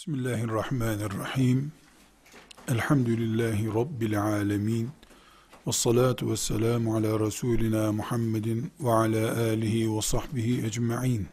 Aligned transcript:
Bismillahirrahmanirrahim. 0.00 1.72
Elhamdülillahi 2.68 3.74
Rabbil 3.74 4.22
alemin. 4.22 4.90
Ve 5.66 5.72
salatu 5.72 6.30
ve 6.30 6.36
selamu 6.36 6.96
ala 6.96 7.20
Resulina 7.20 7.92
Muhammedin 7.92 8.72
ve 8.80 8.90
ala 8.90 9.40
alihi 9.40 9.96
ve 9.96 10.02
sahbihi 10.02 10.66
ecma'in. 10.66 11.28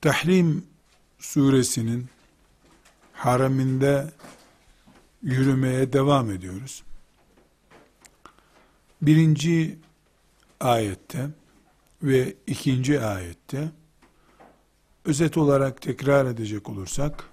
Tahrim 0.00 0.66
suresinin 1.18 2.06
hareminde 3.12 4.10
yürümeye 5.22 5.92
devam 5.92 6.30
ediyoruz. 6.30 6.82
Birinci 9.02 9.78
ayette 10.60 11.30
ve 12.02 12.34
ikinci 12.46 13.00
ayette 13.00 13.70
özet 15.04 15.36
olarak 15.36 15.82
tekrar 15.82 16.26
edecek 16.26 16.68
olursak, 16.68 17.24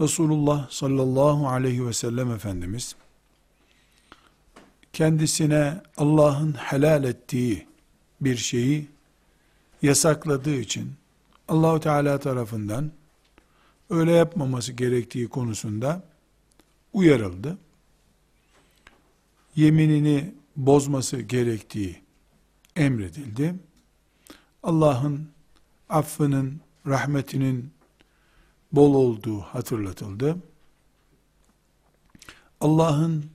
Resulullah 0.00 0.70
sallallahu 0.70 1.48
aleyhi 1.48 1.86
ve 1.86 1.92
sellem 1.92 2.30
Efendimiz, 2.30 2.96
kendisine 4.92 5.82
Allah'ın 5.96 6.52
helal 6.52 7.04
ettiği 7.04 7.66
bir 8.20 8.36
şeyi 8.36 8.88
yasakladığı 9.82 10.56
için, 10.56 10.92
Allahu 11.48 11.80
Teala 11.80 12.20
tarafından 12.20 12.90
öyle 13.90 14.12
yapmaması 14.12 14.72
gerektiği 14.72 15.28
konusunda 15.28 16.02
uyarıldı. 16.92 17.58
Yeminini 19.56 20.34
bozması 20.56 21.20
gerektiği 21.20 22.02
emredildi. 22.76 23.54
Allah'ın 24.62 25.31
affının, 25.92 26.60
rahmetinin 26.86 27.70
bol 28.72 28.94
olduğu 28.94 29.40
hatırlatıldı. 29.40 30.36
Allah'ın 32.60 33.30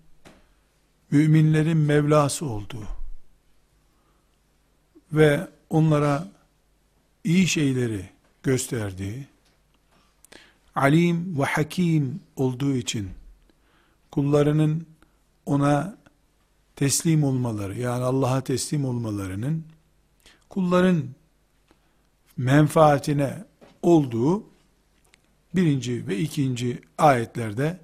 müminlerin 1.11 1.77
Mevlası 1.77 2.45
olduğu 2.45 2.87
ve 5.13 5.47
onlara 5.69 6.27
iyi 7.23 7.47
şeyleri 7.47 8.09
gösterdiği, 8.43 9.27
alim 10.75 11.39
ve 11.39 11.43
hakim 11.43 12.19
olduğu 12.35 12.75
için 12.75 13.09
kullarının 14.11 14.87
ona 15.45 15.97
teslim 16.75 17.23
olmaları, 17.23 17.79
yani 17.79 18.03
Allah'a 18.03 18.41
teslim 18.41 18.85
olmalarının 18.85 19.65
kulların 20.49 21.03
menfaatine 22.37 23.45
olduğu 23.81 24.43
birinci 25.55 26.07
ve 26.07 26.17
ikinci 26.17 26.81
ayetlerde 26.97 27.79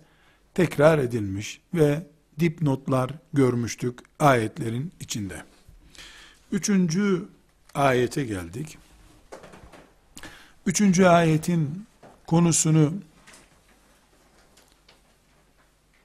tekrar 0.53 0.99
edilmiş 0.99 1.61
ve 1.73 2.07
dipnotlar 2.39 3.11
görmüştük 3.33 3.99
ayetlerin 4.19 4.91
içinde. 4.99 5.43
Üçüncü 6.51 7.25
ayete 7.73 8.25
geldik. 8.25 8.77
Üçüncü 10.65 11.05
ayetin 11.05 11.85
konusunu 12.27 12.93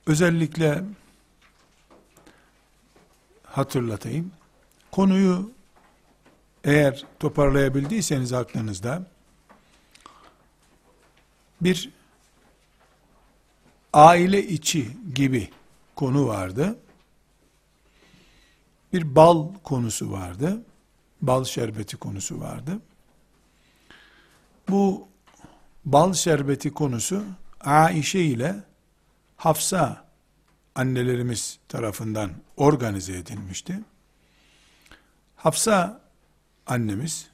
özellikle 0.06 0.84
hatırlatayım. 3.44 4.32
Konuyu 4.90 5.50
eğer 6.64 7.04
toparlayabildiyseniz 7.20 8.32
aklınızda 8.32 9.06
bir 11.60 11.90
aile 13.92 14.46
içi 14.46 14.88
gibi 15.14 15.50
konu 15.96 16.26
vardı. 16.26 16.78
Bir 18.92 19.14
bal 19.14 19.48
konusu 19.64 20.12
vardı. 20.12 20.62
Bal 21.22 21.44
şerbeti 21.44 21.96
konusu 21.96 22.40
vardı. 22.40 22.80
Bu 24.68 25.08
bal 25.84 26.12
şerbeti 26.12 26.74
konusu 26.74 27.24
Aişe 27.60 28.20
ile 28.20 28.54
Hafsa 29.36 30.04
annelerimiz 30.74 31.58
tarafından 31.68 32.30
organize 32.56 33.12
edilmişti. 33.12 33.80
Hafsa 35.36 36.00
annemiz 36.68 37.30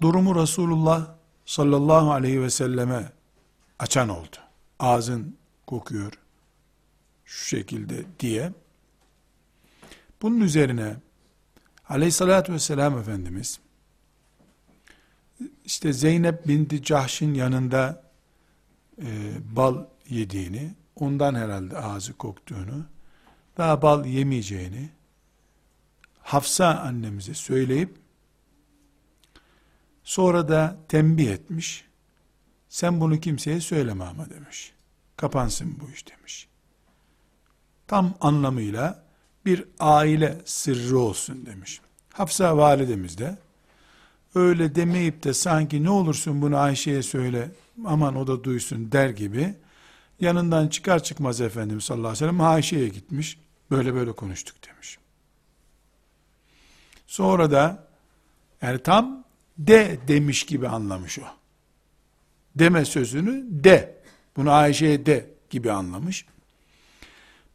durumu 0.00 0.42
Resulullah 0.42 1.14
sallallahu 1.46 2.12
aleyhi 2.12 2.42
ve 2.42 2.50
selleme 2.50 3.12
açan 3.78 4.08
oldu. 4.08 4.36
Ağzın 4.78 5.36
kokuyor 5.66 6.12
şu 7.24 7.46
şekilde 7.46 8.04
diye. 8.20 8.52
Bunun 10.22 10.40
üzerine 10.40 10.96
aleyhissalatü 11.88 12.52
vesselam 12.52 12.98
Efendimiz 12.98 13.60
işte 15.64 15.92
Zeynep 15.92 16.48
binti 16.48 16.82
Cahş'ın 16.82 17.34
yanında 17.34 18.02
e, 19.02 19.32
bal 19.56 19.84
yediğini, 20.08 20.74
ondan 20.96 21.34
herhalde 21.34 21.78
ağzı 21.78 22.12
koktuğunu, 22.12 22.86
daha 23.56 23.82
bal 23.82 24.04
yemeyeceğini 24.04 24.90
Hafsa 26.28 26.78
annemize 26.78 27.34
söyleyip 27.34 27.96
Sonra 30.08 30.48
da 30.48 30.76
tembih 30.88 31.30
etmiş. 31.30 31.84
Sen 32.68 33.00
bunu 33.00 33.20
kimseye 33.20 33.60
söyleme 33.60 34.04
ama 34.04 34.30
demiş. 34.30 34.72
Kapansın 35.16 35.80
bu 35.80 35.90
iş 35.90 36.08
demiş. 36.08 36.48
Tam 37.86 38.14
anlamıyla 38.20 39.04
bir 39.44 39.64
aile 39.80 40.38
sırrı 40.44 40.98
olsun 40.98 41.46
demiş. 41.46 41.80
Hafsa 42.12 42.56
validemiz 42.56 43.18
de 43.18 43.38
öyle 44.34 44.74
demeyip 44.74 45.24
de 45.24 45.34
sanki 45.34 45.84
ne 45.84 45.90
olursun 45.90 46.42
bunu 46.42 46.56
Ayşe'ye 46.56 47.02
söyle 47.02 47.50
aman 47.84 48.16
o 48.16 48.26
da 48.26 48.44
duysun 48.44 48.92
der 48.92 49.08
gibi 49.08 49.54
yanından 50.20 50.68
çıkar 50.68 51.02
çıkmaz 51.02 51.40
Efendimiz 51.40 51.84
sallallahu 51.84 52.08
aleyhi 52.08 52.24
ve 52.24 52.28
sellem 52.28 52.40
Ayşe'ye 52.40 52.88
gitmiş. 52.88 53.38
Böyle 53.70 53.94
böyle 53.94 54.12
konuştuk 54.12 54.56
demiş. 54.68 54.98
Sonra 57.06 57.50
da 57.50 57.88
yani 58.62 58.78
tam 58.78 59.27
de 59.58 59.98
demiş 60.08 60.46
gibi 60.46 60.68
anlamış 60.68 61.18
o. 61.18 61.22
Deme 62.54 62.84
sözünü 62.84 63.44
de. 63.64 63.98
Bunu 64.36 64.50
Ayşe'ye 64.50 65.06
de 65.06 65.30
gibi 65.50 65.72
anlamış. 65.72 66.26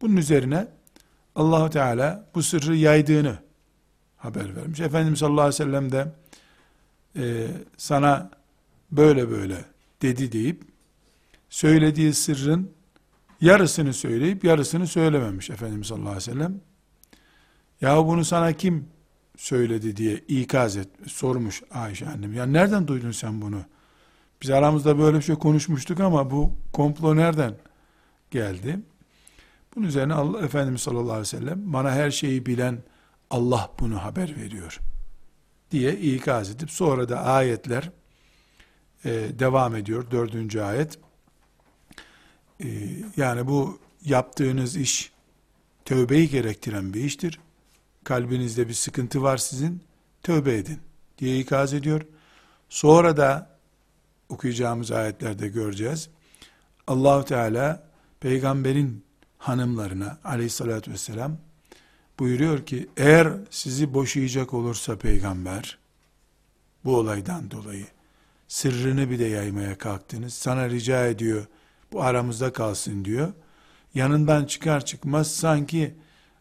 Bunun 0.01 0.17
üzerine 0.17 0.67
Allahu 1.35 1.69
Teala 1.69 2.29
bu 2.35 2.43
sırrı 2.43 2.75
yaydığını 2.75 3.37
haber 4.17 4.55
vermiş. 4.55 4.79
Efendimiz 4.79 5.19
sallallahu 5.19 5.41
aleyhi 5.41 5.61
ve 5.61 5.65
sellem 5.65 5.91
de 5.91 6.11
e, 7.15 7.47
sana 7.77 8.31
böyle 8.91 9.29
böyle 9.29 9.65
dedi 10.01 10.31
deyip 10.31 10.63
söylediği 11.49 12.13
sırrın 12.13 12.71
yarısını 13.41 13.93
söyleyip 13.93 14.43
yarısını 14.43 14.87
söylememiş 14.87 15.49
Efendimiz 15.49 15.87
sallallahu 15.87 16.09
aleyhi 16.09 16.29
ve 16.29 16.33
sellem. 16.33 16.61
Ya 17.81 18.05
bunu 18.05 18.25
sana 18.25 18.53
kim 18.53 18.87
söyledi 19.37 19.97
diye 19.97 20.17
ikaz 20.17 20.77
et, 20.77 20.89
sormuş 21.07 21.63
Ayşe 21.71 22.07
annem. 22.07 22.33
Ya 22.33 22.45
nereden 22.45 22.87
duydun 22.87 23.11
sen 23.11 23.41
bunu? 23.41 23.61
Biz 24.41 24.49
aramızda 24.49 24.99
böyle 24.99 25.17
bir 25.17 25.23
şey 25.23 25.35
konuşmuştuk 25.35 25.99
ama 25.99 26.31
bu 26.31 26.51
komplo 26.73 27.15
nereden 27.15 27.55
geldi? 28.31 28.79
Bunun 29.75 29.87
üzerine 29.87 30.13
Allah 30.13 30.45
Efendimiz 30.45 30.81
sallallahu 30.81 31.11
aleyhi 31.11 31.21
ve 31.21 31.39
sellem 31.39 31.73
bana 31.73 31.91
her 31.91 32.11
şeyi 32.11 32.45
bilen 32.45 32.83
Allah 33.29 33.71
bunu 33.79 34.03
haber 34.03 34.35
veriyor 34.35 34.79
diye 35.71 35.93
ikaz 35.95 36.49
edip 36.49 36.71
sonra 36.71 37.09
da 37.09 37.23
ayetler 37.23 37.91
e, 39.05 39.11
devam 39.39 39.75
ediyor. 39.75 40.11
Dördüncü 40.11 40.61
ayet. 40.61 40.99
E, 42.63 42.67
yani 43.17 43.47
bu 43.47 43.79
yaptığınız 44.05 44.77
iş 44.77 45.11
tövbeyi 45.85 46.29
gerektiren 46.29 46.93
bir 46.93 47.03
iştir 47.03 47.39
kalbinizde 48.03 48.67
bir 48.67 48.73
sıkıntı 48.73 49.21
var 49.23 49.37
sizin, 49.37 49.81
tövbe 50.23 50.57
edin 50.57 50.79
diye 51.17 51.39
ikaz 51.39 51.73
ediyor. 51.73 52.01
Sonra 52.69 53.17
da 53.17 53.49
okuyacağımız 54.29 54.91
ayetlerde 54.91 55.47
göreceğiz. 55.47 56.09
allah 56.87 57.25
Teala 57.25 57.83
peygamberin 58.19 59.03
hanımlarına 59.37 60.17
aleyhissalatü 60.23 60.91
vesselam 60.91 61.37
buyuruyor 62.19 62.65
ki 62.65 62.89
eğer 62.97 63.33
sizi 63.49 63.93
boşayacak 63.93 64.53
olursa 64.53 64.97
peygamber 64.97 65.77
bu 66.85 66.97
olaydan 66.97 67.51
dolayı 67.51 67.85
sırrını 68.47 69.09
bir 69.09 69.19
de 69.19 69.25
yaymaya 69.25 69.77
kalktınız. 69.77 70.33
Sana 70.33 70.69
rica 70.69 71.07
ediyor 71.07 71.45
bu 71.91 72.03
aramızda 72.03 72.53
kalsın 72.53 73.05
diyor. 73.05 73.33
Yanından 73.93 74.45
çıkar 74.45 74.85
çıkmaz 74.85 75.31
sanki 75.31 75.95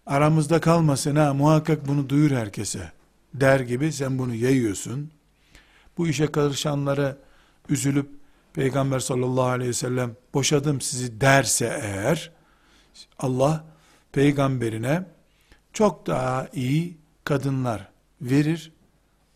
aramızda 0.06 0.60
kalmasın 0.60 1.16
ha 1.16 1.34
muhakkak 1.34 1.88
bunu 1.88 2.08
duyur 2.08 2.31
herkese 2.31 2.93
der 3.34 3.60
gibi 3.60 3.93
sen 3.93 4.19
bunu 4.19 4.34
yayıyorsun. 4.34 5.10
Bu 5.99 6.08
işe 6.08 6.26
karışanları 6.26 7.19
üzülüp 7.69 8.10
Peygamber 8.52 9.00
sallallahu 9.00 9.44
aleyhi 9.44 9.69
ve 9.69 9.75
sellem 9.75 10.16
boşadım 10.34 10.81
sizi 10.81 11.20
derse 11.20 11.81
eğer 11.82 12.31
Allah 13.19 13.64
peygamberine 14.12 15.04
çok 15.72 16.06
daha 16.06 16.48
iyi 16.52 16.96
kadınlar 17.25 17.88
verir. 18.20 18.72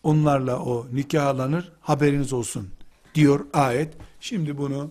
Onlarla 0.02 0.58
o 0.58 0.86
nikahlanır. 0.92 1.72
Haberiniz 1.80 2.32
olsun 2.32 2.68
diyor 3.14 3.46
ayet. 3.52 3.94
Şimdi 4.20 4.58
bunu 4.58 4.90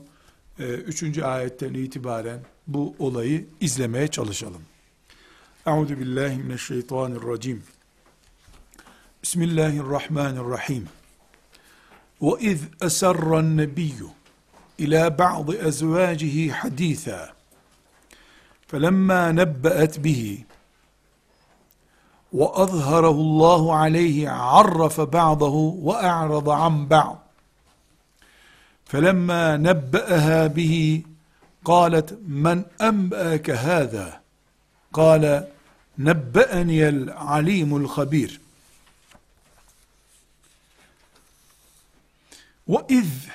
e, 0.59 0.63
üçüncü 0.63 1.23
ayetten 1.23 1.73
itibaren 1.73 2.39
bu 2.67 2.95
olayı 2.99 3.45
izlemeye 3.61 4.07
çalışalım. 4.07 4.61
Euzu 5.67 5.99
billahi 5.99 6.37
mineşşeytanirracim. 6.37 7.63
Bismillahirrahmanirrahim. 9.23 10.87
Ve 12.21 12.41
iz 12.41 12.61
esarra'n 12.81 13.57
nebiyyü 13.57 14.07
ila 14.77 15.17
ba'd 15.19 15.47
ezvacihi 15.47 16.51
hadîthâ. 16.51 17.35
فلما 18.71 19.21
نبأت 19.41 19.93
به 20.05 20.21
وأظهره 22.39 23.17
الله 23.27 23.63
عليه 23.81 24.17
عرف 24.29 24.97
بعضه 25.01 25.55
وأعرض 25.87 26.47
عن 26.61 26.75
بعض 26.95 27.17
فلما 28.91 29.43
نبأها 29.67 30.41
به 30.57 30.75
قالت 31.71 32.09
من 32.43 32.57
أنبأك 32.89 33.47
هذا 33.49 34.07
قال 34.99 35.23
nebbe'eniyel 35.97 37.13
alimul 37.17 37.87
habir 37.87 38.41
ve 42.67 42.77
iz 42.89 43.27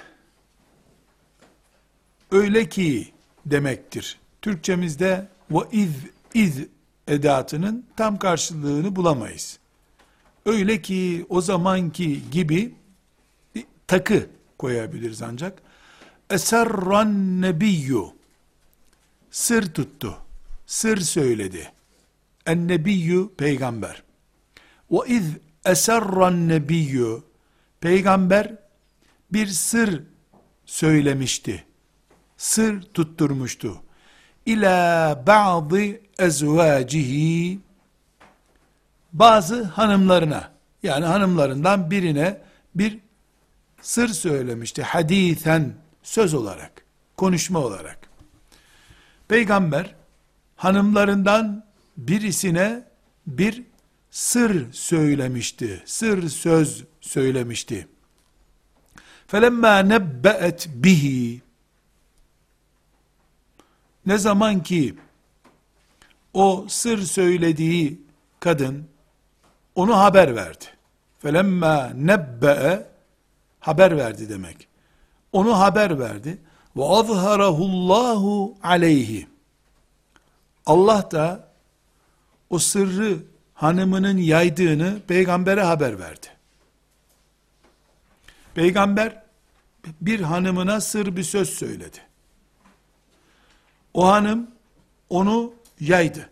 öyle 2.30 2.68
ki 2.68 3.12
demektir. 3.46 4.18
Türkçemizde 4.42 5.28
ve 5.50 5.58
iz 5.72 5.90
iz 6.34 6.58
edatının 7.08 7.86
tam 7.96 8.18
karşılığını 8.18 8.96
bulamayız. 8.96 9.58
Öyle 10.46 10.82
ki 10.82 11.26
o 11.28 11.40
zamanki 11.40 12.30
gibi 12.30 12.74
takı 13.86 14.26
koyabiliriz 14.58 15.22
ancak. 15.22 15.62
Eserran 16.30 17.42
nebiyyu 17.42 18.12
sır 19.30 19.74
tuttu, 19.74 20.16
sır 20.66 21.00
söyledi.'' 21.00 21.79
En 22.46 22.68
nebiyyü 22.68 23.28
peygamber. 23.38 24.02
Ve 24.90 24.98
iz 25.06 25.24
eserran 25.64 26.48
nebiyyü 26.48 27.22
peygamber 27.80 28.56
bir 29.32 29.46
sır 29.46 30.02
söylemişti. 30.66 31.64
Sır 32.36 32.82
tutturmuştu 32.82 33.82
ila 34.46 35.22
ba'dı 35.26 36.00
ezvacihi 36.18 37.58
bazı 39.12 39.64
hanımlarına 39.64 40.50
yani 40.82 41.04
hanımlarından 41.04 41.90
birine 41.90 42.40
bir 42.74 42.98
sır 43.82 44.08
söylemişti 44.08 44.82
hadithen 44.82 45.74
söz 46.02 46.34
olarak 46.34 46.84
konuşma 47.16 47.58
olarak 47.58 47.98
peygamber 49.28 49.94
hanımlarından 50.56 51.64
birisine 52.08 52.84
bir 53.26 53.62
sır 54.10 54.72
söylemişti 54.72 55.82
sır 55.86 56.28
söz 56.28 56.84
söylemişti 57.00 57.88
felemma 59.26 59.78
nebbeet 59.78 60.68
bihi 60.74 61.42
ne 64.06 64.18
zaman 64.18 64.62
ki 64.62 64.94
o 66.34 66.66
sır 66.68 67.02
söylediği 67.02 68.00
kadın 68.40 68.88
onu 69.74 69.98
haber 69.98 70.36
verdi. 70.36 70.64
Felemma 71.18 71.90
nebbe'e 71.94 72.86
haber 73.60 73.96
verdi 73.96 74.28
demek. 74.28 74.68
Onu 75.32 75.58
haber 75.58 75.98
verdi. 75.98 76.38
Ve 76.76 76.84
azharahullahu 76.84 78.56
aleyhi. 78.62 79.28
Allah 80.66 81.10
da 81.10 81.49
o 82.50 82.58
sırrı 82.58 83.18
hanımının 83.54 84.18
yaydığını 84.18 85.00
peygambere 85.08 85.62
haber 85.62 85.98
verdi. 85.98 86.26
Peygamber 88.54 89.22
bir 90.00 90.20
hanımına 90.20 90.80
sır 90.80 91.16
bir 91.16 91.22
söz 91.22 91.50
söyledi. 91.50 91.98
O 93.94 94.06
hanım 94.06 94.50
onu 95.08 95.54
yaydı. 95.80 96.30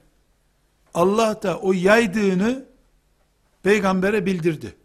Allah 0.94 1.42
da 1.42 1.58
o 1.58 1.72
yaydığını 1.72 2.64
peygambere 3.62 4.26
bildirdi. 4.26 4.76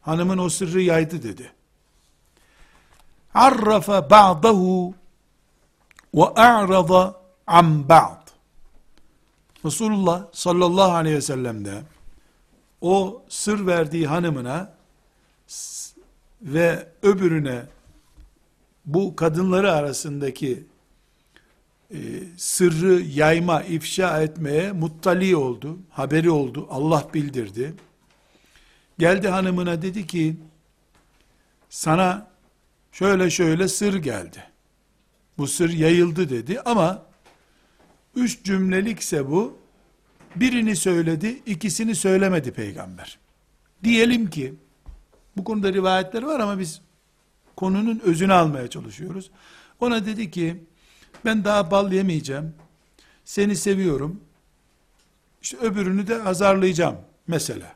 Hanımın 0.00 0.38
o 0.38 0.48
sırrı 0.48 0.80
yaydı 0.80 1.22
dedi. 1.22 1.52
Arrafa 3.34 4.10
ba'dahu 4.10 4.94
ve 6.14 6.24
a'rada 6.24 7.20
an 7.46 7.88
ba'd. 7.88 8.23
Resulullah 9.64 10.26
sallallahu 10.32 10.92
aleyhi 10.92 11.16
ve 11.16 11.20
sellem 11.20 11.64
de 11.64 11.82
o 12.80 13.22
sır 13.28 13.66
verdiği 13.66 14.06
hanımına 14.06 14.74
ve 16.42 16.88
öbürüne 17.02 17.62
bu 18.86 19.16
kadınları 19.16 19.72
arasındaki 19.72 20.66
e, 21.90 21.98
sırrı 22.36 23.02
yayma, 23.02 23.62
ifşa 23.62 24.22
etmeye 24.22 24.72
muttali 24.72 25.36
oldu, 25.36 25.78
haberi 25.90 26.30
oldu, 26.30 26.66
Allah 26.70 27.08
bildirdi. 27.14 27.74
Geldi 28.98 29.28
hanımına 29.28 29.82
dedi 29.82 30.06
ki, 30.06 30.36
sana 31.70 32.30
şöyle 32.92 33.30
şöyle 33.30 33.68
sır 33.68 33.94
geldi. 33.94 34.44
Bu 35.38 35.46
sır 35.46 35.70
yayıldı 35.70 36.30
dedi 36.30 36.60
ama 36.60 37.02
üç 38.16 38.44
cümlelikse 38.44 39.30
bu, 39.30 39.58
birini 40.36 40.76
söyledi, 40.76 41.42
ikisini 41.46 41.94
söylemedi 41.94 42.52
peygamber. 42.52 43.18
Diyelim 43.84 44.30
ki, 44.30 44.54
bu 45.36 45.44
konuda 45.44 45.72
rivayetler 45.72 46.22
var 46.22 46.40
ama 46.40 46.58
biz 46.58 46.80
konunun 47.56 48.00
özünü 48.04 48.32
almaya 48.32 48.70
çalışıyoruz. 48.70 49.30
Ona 49.80 50.06
dedi 50.06 50.30
ki, 50.30 50.64
ben 51.24 51.44
daha 51.44 51.70
bal 51.70 51.92
yemeyeceğim, 51.92 52.54
seni 53.24 53.56
seviyorum, 53.56 54.20
işte 55.42 55.56
öbürünü 55.56 56.06
de 56.06 56.22
azarlayacağım 56.22 56.96
mesela. 57.26 57.74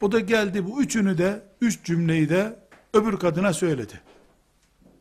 O 0.00 0.12
da 0.12 0.20
geldi 0.20 0.66
bu 0.66 0.82
üçünü 0.82 1.18
de, 1.18 1.42
üç 1.60 1.84
cümleyi 1.84 2.28
de 2.28 2.56
öbür 2.94 3.16
kadına 3.16 3.52
söyledi. 3.52 4.00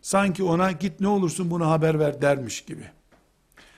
Sanki 0.01 0.43
ona 0.43 0.71
git 0.71 0.99
ne 0.99 1.07
olursun 1.07 1.51
bunu 1.51 1.69
haber 1.69 1.99
ver 1.99 2.21
dermiş 2.21 2.61
gibi. 2.61 2.83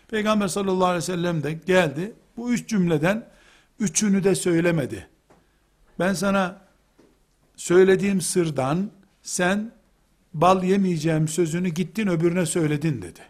Peygamber 0.07 0.47
sallallahu 0.47 0.85
aleyhi 0.85 0.97
ve 0.97 1.05
sellem 1.05 1.43
de 1.43 1.53
geldi, 1.53 2.13
bu 2.41 2.51
üç 2.51 2.69
cümleden 2.69 3.29
üçünü 3.79 4.23
de 4.23 4.35
söylemedi. 4.35 5.07
Ben 5.99 6.13
sana 6.13 6.61
söylediğim 7.55 8.21
sırdan 8.21 8.91
sen 9.21 9.71
bal 10.33 10.63
yemeyeceğim 10.63 11.27
sözünü 11.27 11.69
gittin 11.69 12.07
öbürüne 12.07 12.45
söyledin 12.45 13.01
dedi 13.01 13.21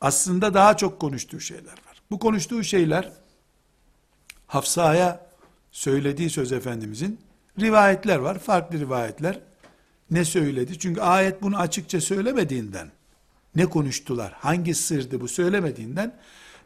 aslında 0.00 0.54
daha 0.54 0.76
çok 0.76 1.00
konuştuğu 1.00 1.40
şeyler 1.40 1.72
var. 1.72 2.02
Bu 2.10 2.18
konuştuğu 2.18 2.64
şeyler 2.64 3.12
Hafsa'ya 4.46 5.26
söylediği 5.72 6.30
söz 6.30 6.52
Efendimizin 6.52 7.20
rivayetler 7.60 8.16
var. 8.16 8.38
Farklı 8.38 8.78
rivayetler. 8.78 9.40
Ne 10.10 10.24
söyledi? 10.24 10.78
Çünkü 10.78 11.00
ayet 11.00 11.42
bunu 11.42 11.58
açıkça 11.58 12.00
söylemediğinden 12.00 12.90
ne 13.56 13.66
konuştular? 13.66 14.32
Hangi 14.32 14.74
sırdı 14.74 15.20
bu 15.20 15.28
söylemediğinden 15.28 16.16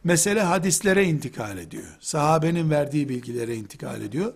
mesele 0.05 0.43
hadislere 0.43 1.05
intikal 1.05 1.59
ediyor. 1.59 1.97
Sahabenin 2.01 2.71
verdiği 2.71 3.09
bilgilere 3.09 3.57
intikal 3.57 4.03
ediyor. 4.03 4.33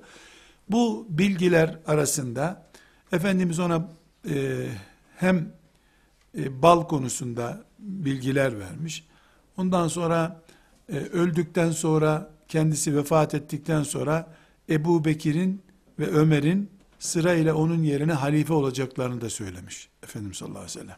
Bu 0.70 1.06
bilgiler 1.08 1.78
arasında 1.86 2.66
Efendimiz 3.12 3.58
ona 3.58 3.88
e, 4.28 4.66
hem 5.16 5.52
e, 6.38 6.62
bal 6.62 6.82
konusunda 6.88 7.64
bilgiler 7.78 8.58
vermiş. 8.58 9.04
Ondan 9.56 9.88
sonra 9.88 10.42
e, 10.88 10.96
öldükten 10.96 11.70
sonra 11.70 12.30
kendisi 12.48 12.96
vefat 12.96 13.34
ettikten 13.34 13.82
sonra 13.82 14.34
Ebu 14.70 15.04
Bekir'in 15.04 15.62
ve 15.98 16.06
Ömer'in 16.06 16.70
sırayla 16.98 17.54
onun 17.54 17.82
yerine 17.82 18.12
halife 18.12 18.52
olacaklarını 18.52 19.20
da 19.20 19.30
söylemiş 19.30 19.88
Efendimiz 20.02 20.36
sallallahu 20.36 20.58
aleyhi 20.58 20.78
ve 20.78 20.82
sellem. 20.82 20.96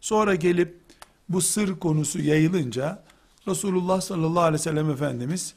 Sonra 0.00 0.34
gelip 0.34 0.80
bu 1.28 1.40
sır 1.40 1.78
konusu 1.78 2.20
yayılınca 2.20 3.04
Resulullah 3.48 4.00
sallallahu 4.00 4.42
aleyhi 4.42 4.54
ve 4.54 4.58
sellem 4.58 4.90
Efendimiz 4.90 5.54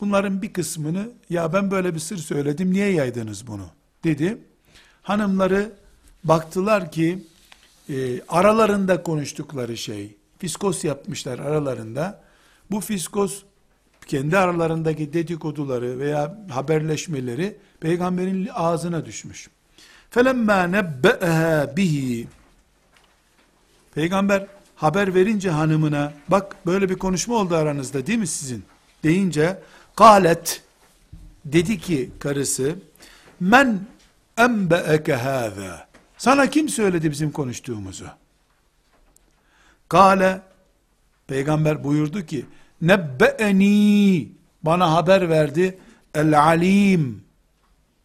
bunların 0.00 0.42
bir 0.42 0.52
kısmını 0.52 1.08
ya 1.30 1.52
ben 1.52 1.70
böyle 1.70 1.94
bir 1.94 2.00
sır 2.00 2.16
söyledim 2.16 2.72
niye 2.72 2.90
yaydınız 2.90 3.46
bunu 3.46 3.66
dedi. 4.04 4.38
Hanımları 5.02 5.72
baktılar 6.24 6.92
ki 6.92 7.24
e, 7.88 8.22
aralarında 8.28 9.02
konuştukları 9.02 9.76
şey 9.76 10.16
fiskos 10.38 10.84
yapmışlar 10.84 11.38
aralarında. 11.38 12.24
Bu 12.70 12.80
fiskos 12.80 13.42
kendi 14.06 14.38
aralarındaki 14.38 15.12
dedikoduları 15.12 15.98
veya 15.98 16.38
haberleşmeleri 16.50 17.56
peygamberin 17.80 18.48
ağzına 18.54 19.06
düşmüş. 19.06 19.48
Felemma 20.10 20.62
nebbeha 20.62 21.76
bihi 21.76 22.28
Peygamber 23.94 24.46
haber 24.84 25.14
verince 25.14 25.50
hanımına 25.50 26.12
bak 26.28 26.56
böyle 26.66 26.88
bir 26.88 26.94
konuşma 26.94 27.34
oldu 27.34 27.56
aranızda 27.56 28.06
değil 28.06 28.18
mi 28.18 28.26
sizin? 28.26 28.64
Deyince 29.02 29.62
galet 29.96 30.62
dedi 31.44 31.78
ki 31.78 32.10
karısı 32.18 32.76
men 33.40 33.80
enbe'eke 34.36 35.14
hâzâ 35.14 35.88
sana 36.18 36.50
kim 36.50 36.68
söyledi 36.68 37.10
bizim 37.10 37.32
konuştuğumuzu? 37.32 38.04
Kale 39.88 40.40
peygamber 41.26 41.84
buyurdu 41.84 42.26
ki 42.26 42.46
nebbe'eni 42.82 44.28
bana 44.62 44.92
haber 44.92 45.28
verdi 45.28 45.78
el 46.14 46.40
alim 46.40 47.24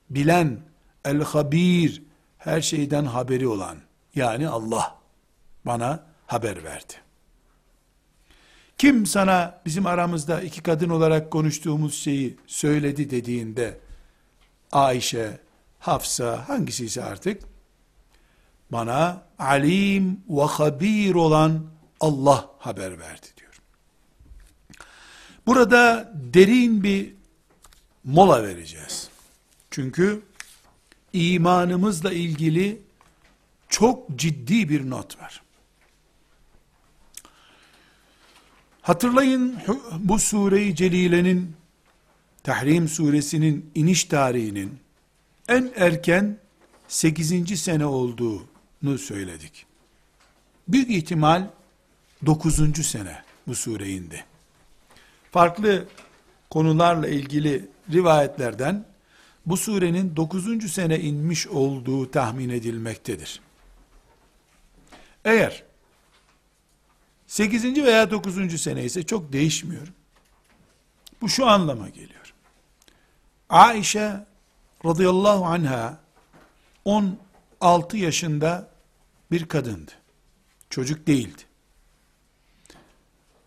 bilen 0.09 0.59
el 1.05 1.23
habir 1.23 2.01
her 2.37 2.61
şeyden 2.61 3.05
haberi 3.05 3.47
olan 3.47 3.77
yani 4.15 4.49
Allah 4.49 4.95
bana 5.65 6.08
haber 6.29 6.63
verdi. 6.63 6.93
Kim 8.77 9.05
sana 9.05 9.61
bizim 9.65 9.85
aramızda 9.85 10.41
iki 10.41 10.63
kadın 10.63 10.89
olarak 10.89 11.31
konuştuğumuz 11.31 11.95
şeyi 11.95 12.37
söyledi 12.47 13.09
dediğinde 13.09 13.79
Ayşe, 14.71 15.39
Hafsa 15.79 16.49
hangisiyse 16.49 17.03
artık 17.03 17.43
bana 18.71 19.23
alim 19.39 20.23
ve 20.29 20.41
habir 20.41 21.15
olan 21.15 21.65
Allah 21.99 22.49
haber 22.59 22.99
verdi 22.99 23.27
diyor. 23.37 23.61
Burada 25.47 26.11
derin 26.13 26.83
bir 26.83 27.13
mola 28.03 28.43
vereceğiz. 28.43 29.09
Çünkü 29.71 30.21
imanımızla 31.13 32.11
ilgili 32.11 32.81
çok 33.69 34.15
ciddi 34.15 34.69
bir 34.69 34.89
not 34.89 35.21
var. 35.21 35.41
Hatırlayın 38.89 39.55
bu 39.99 40.19
sureyi 40.19 40.75
celilenin 40.75 41.55
Tahrim 42.43 42.87
suresinin 42.87 43.71
iniş 43.75 44.03
tarihinin 44.03 44.79
en 45.47 45.71
erken 45.75 46.37
8. 46.87 47.59
sene 47.61 47.85
olduğunu 47.85 48.97
söyledik. 48.97 49.65
Büyük 50.67 50.89
ihtimal 50.89 51.47
9. 52.25 52.85
sene 52.85 53.23
bu 53.47 53.55
sure 53.55 53.89
indi. 53.89 54.25
Farklı 55.31 55.87
konularla 56.49 57.07
ilgili 57.07 57.67
rivayetlerden 57.93 58.85
bu 59.45 59.57
surenin 59.57 60.15
9. 60.15 60.71
sene 60.71 60.99
inmiş 60.99 61.47
olduğu 61.47 62.11
tahmin 62.11 62.49
edilmektedir. 62.49 63.41
Eğer 65.25 65.68
8. 67.29 67.83
veya 67.83 68.11
9. 68.11 68.61
sene 68.61 68.83
ise 68.83 69.03
çok 69.03 69.33
değişmiyor. 69.33 69.87
Bu 71.21 71.29
şu 71.29 71.47
anlama 71.47 71.89
geliyor. 71.89 72.33
Aişe 73.49 74.25
radıyallahu 74.85 75.45
anha 75.45 75.97
16 76.85 77.97
yaşında 77.97 78.69
bir 79.31 79.45
kadındı. 79.45 79.91
Çocuk 80.69 81.07
değildi. 81.07 81.41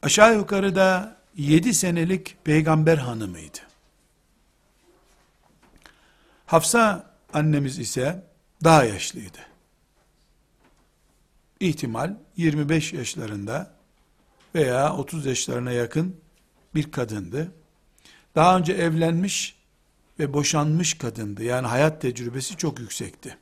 Aşağı 0.02 0.36
yukarı 0.36 0.76
da 0.76 1.16
7 1.36 1.74
senelik 1.74 2.44
peygamber 2.44 2.98
hanımıydı. 2.98 3.58
Hafsa 6.46 7.10
annemiz 7.32 7.78
ise 7.78 8.24
daha 8.64 8.84
yaşlıydı. 8.84 9.51
İhtimal 11.62 12.14
25 12.36 12.92
yaşlarında 12.92 13.74
veya 14.54 14.96
30 14.96 15.26
yaşlarına 15.26 15.72
yakın 15.72 16.16
bir 16.74 16.90
kadındı. 16.90 17.52
Daha 18.34 18.58
önce 18.58 18.72
evlenmiş 18.72 19.56
ve 20.18 20.32
boşanmış 20.32 20.94
kadındı. 20.94 21.44
Yani 21.44 21.66
hayat 21.66 22.02
tecrübesi 22.02 22.56
çok 22.56 22.80
yüksekti. 22.80 23.38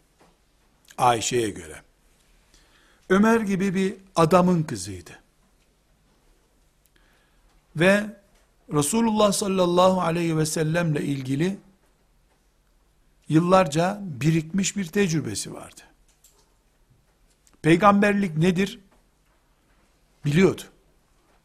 Ayşe'ye 0.98 1.50
göre. 1.50 1.82
Ömer 3.08 3.40
gibi 3.40 3.74
bir 3.74 3.94
adamın 4.16 4.62
kızıydı. 4.62 5.10
Ve 7.76 8.20
Resulullah 8.72 9.32
sallallahu 9.32 10.00
aleyhi 10.00 10.36
ve 10.36 10.46
sellemle 10.46 11.02
ilgili 11.02 11.58
yıllarca 13.28 13.98
birikmiş 14.02 14.76
bir 14.76 14.86
tecrübesi 14.86 15.54
vardı. 15.54 15.89
Peygamberlik 17.62 18.36
nedir? 18.36 18.80
Biliyordu. 20.24 20.62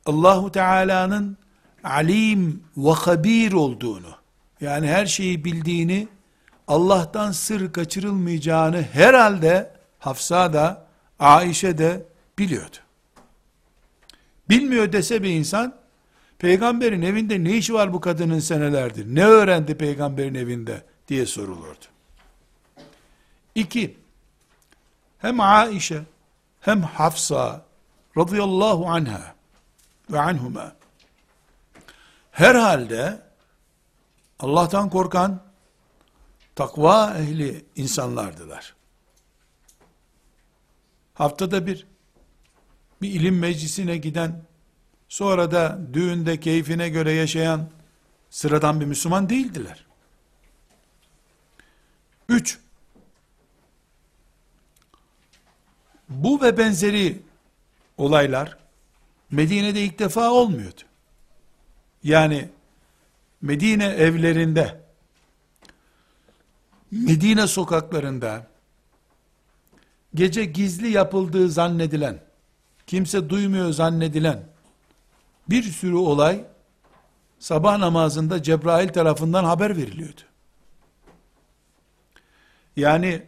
Allahu 0.06 0.52
Teala'nın 0.52 1.38
alim 1.84 2.64
ve 2.78 2.92
habir 2.92 3.54
olduğunu, 3.54 4.16
yani 4.62 4.88
her 4.88 5.06
şeyi 5.06 5.46
bildiğini, 5.46 6.08
Allah'tan 6.68 7.32
sır 7.32 7.74
kaçırılmayacağını 7.74 8.82
herhalde 8.82 9.72
Hafsa 10.00 10.54
da, 10.54 10.86
Aişe 11.20 11.78
de 11.78 12.06
biliyordu. 12.40 12.76
Bilmiyor 14.50 14.92
dese 14.92 15.24
bir 15.24 15.30
insan, 15.30 15.76
peygamberin 16.40 17.02
evinde 17.02 17.44
ne 17.44 17.58
işi 17.58 17.74
var 17.74 17.94
bu 17.94 18.02
kadının 18.02 18.40
senelerdir? 18.40 19.16
Ne 19.16 19.26
öğrendi 19.26 19.78
peygamberin 19.78 20.36
evinde? 20.36 20.84
diye 21.08 21.26
sorulurdu. 21.26 21.86
İki, 23.56 23.98
hem 25.26 25.40
Aişe 25.40 26.04
hem 26.62 26.82
Hafsa 26.82 27.66
radıyallahu 28.18 28.88
anha 28.88 29.36
ve 30.12 30.20
anhuma 30.20 30.76
herhalde 32.32 33.22
Allah'tan 34.40 34.90
korkan 34.90 35.42
takva 36.56 37.18
ehli 37.18 37.66
insanlardılar. 37.76 38.76
Haftada 41.14 41.68
bir 41.68 41.88
bir 43.02 43.10
ilim 43.10 43.40
meclisine 43.40 43.98
giden 43.98 44.44
sonra 45.10 45.52
da 45.52 45.80
düğünde 45.94 46.40
keyfine 46.40 46.90
göre 46.90 47.12
yaşayan 47.12 47.70
sıradan 48.30 48.82
bir 48.82 48.86
Müslüman 48.86 49.30
değildiler. 49.30 49.86
Üç, 52.30 52.60
bu 56.10 56.42
ve 56.42 56.58
benzeri 56.58 57.22
olaylar 57.98 58.58
Medine'de 59.32 59.82
ilk 59.82 60.00
defa 60.00 60.32
olmuyordu. 60.32 60.82
Yani 62.04 62.50
Medine 63.42 63.86
evlerinde, 63.86 64.82
Medine 66.92 67.48
sokaklarında, 67.48 68.48
gece 70.16 70.46
gizli 70.46 70.90
yapıldığı 70.90 71.50
zannedilen, 71.50 72.20
kimse 72.88 73.30
duymuyor 73.30 73.72
zannedilen, 73.72 74.44
bir 75.50 75.64
sürü 75.64 75.96
olay, 75.96 76.46
sabah 77.40 77.78
namazında 77.78 78.44
Cebrail 78.44 78.90
tarafından 78.90 79.44
haber 79.44 79.78
veriliyordu. 79.78 80.22
Yani, 82.76 83.24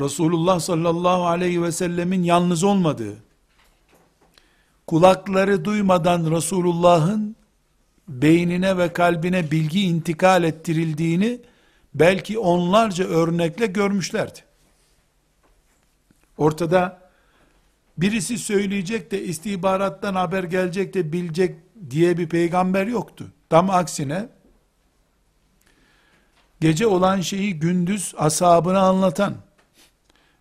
Resulullah 0.00 0.60
sallallahu 0.60 1.26
aleyhi 1.26 1.62
ve 1.62 1.72
sellemin 1.72 2.22
yalnız 2.22 2.64
olmadığı, 2.64 3.16
kulakları 4.86 5.64
duymadan 5.64 6.30
Resulullah'ın 6.30 7.36
beynine 8.08 8.78
ve 8.78 8.92
kalbine 8.92 9.50
bilgi 9.50 9.82
intikal 9.82 10.44
ettirildiğini 10.44 11.40
belki 11.94 12.38
onlarca 12.38 13.04
örnekle 13.04 13.66
görmüşlerdi. 13.66 14.38
Ortada 16.38 17.00
birisi 17.98 18.38
söyleyecek 18.38 19.10
de 19.10 19.24
istihbarattan 19.24 20.14
haber 20.14 20.44
gelecek 20.44 20.94
de 20.94 21.12
bilecek 21.12 21.58
diye 21.90 22.18
bir 22.18 22.28
peygamber 22.28 22.86
yoktu. 22.86 23.26
Tam 23.50 23.70
aksine 23.70 24.28
gece 26.60 26.86
olan 26.86 27.20
şeyi 27.20 27.58
gündüz 27.58 28.14
asabına 28.16 28.80
anlatan, 28.80 29.34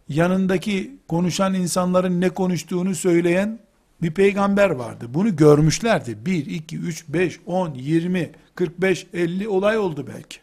yanındaki 0.09 0.97
konuşan 1.07 1.53
insanların 1.53 2.21
ne 2.21 2.29
konuştuğunu 2.29 2.95
söyleyen 2.95 3.59
bir 4.01 4.11
peygamber 4.11 4.69
vardı. 4.69 5.05
Bunu 5.09 5.35
görmüşlerdi. 5.35 6.25
1, 6.25 6.45
2, 6.45 6.77
3, 6.77 7.05
5, 7.07 7.39
10, 7.45 7.73
20, 7.73 8.31
45, 8.55 9.07
50 9.13 9.47
olay 9.47 9.77
oldu 9.77 10.07
belki. 10.15 10.37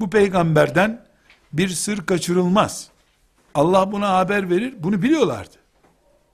Bu 0.00 0.10
peygamberden 0.10 1.04
bir 1.52 1.68
sır 1.68 2.06
kaçırılmaz. 2.06 2.90
Allah 3.54 3.92
buna 3.92 4.08
haber 4.08 4.50
verir. 4.50 4.74
Bunu 4.78 5.02
biliyorlardı. 5.02 5.56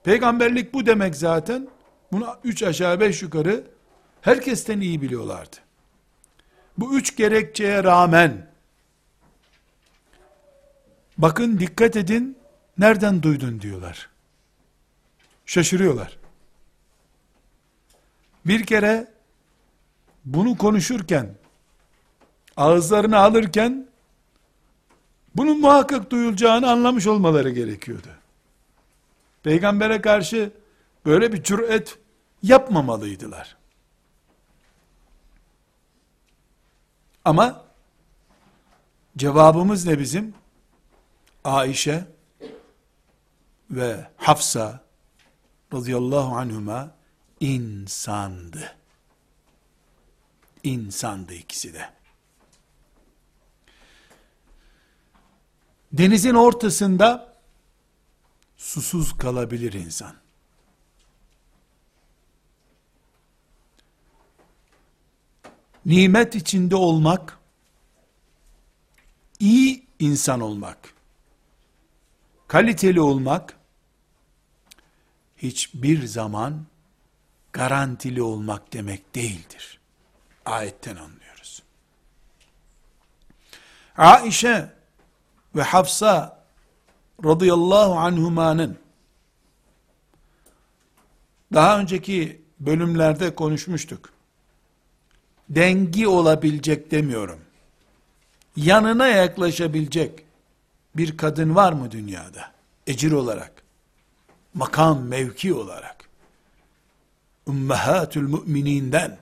Peygamberlik 0.04 0.74
bu 0.74 0.86
demek 0.86 1.16
zaten. 1.16 1.68
Bunu 2.12 2.36
üç 2.44 2.62
aşağı 2.62 3.00
beş 3.00 3.22
yukarı 3.22 3.64
herkesten 4.20 4.80
iyi 4.80 5.02
biliyorlardı. 5.02 5.56
Bu 6.78 6.96
üç 6.96 7.16
gerekçeye 7.16 7.84
rağmen 7.84 8.45
bakın 11.18 11.58
dikkat 11.58 11.96
edin 11.96 12.38
nereden 12.78 13.22
duydun 13.22 13.60
diyorlar. 13.60 14.10
Şaşırıyorlar. 15.46 16.18
Bir 18.46 18.66
kere 18.66 19.08
bunu 20.24 20.58
konuşurken 20.58 21.34
ağızlarını 22.56 23.18
alırken 23.18 23.88
bunun 25.36 25.60
muhakkak 25.60 26.10
duyulacağını 26.10 26.70
anlamış 26.70 27.06
olmaları 27.06 27.50
gerekiyordu. 27.50 28.08
Peygambere 29.42 30.00
karşı 30.00 30.50
böyle 31.06 31.32
bir 31.32 31.42
cüret 31.42 31.98
yapmamalıydılar. 32.42 33.56
Ama 37.24 37.64
cevabımız 39.16 39.86
ne 39.86 39.98
bizim? 39.98 40.34
Aişe 41.46 42.04
ve 43.70 44.10
Hafsa 44.16 44.84
radıyallahu 45.72 46.36
anhuma 46.36 46.94
insandı. 47.40 48.76
İnsandı 50.62 51.34
ikisi 51.34 51.74
de. 51.74 51.90
Denizin 55.92 56.34
ortasında 56.34 57.36
susuz 58.56 59.18
kalabilir 59.18 59.72
insan. 59.72 60.14
Nimet 65.84 66.34
içinde 66.34 66.76
olmak, 66.76 67.38
iyi 69.40 69.86
insan 69.98 70.40
olmak, 70.40 70.95
kaliteli 72.48 73.00
olmak, 73.00 73.56
hiçbir 75.36 76.06
zaman 76.06 76.66
garantili 77.52 78.22
olmak 78.22 78.72
demek 78.72 79.14
değildir. 79.14 79.80
Ayetten 80.44 80.96
anlıyoruz. 80.96 81.62
Aişe 83.96 84.72
ve 85.56 85.62
Hafsa 85.62 86.44
radıyallahu 87.24 87.94
anhumanın 87.94 88.78
daha 91.52 91.80
önceki 91.80 92.42
bölümlerde 92.60 93.34
konuşmuştuk. 93.34 94.12
Dengi 95.48 96.08
olabilecek 96.08 96.90
demiyorum. 96.90 97.40
Yanına 98.56 99.06
yaklaşabilecek 99.06 100.25
bir 100.96 101.16
kadın 101.16 101.54
var 101.54 101.72
mı 101.72 101.90
dünyada? 101.90 102.52
Ecir 102.86 103.12
olarak, 103.12 103.62
makam, 104.54 105.02
mevki 105.02 105.54
olarak. 105.54 106.08
Ümmehatül 107.48 108.22
mümininden, 108.22 109.18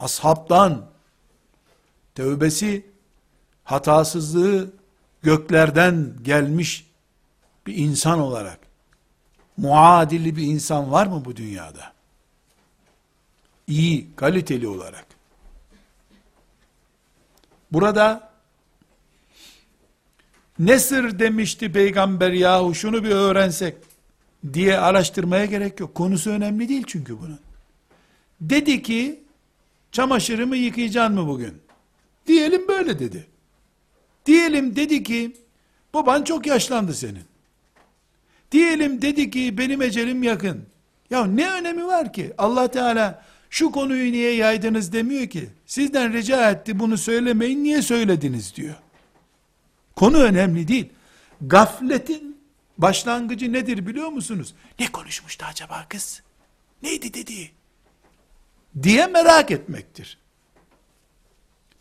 ashabtan, 0.00 0.86
tövbesi, 2.14 2.86
hatasızlığı 3.64 4.70
göklerden 5.22 6.14
gelmiş 6.22 6.86
bir 7.66 7.76
insan 7.76 8.18
olarak 8.18 8.58
muadili 9.56 10.36
bir 10.36 10.42
insan 10.42 10.92
var 10.92 11.06
mı 11.06 11.24
bu 11.24 11.36
dünyada? 11.36 11.92
İyi, 13.66 14.16
kaliteli 14.16 14.68
olarak. 14.68 15.06
Burada 17.72 18.25
ne 20.58 20.78
sır 20.78 21.18
demişti 21.18 21.72
peygamber 21.72 22.32
yahu 22.32 22.74
şunu 22.74 23.04
bir 23.04 23.10
öğrensek 23.10 23.76
diye 24.52 24.78
araştırmaya 24.78 25.44
gerek 25.44 25.80
yok. 25.80 25.94
Konusu 25.94 26.30
önemli 26.30 26.68
değil 26.68 26.84
çünkü 26.86 27.18
bunun. 27.20 27.40
Dedi 28.40 28.82
ki 28.82 29.20
çamaşırımı 29.92 30.56
yıkayacaksın 30.56 31.14
mı 31.14 31.28
bugün? 31.28 31.54
Diyelim 32.26 32.68
böyle 32.68 32.98
dedi. 32.98 33.26
Diyelim 34.26 34.76
dedi 34.76 35.02
ki, 35.02 35.36
baban 35.94 36.24
çok 36.24 36.46
yaşlandı 36.46 36.94
senin. 36.94 37.24
Diyelim 38.52 39.02
dedi 39.02 39.30
ki, 39.30 39.58
benim 39.58 39.82
ecelim 39.82 40.22
yakın. 40.22 40.62
Ya 41.10 41.26
ne 41.26 41.50
önemi 41.50 41.86
var 41.86 42.12
ki? 42.12 42.32
Allah 42.38 42.70
Teala 42.70 43.24
şu 43.50 43.70
konuyu 43.70 44.12
niye 44.12 44.34
yaydınız 44.34 44.92
demiyor 44.92 45.26
ki. 45.26 45.48
Sizden 45.66 46.12
rica 46.12 46.50
etti 46.50 46.78
bunu 46.78 46.98
söylemeyin 46.98 47.64
niye 47.64 47.82
söylediniz 47.82 48.56
diyor. 48.56 48.74
Konu 49.96 50.22
önemli 50.22 50.68
değil. 50.68 50.92
Gafletin 51.40 52.40
başlangıcı 52.78 53.52
nedir 53.52 53.86
biliyor 53.86 54.08
musunuz? 54.08 54.54
Ne 54.78 54.92
konuşmuştu 54.92 55.46
acaba 55.48 55.86
kız? 55.88 56.22
Neydi 56.82 57.14
dedi? 57.14 57.50
Diye 58.82 59.06
merak 59.06 59.50
etmektir. 59.50 60.18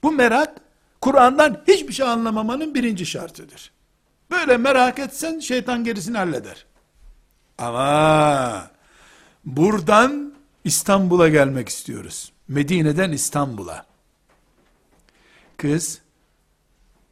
Bu 0.03 0.11
merak 0.11 0.61
Kur'an'dan 1.01 1.63
hiçbir 1.67 1.93
şey 1.93 2.07
anlamamanın 2.07 2.75
birinci 2.75 3.05
şartıdır. 3.05 3.71
Böyle 4.31 4.57
merak 4.57 4.99
etsen 4.99 5.39
şeytan 5.39 5.83
gerisini 5.83 6.17
halleder. 6.17 6.65
Ama 7.57 8.71
buradan 9.45 10.33
İstanbul'a 10.63 11.29
gelmek 11.29 11.69
istiyoruz. 11.69 12.31
Medine'den 12.47 13.11
İstanbul'a. 13.11 13.85
Kız 15.57 16.01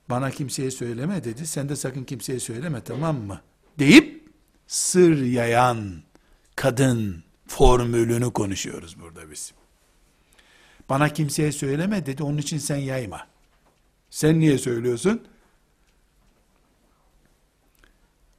bana 0.09 0.31
kimseye 0.31 0.71
söyleme 0.71 1.23
dedi. 1.23 1.47
Sen 1.47 1.69
de 1.69 1.75
sakın 1.75 2.03
kimseye 2.03 2.39
söyleme 2.39 2.81
tamam 2.83 3.17
mı? 3.17 3.41
Deyip 3.79 4.29
sır 4.67 5.21
yayan 5.21 6.03
kadın 6.55 7.23
formülünü 7.47 8.33
konuşuyoruz 8.33 8.99
burada 8.99 9.31
biz. 9.31 9.53
Bana 10.89 11.09
kimseye 11.09 11.51
söyleme 11.51 12.05
dedi. 12.05 12.23
Onun 12.23 12.37
için 12.37 12.57
sen 12.57 12.75
yayma. 12.77 13.27
Sen 14.09 14.39
niye 14.39 14.57
söylüyorsun? 14.57 15.27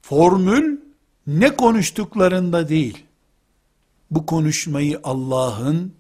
Formül 0.03 0.81
ne 1.27 1.57
konuştuklarında 1.57 2.69
değil. 2.69 3.05
Bu 4.11 4.27
konuşmayı 4.27 5.01
Allah'ın 5.05 5.95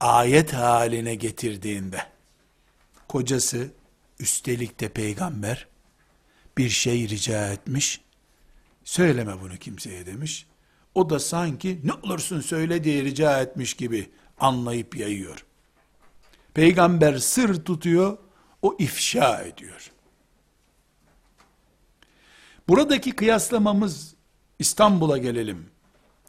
ayet 0.00 0.52
haline 0.52 1.14
getirdiğinde 1.14 2.02
kocası 3.08 3.70
üstelik 4.20 4.80
de 4.80 4.88
peygamber 4.88 5.66
bir 6.58 6.68
şey 6.68 7.08
rica 7.08 7.52
etmiş. 7.52 8.00
Söyleme 8.84 9.40
bunu 9.40 9.56
kimseye 9.56 10.06
demiş. 10.06 10.46
O 10.94 11.10
da 11.10 11.20
sanki 11.20 11.80
ne 11.84 11.92
olursun 11.92 12.40
söyle 12.40 12.84
diye 12.84 13.04
rica 13.04 13.40
etmiş 13.40 13.74
gibi 13.74 14.10
anlayıp 14.38 14.96
yayıyor. 14.96 15.46
Peygamber 16.54 17.18
sır 17.18 17.64
tutuyor, 17.64 18.18
o 18.62 18.76
ifşa 18.78 19.42
ediyor. 19.42 19.90
Buradaki 22.68 23.12
kıyaslamamız 23.12 24.14
İstanbul'a 24.58 25.18
gelelim, 25.18 25.70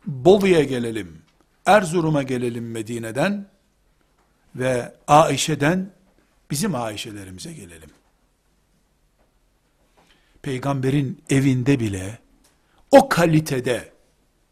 Bolu'ya 0.05 0.63
gelelim, 0.63 1.21
Erzurum'a 1.65 2.23
gelelim 2.23 2.71
Medine'den 2.71 3.49
ve 4.55 4.95
Aişe'den 5.07 5.91
bizim 6.51 6.75
Aişe'lerimize 6.75 7.53
gelelim. 7.53 7.89
Peygamberin 10.41 11.23
evinde 11.29 11.79
bile 11.79 12.19
o 12.91 13.09
kalitede 13.09 13.91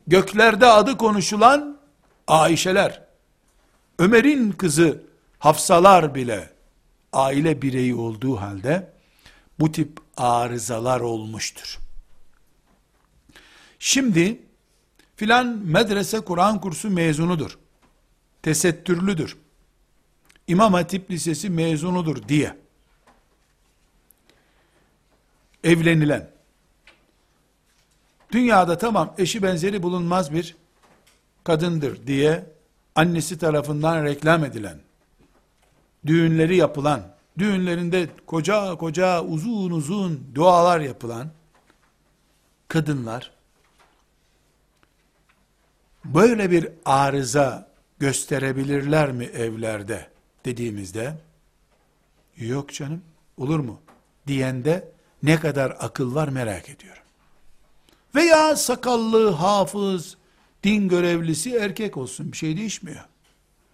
göklerde 0.08 0.66
adı 0.66 0.98
konuşulan 0.98 1.80
Aişeler, 2.28 3.04
Ömer'in 4.00 4.52
kızı 4.52 5.04
Hafsalar 5.40 6.16
bile 6.16 6.54
aile 7.14 7.62
bireyi 7.62 7.96
olduğu 7.96 8.36
halde 8.36 8.94
bu 9.60 9.72
tip 9.72 10.00
arızalar 10.18 11.00
olmuştur. 11.00 11.80
Şimdi 13.80 14.42
filan 15.16 15.48
medrese 15.48 16.20
Kur'an 16.20 16.62
kursu 16.62 16.90
mezunudur. 16.90 17.58
Tesettürlüdür. 18.42 19.38
İmam 20.50 20.74
Hatip 20.74 21.12
Lisesi 21.12 21.50
mezunudur 21.50 22.28
diye. 22.28 22.58
Evlenilen. 25.64 26.30
Dünyada 28.32 28.78
tamam 28.78 29.14
eşi 29.18 29.44
benzeri 29.44 29.84
bulunmaz 29.84 30.34
bir 30.34 30.56
kadındır 31.44 32.08
diye 32.08 32.46
annesi 32.96 33.38
tarafından 33.38 34.04
reklam 34.04 34.46
edilen 34.46 34.80
düğünleri 36.06 36.56
yapılan, 36.56 37.02
düğünlerinde 37.38 38.10
koca 38.28 38.76
koca 38.76 39.24
uzun 39.24 39.72
uzun 39.72 40.32
dualar 40.36 40.80
yapılan 40.80 41.30
kadınlar 42.68 43.32
böyle 46.06 46.52
bir 46.52 46.70
arıza 46.86 47.70
gösterebilirler 48.00 49.12
mi 49.12 49.26
evlerde 49.26 50.19
dediğimizde 50.46 51.18
yok 52.38 52.74
canım 52.74 53.02
olur 53.38 53.60
mu 53.60 53.82
diyende 54.28 54.92
ne 55.24 55.40
kadar 55.40 55.78
akıl 55.80 56.16
var 56.16 56.28
merak 56.28 56.70
ediyorum. 56.70 57.04
Veya 58.16 58.56
sakallı, 58.56 59.32
hafız, 59.32 60.18
din 60.64 60.88
görevlisi 60.90 61.56
erkek 61.56 61.98
olsun 61.98 62.32
bir 62.32 62.38
şey 62.38 62.58
değişmiyor. 62.58 63.06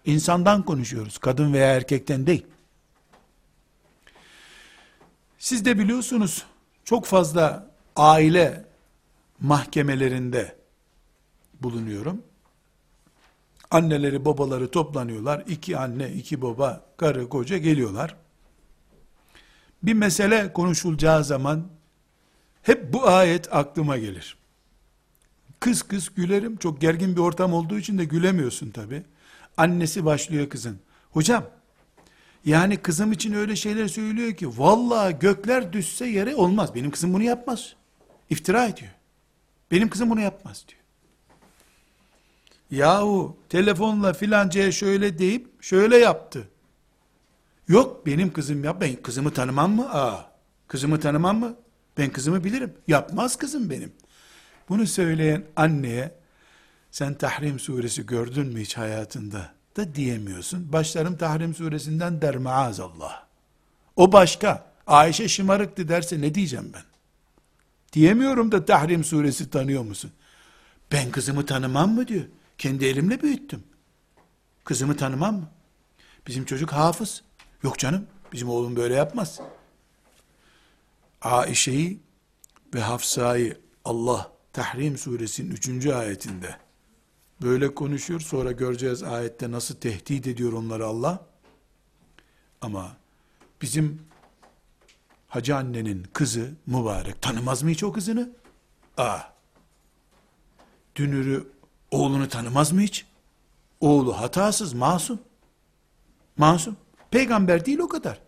İnsandan 0.04 0.62
konuşuyoruz. 0.62 1.18
Kadın 1.18 1.52
veya 1.52 1.74
erkekten 1.74 2.26
değil. 2.26 2.46
Siz 5.38 5.64
de 5.64 5.78
biliyorsunuz 5.78 6.46
çok 6.84 7.06
fazla 7.06 7.70
aile 7.96 8.64
mahkemelerinde 9.40 10.56
bulunuyorum. 11.62 12.22
Anneleri 13.70 14.24
babaları 14.24 14.70
toplanıyorlar. 14.70 15.44
iki 15.46 15.78
anne, 15.78 16.12
iki 16.12 16.42
baba, 16.42 16.86
karı 16.96 17.28
koca 17.28 17.58
geliyorlar. 17.58 18.16
Bir 19.82 19.94
mesele 19.94 20.52
konuşulacağı 20.52 21.24
zaman 21.24 21.66
hep 22.62 22.92
bu 22.92 23.08
ayet 23.08 23.54
aklıma 23.54 23.98
gelir. 23.98 24.36
Kız 25.60 25.82
kız 25.82 26.14
gülerim. 26.14 26.56
Çok 26.56 26.80
gergin 26.80 27.16
bir 27.16 27.20
ortam 27.20 27.52
olduğu 27.52 27.78
için 27.78 27.98
de 27.98 28.04
gülemiyorsun 28.04 28.70
tabi. 28.70 29.02
Annesi 29.56 30.04
başlıyor 30.04 30.48
kızın. 30.48 30.78
Hocam, 31.10 31.44
yani 32.44 32.76
kızım 32.76 33.12
için 33.12 33.32
öyle 33.32 33.56
şeyler 33.56 33.88
söylüyor 33.88 34.34
ki, 34.34 34.58
vallahi 34.58 35.18
gökler 35.18 35.72
düşse 35.72 36.06
yere 36.06 36.34
olmaz. 36.34 36.74
Benim 36.74 36.90
kızım 36.90 37.14
bunu 37.14 37.22
yapmaz. 37.22 37.74
İftira 38.30 38.66
ediyor. 38.66 38.90
Benim 39.70 39.90
kızım 39.90 40.10
bunu 40.10 40.20
yapmaz 40.20 40.64
diyor. 40.68 40.80
Yahu 42.70 43.36
telefonla 43.48 44.12
filancaya 44.12 44.72
şöyle 44.72 45.18
deyip 45.18 45.62
şöyle 45.62 45.96
yaptı. 45.96 46.48
Yok 47.68 48.06
benim 48.06 48.32
kızım 48.32 48.64
yap. 48.64 48.80
Ben 48.80 48.96
kızımı 48.96 49.34
tanımam 49.34 49.72
mı? 49.72 49.90
Aa, 49.92 50.30
kızımı 50.68 51.00
tanımam 51.00 51.38
mı? 51.38 51.56
Ben 51.98 52.10
kızımı 52.10 52.44
bilirim. 52.44 52.74
Yapmaz 52.88 53.36
kızım 53.36 53.70
benim. 53.70 53.92
Bunu 54.68 54.86
söyleyen 54.86 55.44
anneye 55.56 56.14
sen 56.90 57.14
Tahrim 57.14 57.58
suresi 57.58 58.06
gördün 58.06 58.46
mü 58.46 58.60
hiç 58.60 58.76
hayatında? 58.76 59.54
Da 59.76 59.94
diyemiyorsun. 59.94 60.72
Başlarım 60.72 61.16
Tahrim 61.16 61.54
suresinden 61.54 62.22
der 62.22 62.36
maazallah. 62.36 63.24
O 63.96 64.12
başka. 64.12 64.66
Ayşe 64.86 65.28
şımarıktı 65.28 65.88
derse 65.88 66.20
ne 66.20 66.34
diyeceğim 66.34 66.70
ben? 66.74 66.82
Diyemiyorum 67.92 68.52
da 68.52 68.64
Tahrim 68.64 69.04
suresi 69.04 69.50
tanıyor 69.50 69.82
musun? 69.82 70.10
Ben 70.92 71.10
kızımı 71.10 71.46
tanımam 71.46 71.94
mı 71.94 72.08
diyor. 72.08 72.24
Kendi 72.58 72.84
elimle 72.84 73.22
büyüttüm. 73.22 73.62
Kızımı 74.64 74.96
tanımam 74.96 75.34
mı? 75.34 75.50
Bizim 76.26 76.44
çocuk 76.44 76.72
hafız. 76.72 77.22
Yok 77.62 77.78
canım, 77.78 78.06
bizim 78.32 78.48
oğlum 78.48 78.76
böyle 78.76 78.94
yapmaz. 78.94 79.40
Aişe'yi 81.22 82.00
ve 82.74 82.80
Hafsa'yı 82.80 83.60
Allah 83.84 84.32
Tahrim 84.52 84.98
suresinin 84.98 85.50
3. 85.50 85.86
ayetinde 85.86 86.56
böyle 87.42 87.74
konuşuyor. 87.74 88.20
Sonra 88.20 88.52
göreceğiz 88.52 89.02
ayette 89.02 89.50
nasıl 89.50 89.74
tehdit 89.74 90.26
ediyor 90.26 90.52
onları 90.52 90.86
Allah. 90.86 91.26
Ama 92.60 92.96
bizim 93.62 94.02
hacı 95.28 95.56
annenin 95.56 96.06
kızı 96.12 96.54
mübarek 96.66 97.22
tanımaz 97.22 97.62
mı 97.62 97.70
hiç 97.70 97.84
o 97.84 97.92
kızını? 97.92 98.30
Aa. 98.96 99.20
Dünürü 100.96 101.55
oğlunu 101.96 102.28
tanımaz 102.28 102.72
mı 102.72 102.80
hiç? 102.80 103.06
Oğlu 103.80 104.20
hatasız, 104.20 104.72
masum. 104.72 105.20
Masum. 106.36 106.76
Peygamber 107.10 107.66
değil 107.66 107.78
o 107.78 107.88
kadar. 107.88 108.20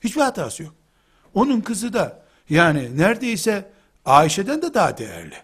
Hiçbir 0.00 0.20
hatası 0.20 0.62
yok. 0.62 0.74
Onun 1.34 1.60
kızı 1.60 1.92
da 1.92 2.22
yani 2.50 2.98
neredeyse 2.98 3.70
Ayşe'den 4.04 4.62
de 4.62 4.74
daha 4.74 4.98
değerli. 4.98 5.34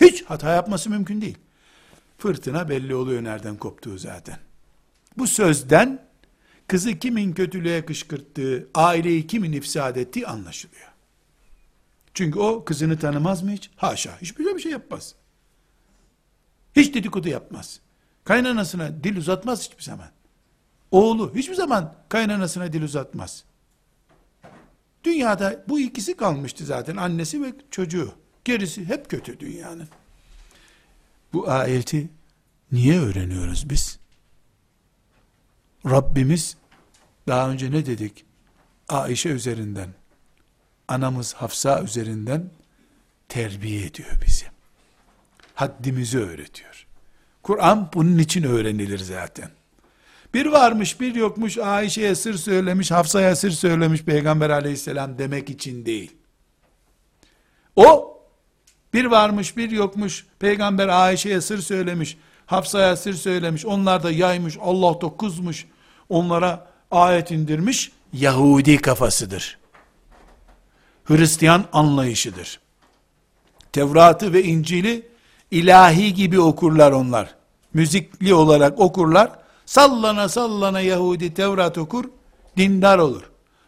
Hiç 0.00 0.24
hata 0.24 0.54
yapması 0.54 0.90
mümkün 0.90 1.20
değil. 1.20 1.38
Fırtına 2.18 2.68
belli 2.68 2.94
oluyor 2.94 3.24
nereden 3.24 3.56
koptuğu 3.56 3.98
zaten. 3.98 4.38
Bu 5.18 5.26
sözden 5.26 6.02
kızı 6.66 6.98
kimin 6.98 7.32
kötülüğe 7.32 7.84
kışkırttığı, 7.84 8.68
aileyi 8.74 9.26
kimin 9.26 9.52
ifsad 9.52 9.96
ettiği 9.96 10.26
anlaşılıyor. 10.26 10.88
Çünkü 12.14 12.38
o 12.38 12.64
kızını 12.64 12.98
tanımaz 12.98 13.42
mı 13.42 13.50
hiç? 13.50 13.70
Haşa, 13.76 14.20
hiçbir 14.20 14.56
bir 14.56 14.60
şey 14.60 14.72
yapmaz. 14.72 15.14
Hiç 16.78 16.94
dedikodu 16.94 17.28
yapmaz. 17.28 17.80
Kaynanasına 18.24 19.04
dil 19.04 19.16
uzatmaz 19.16 19.64
hiçbir 19.64 19.82
zaman. 19.82 20.08
Oğlu 20.90 21.34
hiçbir 21.34 21.54
zaman 21.54 21.94
kaynanasına 22.08 22.72
dil 22.72 22.82
uzatmaz. 22.82 23.44
Dünyada 25.04 25.64
bu 25.68 25.80
ikisi 25.80 26.16
kalmıştı 26.16 26.64
zaten 26.64 26.96
annesi 26.96 27.42
ve 27.42 27.52
çocuğu. 27.70 28.12
Gerisi 28.44 28.84
hep 28.84 29.10
kötü 29.10 29.40
dünyanın. 29.40 29.88
Bu 31.32 31.50
ayeti 31.50 32.10
niye 32.72 33.00
öğreniyoruz 33.00 33.70
biz? 33.70 33.98
Rabbimiz 35.86 36.56
daha 37.28 37.50
önce 37.50 37.70
ne 37.70 37.86
dedik? 37.86 38.24
Aişe 38.88 39.28
üzerinden, 39.28 39.88
anamız 40.88 41.34
Hafsa 41.34 41.82
üzerinden 41.82 42.50
terbiye 43.28 43.86
ediyor 43.86 44.20
bizi. 44.26 44.57
Haddimizi 45.58 46.18
öğretiyor. 46.18 46.86
Kur'an 47.42 47.90
bunun 47.94 48.18
için 48.18 48.42
öğrenilir 48.42 48.98
zaten. 48.98 49.50
Bir 50.34 50.46
varmış 50.46 51.00
bir 51.00 51.14
yokmuş 51.14 51.58
Ayşe'ye 51.58 52.14
sır 52.14 52.34
söylemiş, 52.34 52.90
Hafsa'ya 52.90 53.36
sır 53.36 53.50
söylemiş 53.50 54.02
Peygamber 54.02 54.50
aleyhisselam 54.50 55.18
demek 55.18 55.50
için 55.50 55.86
değil. 55.86 56.16
O 57.76 58.18
bir 58.94 59.04
varmış 59.04 59.56
bir 59.56 59.70
yokmuş 59.70 60.26
Peygamber 60.38 60.88
Ayşe'ye 60.88 61.40
sır 61.40 61.58
söylemiş, 61.58 62.18
Hafsa'ya 62.46 62.96
sır 62.96 63.14
söylemiş, 63.14 63.66
onlar 63.66 64.02
da 64.02 64.10
yaymış, 64.10 64.56
Allah 64.60 65.00
da 65.00 65.16
kızmış, 65.16 65.66
onlara 66.08 66.66
ayet 66.90 67.30
indirmiş, 67.30 67.92
Yahudi 68.12 68.76
kafasıdır. 68.76 69.58
Hristiyan 71.04 71.64
anlayışıdır. 71.72 72.60
Tevrat'ı 73.72 74.32
ve 74.32 74.42
İncil'i 74.42 75.08
ilahi 75.50 76.14
gibi 76.14 76.40
okurlar 76.40 76.92
onlar. 76.92 77.34
Müzikli 77.74 78.34
olarak 78.34 78.80
okurlar. 78.80 79.30
Sallana 79.66 80.28
sallana 80.28 80.80
Yahudi 80.80 81.34
Tevrat 81.34 81.78
okur, 81.78 82.04
dindar 82.56 82.98
olur. 82.98 83.22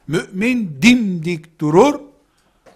Mümin 0.09 0.79
dimdik 0.83 1.61
durur, 1.61 2.01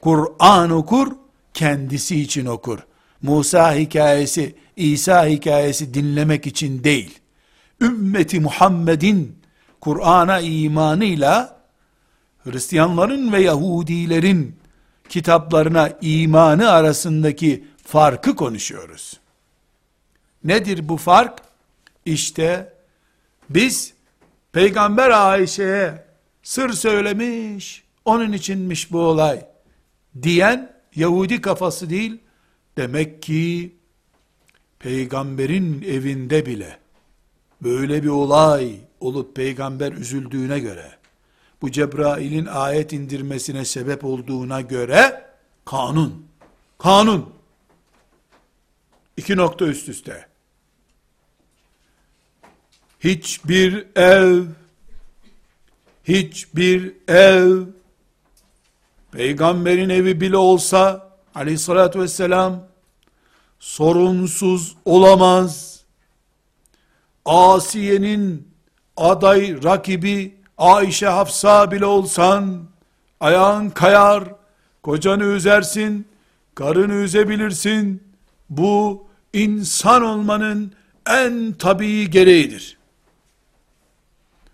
Kur'an 0.00 0.70
okur, 0.70 1.12
kendisi 1.54 2.20
için 2.20 2.46
okur. 2.46 2.78
Musa 3.22 3.74
hikayesi, 3.74 4.54
İsa 4.76 5.26
hikayesi 5.26 5.94
dinlemek 5.94 6.46
için 6.46 6.84
değil. 6.84 7.18
Ümmeti 7.80 8.40
Muhammed'in 8.40 9.36
Kur'an'a 9.80 10.40
imanıyla 10.40 11.60
Hristiyanların 12.44 13.32
ve 13.32 13.42
Yahudilerin 13.42 14.56
kitaplarına 15.08 15.90
imanı 16.00 16.70
arasındaki 16.70 17.64
farkı 17.84 18.36
konuşuyoruz. 18.36 19.20
Nedir 20.44 20.88
bu 20.88 20.96
fark? 20.96 21.42
İşte 22.04 22.72
biz 23.50 23.94
Peygamber 24.52 25.10
Ayşe'ye 25.10 26.04
sır 26.42 26.72
söylemiş, 26.72 27.84
onun 28.04 28.32
içinmiş 28.32 28.92
bu 28.92 29.00
olay 29.00 29.46
diyen 30.22 30.74
Yahudi 30.94 31.40
kafası 31.40 31.90
değil, 31.90 32.18
demek 32.76 33.22
ki 33.22 33.76
peygamberin 34.78 35.82
evinde 35.82 36.46
bile 36.46 36.78
böyle 37.62 38.02
bir 38.02 38.08
olay 38.08 38.76
olup 39.00 39.36
peygamber 39.36 39.92
üzüldüğüne 39.92 40.58
göre, 40.58 40.90
bu 41.62 41.70
Cebrail'in 41.70 42.46
ayet 42.46 42.92
indirmesine 42.92 43.64
sebep 43.64 44.04
olduğuna 44.04 44.60
göre, 44.60 45.26
kanun, 45.64 46.26
kanun, 46.78 47.33
iki 49.16 49.36
nokta 49.36 49.64
üst 49.64 49.88
üste, 49.88 50.26
hiçbir 53.00 53.86
ev, 53.96 54.44
hiçbir 56.04 56.92
ev, 57.08 57.62
peygamberin 59.12 59.88
evi 59.88 60.20
bile 60.20 60.36
olsa, 60.36 61.10
aleyhissalatü 61.34 62.00
vesselam, 62.00 62.66
sorunsuz 63.58 64.76
olamaz. 64.84 65.80
Asiye'nin 67.24 68.48
aday 68.96 69.64
rakibi 69.64 70.34
Ayşe 70.58 71.06
Hafsa 71.06 71.70
bile 71.70 71.86
olsan, 71.86 72.64
ayağın 73.20 73.70
kayar, 73.70 74.24
kocanı 74.82 75.24
üzersin, 75.24 76.08
karını 76.54 76.94
üzebilirsin. 76.94 78.13
Bu 78.50 79.06
insan 79.32 80.02
olmanın 80.02 80.72
en 81.08 81.52
tabii 81.52 82.10
gereğidir. 82.10 82.78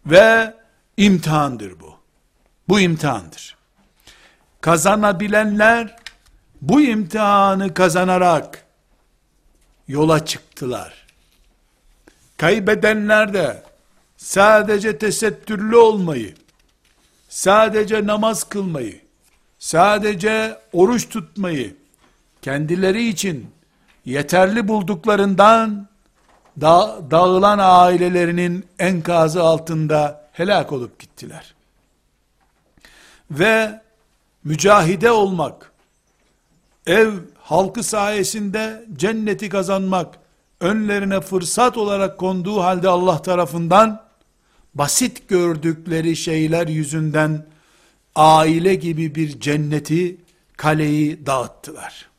Ve 0.07 0.55
imtihandır 0.97 1.81
bu. 1.81 1.95
Bu 2.69 2.81
imtihandır. 2.81 3.57
Kazanabilenler 4.61 5.97
bu 6.61 6.81
imtihanı 6.81 7.75
kazanarak 7.75 8.67
yola 9.89 10.25
çıktılar. 10.25 11.07
Kaybedenler 12.37 13.35
de 13.35 13.63
sadece 14.17 14.99
tesettürlü 14.99 15.77
olmayı, 15.77 16.35
sadece 17.29 18.07
namaz 18.07 18.45
kılmayı, 18.45 19.01
sadece 19.59 20.59
oruç 20.73 21.09
tutmayı 21.09 21.77
kendileri 22.43 23.09
için 23.09 23.51
yeterli 24.05 24.69
bulduklarından 24.69 25.89
da, 26.61 26.99
dağılan 27.11 27.59
ailelerinin 27.63 28.67
enkazı 28.79 29.43
altında 29.43 30.29
helak 30.33 30.73
olup 30.73 30.99
gittiler. 30.99 31.55
Ve 33.31 33.81
mücahide 34.45 35.11
olmak, 35.11 35.73
ev 36.87 37.11
halkı 37.39 37.83
sayesinde 37.83 38.85
cenneti 38.97 39.49
kazanmak, 39.49 40.19
önlerine 40.61 41.21
fırsat 41.21 41.77
olarak 41.77 42.19
konduğu 42.19 42.61
halde 42.61 42.89
Allah 42.89 43.23
tarafından, 43.23 44.03
basit 44.75 45.29
gördükleri 45.29 46.17
şeyler 46.17 46.69
yüzünden, 46.69 47.47
aile 48.15 48.75
gibi 48.75 49.15
bir 49.15 49.41
cenneti, 49.41 50.17
kaleyi 50.57 51.27
dağıttılar. 51.27 52.10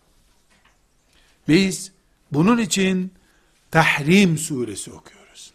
Biz, 1.52 1.92
bunun 2.32 2.58
için, 2.58 3.12
Tahrim 3.72 4.38
suresi 4.38 4.92
okuyoruz. 4.92 5.52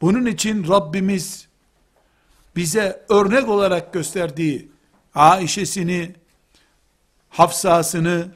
Bunun 0.00 0.26
için 0.26 0.68
Rabbimiz, 0.68 1.48
bize 2.56 3.04
örnek 3.08 3.48
olarak 3.48 3.92
gösterdiği 3.92 4.68
Aişe'sini, 5.14 6.14
Hafsa'sını 7.30 8.28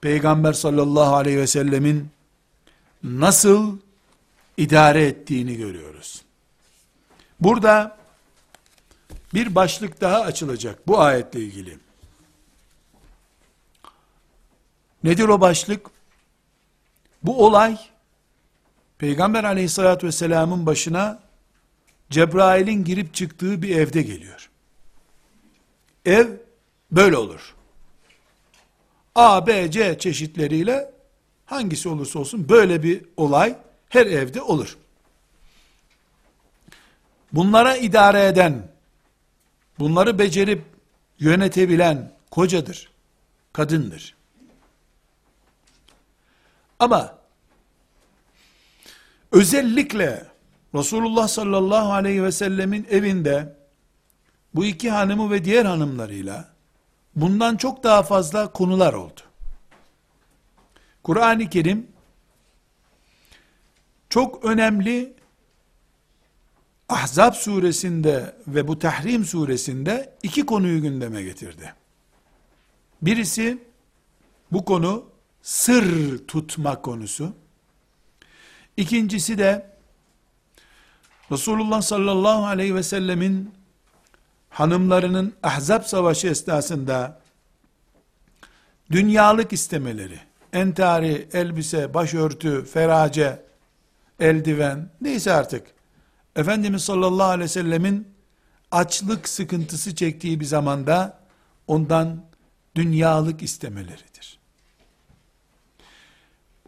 Peygamber 0.00 0.52
sallallahu 0.52 1.14
aleyhi 1.14 1.38
ve 1.38 1.46
sellemin 1.46 2.08
nasıl 3.02 3.78
idare 4.56 5.06
ettiğini 5.06 5.56
görüyoruz. 5.56 6.22
Burada 7.40 7.96
bir 9.34 9.54
başlık 9.54 10.00
daha 10.00 10.20
açılacak 10.20 10.88
bu 10.88 11.00
ayetle 11.00 11.40
ilgili. 11.40 11.85
Nedir 15.04 15.28
o 15.28 15.40
başlık? 15.40 15.86
Bu 17.22 17.46
olay 17.46 17.78
Peygamber 18.98 19.44
aleyhissalatü 19.44 20.06
vesselamın 20.06 20.66
başına 20.66 21.22
Cebrail'in 22.10 22.84
girip 22.84 23.14
çıktığı 23.14 23.62
bir 23.62 23.76
evde 23.76 24.02
geliyor. 24.02 24.50
Ev 26.04 26.28
böyle 26.90 27.16
olur. 27.16 27.54
A, 29.14 29.46
B, 29.46 29.70
C 29.70 29.98
çeşitleriyle 29.98 30.90
hangisi 31.46 31.88
olursa 31.88 32.18
olsun 32.18 32.48
böyle 32.48 32.82
bir 32.82 33.04
olay 33.16 33.58
her 33.88 34.06
evde 34.06 34.42
olur. 34.42 34.76
Bunlara 37.32 37.76
idare 37.76 38.26
eden, 38.26 38.68
bunları 39.78 40.18
becerip 40.18 40.62
yönetebilen 41.18 42.12
kocadır, 42.30 42.90
kadındır. 43.52 44.15
Ama 46.78 47.18
özellikle 49.32 50.26
Resulullah 50.74 51.28
sallallahu 51.28 51.92
aleyhi 51.92 52.22
ve 52.22 52.32
sellemin 52.32 52.86
evinde 52.90 53.56
bu 54.54 54.64
iki 54.64 54.90
hanımı 54.90 55.30
ve 55.30 55.44
diğer 55.44 55.64
hanımlarıyla 55.64 56.48
bundan 57.16 57.56
çok 57.56 57.84
daha 57.84 58.02
fazla 58.02 58.52
konular 58.52 58.92
oldu. 58.92 59.20
Kur'an-ı 61.02 61.50
Kerim 61.50 61.86
çok 64.08 64.44
önemli 64.44 65.16
Ahzab 66.88 67.34
suresinde 67.34 68.36
ve 68.46 68.68
bu 68.68 68.78
Tahrim 68.78 69.24
suresinde 69.24 70.14
iki 70.22 70.46
konuyu 70.46 70.82
gündeme 70.82 71.22
getirdi. 71.22 71.74
Birisi 73.02 73.58
bu 74.52 74.64
konu 74.64 75.15
sır 75.46 76.18
tutma 76.26 76.82
konusu. 76.82 77.32
İkincisi 78.76 79.38
de 79.38 79.66
Resulullah 81.32 81.82
sallallahu 81.82 82.46
aleyhi 82.46 82.74
ve 82.74 82.82
sellemin 82.82 83.54
hanımlarının 84.50 85.34
Ahzab 85.42 85.82
savaşı 85.82 86.28
esnasında 86.28 87.20
dünyalık 88.90 89.52
istemeleri, 89.52 90.20
entari, 90.52 91.28
elbise, 91.32 91.94
başörtü, 91.94 92.64
ferace, 92.64 93.42
eldiven, 94.20 94.90
neyse 95.00 95.32
artık, 95.32 95.66
Efendimiz 96.36 96.84
sallallahu 96.84 97.28
aleyhi 97.28 97.44
ve 97.44 97.48
sellemin 97.48 98.08
açlık 98.70 99.28
sıkıntısı 99.28 99.94
çektiği 99.94 100.40
bir 100.40 100.44
zamanda 100.44 101.20
ondan 101.66 102.24
dünyalık 102.74 103.42
istemeleridir. 103.42 104.15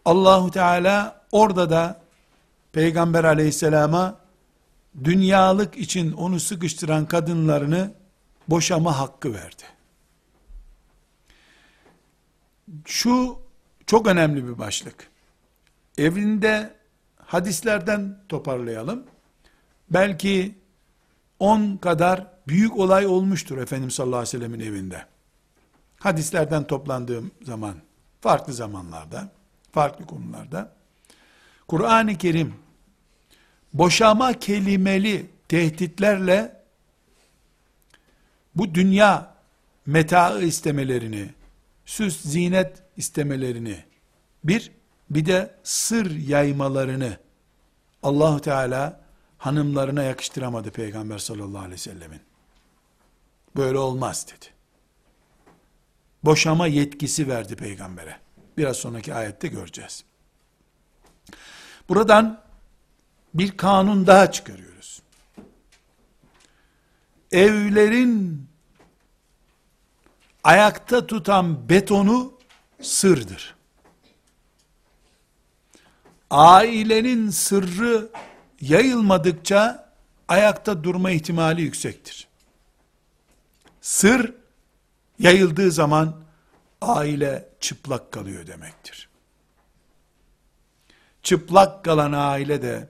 Allahu 0.09 0.51
Teala 0.51 1.21
orada 1.33 1.71
da 1.71 2.01
Peygamber 2.73 3.25
aleyhisselama 3.25 4.21
dünyalık 5.05 5.77
için 5.77 6.13
onu 6.13 6.41
sıkıştıran 6.41 7.07
kadınlarını 7.07 7.93
boşama 8.49 8.99
hakkı 8.99 9.35
verdi. 9.35 9.63
Şu 12.85 13.39
çok 13.87 14.07
önemli 14.07 14.49
bir 14.49 14.59
başlık. 14.59 15.11
Evinde 15.99 16.75
hadislerden 17.17 18.19
toparlayalım. 18.29 19.05
Belki 19.91 20.59
10 21.39 21.77
kadar 21.77 22.27
büyük 22.49 22.77
olay 22.77 23.07
olmuştur 23.07 23.59
Efendimiz 23.59 23.95
sallallahu 23.95 24.19
aleyhi 24.19 24.37
ve 24.37 24.39
sellemin 24.39 24.61
evinde. 24.61 25.07
Hadislerden 25.99 26.67
toplandığım 26.67 27.31
zaman, 27.43 27.75
farklı 28.21 28.53
zamanlarda, 28.53 29.38
farklı 29.79 30.07
konularda, 30.07 30.73
Kur'an-ı 31.69 32.19
Kerim, 32.19 32.55
boşama 33.75 34.33
kelimeli 34.33 35.31
tehditlerle, 35.49 36.63
bu 38.55 38.75
dünya 38.75 39.35
metaı 39.87 40.43
istemelerini, 40.43 41.31
süs 41.87 42.21
zinet 42.21 42.83
istemelerini, 42.97 43.85
bir, 44.45 44.73
bir 45.11 45.27
de 45.27 45.55
sır 45.63 46.11
yaymalarını, 46.11 47.17
allah 48.03 48.41
Teala, 48.41 49.01
hanımlarına 49.39 50.03
yakıştıramadı 50.03 50.71
Peygamber 50.71 51.19
sallallahu 51.19 51.59
aleyhi 51.59 51.73
ve 51.73 51.79
sellemin. 51.79 52.21
Böyle 53.57 53.79
olmaz 53.79 54.27
dedi. 54.29 54.47
Boşama 56.25 56.67
yetkisi 56.67 57.29
verdi 57.29 57.57
peygambere. 57.57 58.28
Biraz 58.59 58.77
sonraki 58.77 59.15
ayette 59.15 59.49
göreceğiz. 59.49 60.05
Buradan 61.89 62.41
bir 63.35 63.57
kanun 63.57 64.07
daha 64.07 64.33
çıkarıyoruz. 64.33 65.03
Evlerin 67.33 68.47
ayakta 70.45 71.07
tutan 71.07 71.69
betonu 71.69 72.33
sırdır. 72.83 73.55
Ailenin 76.31 77.31
sırrı 77.31 78.09
yayılmadıkça 78.61 79.93
ayakta 80.29 80.85
durma 80.85 81.11
ihtimali 81.11 81.63
yüksektir. 81.63 82.29
Sır 83.81 84.35
yayıldığı 85.19 85.73
zaman 85.73 86.17
aile 86.81 87.48
çıplak 87.61 88.13
kalıyor 88.13 88.47
demektir. 88.47 89.09
Çıplak 91.23 91.85
kalan 91.85 92.13
aile 92.13 92.63
de 92.63 92.89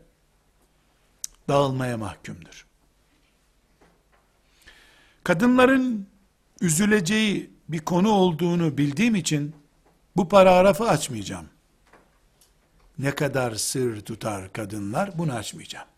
dağılmaya 1.48 1.96
mahkumdur. 1.96 2.66
Kadınların 5.24 6.08
üzüleceği 6.60 7.50
bir 7.68 7.78
konu 7.78 8.10
olduğunu 8.10 8.78
bildiğim 8.78 9.14
için 9.14 9.54
bu 10.16 10.28
paragrafı 10.28 10.84
açmayacağım. 10.84 11.48
Ne 12.98 13.14
kadar 13.14 13.54
sır 13.54 14.00
tutar 14.00 14.52
kadınlar 14.52 15.18
bunu 15.18 15.32
açmayacağım. 15.32 15.88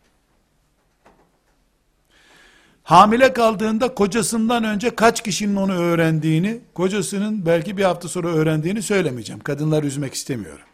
Hamile 2.91 3.33
kaldığında 3.33 3.93
kocasından 3.95 4.63
önce 4.63 4.95
kaç 4.95 5.23
kişinin 5.23 5.55
onu 5.55 5.73
öğrendiğini, 5.73 6.59
kocasının 6.73 7.45
belki 7.45 7.77
bir 7.77 7.83
hafta 7.83 8.07
sonra 8.07 8.27
öğrendiğini 8.27 8.81
söylemeyeceğim. 8.81 9.39
Kadınlar 9.39 9.83
üzmek 9.83 10.13
istemiyorum. 10.13 10.65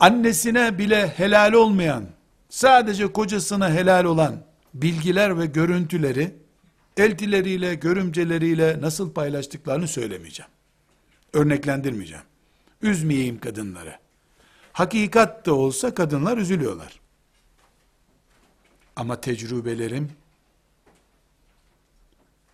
Annesine 0.00 0.78
bile 0.78 1.08
helal 1.08 1.52
olmayan, 1.52 2.04
sadece 2.48 3.12
kocasına 3.12 3.70
helal 3.70 4.04
olan 4.04 4.36
bilgiler 4.74 5.38
ve 5.38 5.46
görüntüleri 5.46 6.34
eltileriyle, 6.96 7.74
görümceleriyle 7.74 8.80
nasıl 8.80 9.12
paylaştıklarını 9.12 9.88
söylemeyeceğim. 9.88 10.50
Örneklendirmeyeceğim. 11.32 12.24
Üzmeyeyim 12.82 13.40
kadınları. 13.40 13.96
Hakikat 14.72 15.46
de 15.46 15.50
olsa 15.50 15.94
kadınlar 15.94 16.38
üzülüyorlar. 16.38 17.01
Ama 18.96 19.20
tecrübelerim 19.20 20.12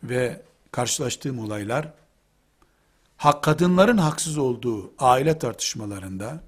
ve 0.03 0.43
karşılaştığım 0.73 1.39
olaylar 1.39 1.93
hak 3.17 3.45
kadınların 3.45 3.99
haksız 3.99 4.39
olduğu 4.39 4.93
aile 4.99 5.39
tartışmalarında 5.39 6.41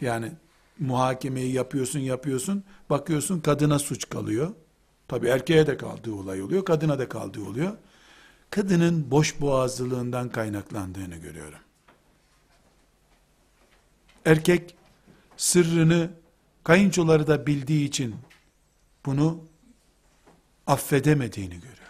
yani 0.00 0.32
muhakemeyi 0.78 1.52
yapıyorsun 1.52 1.98
yapıyorsun 1.98 2.64
bakıyorsun 2.90 3.40
kadına 3.40 3.78
suç 3.78 4.08
kalıyor. 4.08 4.54
Tabi 5.08 5.28
erkeğe 5.28 5.66
de 5.66 5.76
kaldığı 5.76 6.14
olay 6.14 6.42
oluyor, 6.42 6.64
kadına 6.64 6.98
da 6.98 7.08
kaldığı 7.08 7.44
oluyor. 7.44 7.76
Kadının 8.50 9.10
boş 9.10 9.40
boğazlılığından 9.40 10.28
kaynaklandığını 10.28 11.16
görüyorum. 11.16 11.58
Erkek 14.24 14.74
sırrını 15.36 16.10
kayınçoları 16.64 17.26
da 17.26 17.46
bildiği 17.46 17.88
için 17.88 18.16
bunu 19.06 19.44
affedemediğini 20.66 21.54
görüyorum. 21.54 21.80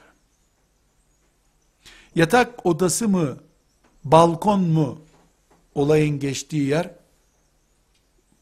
Yatak 2.14 2.66
odası 2.66 3.09
mı, 3.09 3.38
balkon 4.05 4.61
mu 4.61 5.01
olayın 5.75 6.20
geçtiği 6.20 6.68
yer 6.68 6.90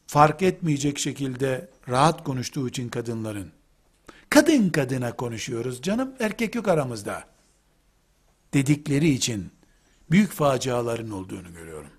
fark 0.07 0.41
etmeyecek 0.41 0.99
şekilde 0.99 1.69
rahat 1.89 2.23
konuştuğu 2.23 2.67
için 2.69 2.89
kadınların 2.89 3.51
kadın 4.29 4.69
kadına 4.69 5.15
konuşuyoruz 5.15 5.81
canım 5.81 6.13
erkek 6.19 6.55
yok 6.55 6.67
aramızda 6.67 7.23
dedikleri 8.53 9.09
için 9.09 9.51
büyük 10.11 10.31
faciaların 10.31 11.11
olduğunu 11.11 11.53
görüyorum. 11.53 11.91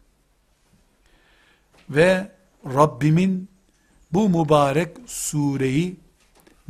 Ve 1.90 2.32
Rabbimin 2.64 3.48
bu 4.12 4.28
mübarek 4.28 4.96
sureyi 5.06 5.96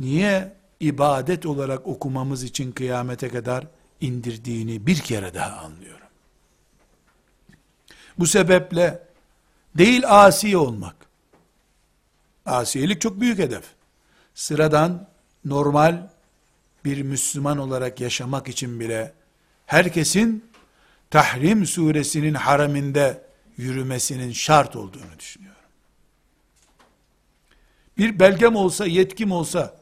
niye 0.01 0.53
ibadet 0.79 1.45
olarak 1.45 1.87
okumamız 1.87 2.43
için 2.43 2.71
kıyamete 2.71 3.29
kadar 3.29 3.67
indirdiğini 4.01 4.87
bir 4.87 4.99
kere 4.99 5.33
daha 5.33 5.57
anlıyorum. 5.57 6.07
Bu 8.19 8.27
sebeple 8.27 9.03
değil 9.77 10.03
asi 10.07 10.57
olmak. 10.57 10.95
Asiyelik 12.45 13.01
çok 13.01 13.21
büyük 13.21 13.39
hedef. 13.39 13.63
Sıradan, 14.35 15.07
normal 15.45 16.09
bir 16.85 17.01
Müslüman 17.01 17.57
olarak 17.57 17.99
yaşamak 17.99 18.47
için 18.47 18.79
bile 18.79 19.13
herkesin 19.65 20.51
Tahrim 21.09 21.65
suresinin 21.65 22.33
haraminde 22.33 23.23
yürümesinin 23.57 24.31
şart 24.31 24.75
olduğunu 24.75 25.19
düşünüyorum. 25.19 25.61
Bir 27.97 28.19
belgem 28.19 28.55
olsa, 28.55 28.85
yetkim 28.85 29.31
olsa, 29.31 29.80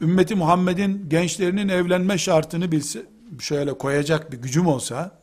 ümmeti 0.00 0.34
Muhammed'in 0.34 1.08
gençlerinin 1.08 1.68
evlenme 1.68 2.18
şartını 2.18 2.72
bilse, 2.72 3.06
şöyle 3.40 3.78
koyacak 3.78 4.32
bir 4.32 4.36
gücüm 4.36 4.66
olsa, 4.66 5.20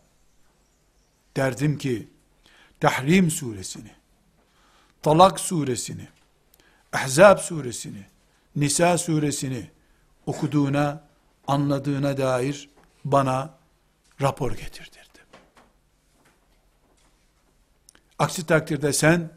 derdim 1.38 1.78
ki, 1.78 2.08
Tahrim 2.80 3.32
suresini, 3.32 3.92
Talak 5.02 5.40
suresini, 5.40 6.08
Ahzab 6.94 7.38
suresini, 7.38 8.06
Nisa 8.56 8.98
suresini 8.98 9.70
okuduğuna, 10.26 11.08
anladığına 11.48 12.18
dair 12.18 12.70
bana 13.06 13.54
rapor 14.22 14.52
getirdirdi. 14.52 15.20
Aksi 18.20 18.46
takdirde 18.46 18.94
sen 18.94 19.30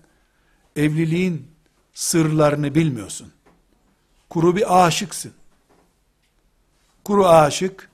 evliliğin 0.76 1.50
sırlarını 1.92 2.74
bilmiyorsun. 2.74 3.32
Kuru 4.30 4.56
bir 4.56 4.86
aşıksın. 4.86 5.32
Kuru 7.04 7.26
aşık, 7.26 7.90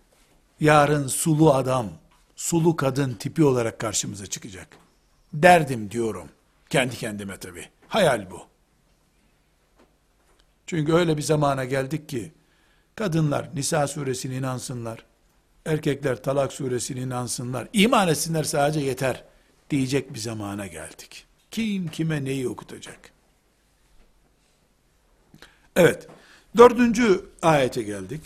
yarın 0.61 1.07
sulu 1.07 1.55
adam, 1.55 1.89
sulu 2.37 2.77
kadın 2.77 3.15
tipi 3.15 3.45
olarak 3.45 3.79
karşımıza 3.79 4.27
çıkacak. 4.27 4.69
Derdim 5.33 5.91
diyorum. 5.91 6.29
Kendi 6.71 6.97
kendime 6.97 7.37
tabi. 7.37 7.69
Hayal 7.89 8.31
bu. 8.31 8.41
Çünkü 10.67 10.93
öyle 10.93 11.17
bir 11.17 11.23
zamana 11.23 11.65
geldik 11.65 12.09
ki, 12.09 12.33
kadınlar 12.95 13.51
Nisa 13.55 13.87
suresini 13.87 14.35
inansınlar, 14.35 15.05
erkekler 15.67 16.23
Talak 16.23 16.53
suresini 16.53 17.01
inansınlar, 17.01 17.69
iman 17.73 18.09
etsinler 18.09 18.45
sadece 18.45 18.81
yeter 18.81 19.25
diyecek 19.71 20.15
bir 20.15 20.19
zamana 20.19 20.67
geldik. 20.67 21.27
Kim 21.51 21.89
kime 21.89 22.25
neyi 22.25 22.49
okutacak? 22.49 23.13
Evet, 25.77 26.09
dördüncü 26.57 27.25
ayete 27.43 27.83
geldik. 27.83 28.21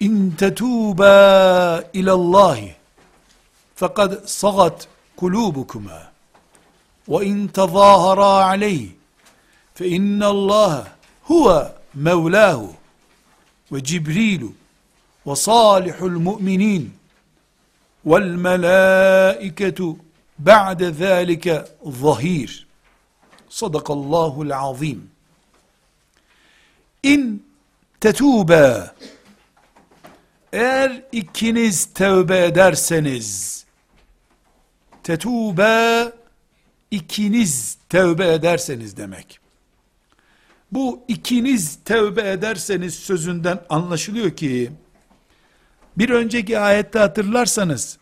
İn 0.00 0.34
tetûbâ 0.38 1.84
ilallâhi 1.92 2.74
fekad 3.74 4.26
sagat 4.26 4.88
kulûbukuma 5.16 6.02
ve 7.08 7.26
in 7.26 7.48
tezâharâ 7.48 8.44
aleyh 8.44 8.88
fe 9.74 9.88
innallâhe 9.88 10.82
huve 11.22 11.72
mevlâhu 11.94 12.70
ve 13.72 13.84
Cibrilu 13.84 14.52
ve 15.26 15.36
salihul 15.36 16.10
müminin 16.10 16.94
vel 18.06 18.34
melâiketu 18.34 19.96
ba'de 20.38 20.92
zâlike 20.92 21.64
zahir. 22.02 22.71
Sadakallahul 23.52 24.50
azim. 24.50 25.10
İn 27.02 27.46
tetûbe 28.00 28.90
eğer 30.52 31.02
ikiniz 31.12 31.84
tevbe 31.84 32.44
ederseniz 32.44 33.64
tetûbe 35.04 36.12
ikiniz 36.90 37.78
tevbe 37.88 38.32
ederseniz 38.32 38.96
demek. 38.96 39.40
Bu 40.72 41.04
ikiniz 41.08 41.78
tevbe 41.84 42.30
ederseniz 42.30 42.94
sözünden 42.94 43.64
anlaşılıyor 43.68 44.30
ki 44.30 44.72
bir 45.98 46.10
önceki 46.10 46.58
ayette 46.58 46.98
hatırlarsanız 46.98 47.98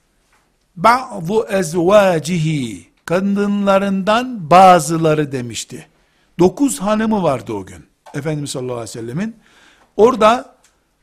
ba'zu 0.76 1.46
ezvacihi 1.48 2.89
kadınlarından 3.11 4.50
bazıları 4.50 5.32
demişti. 5.32 5.86
Dokuz 6.38 6.80
hanımı 6.80 7.22
vardı 7.22 7.52
o 7.52 7.66
gün. 7.66 7.86
Efendimiz 8.14 8.50
sallallahu 8.50 8.72
aleyhi 8.72 8.88
ve 8.88 8.92
sellemin. 8.92 9.36
Orada 9.96 10.54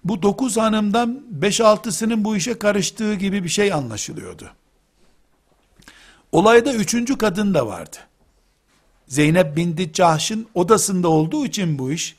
bu 0.04 0.22
dokuz 0.22 0.58
hanımdan 0.58 1.24
beş 1.30 1.62
altısının 1.62 2.24
bu 2.24 2.36
işe 2.36 2.60
karıştığı 2.60 3.14
gibi 3.14 3.44
bir 3.44 3.50
şey 3.50 3.74
anlaşılıyordu. 3.74 4.52
Olayda 6.32 6.74
üçüncü 6.74 7.18
kadın 7.18 7.54
da 7.54 7.68
vardı. 7.68 7.98
Zeynep 9.08 9.56
binti 9.56 9.94
Cahş'ın 9.94 10.48
odasında 10.54 11.08
olduğu 11.08 11.46
için 11.46 11.80
bu 11.80 11.92
iş, 11.92 12.16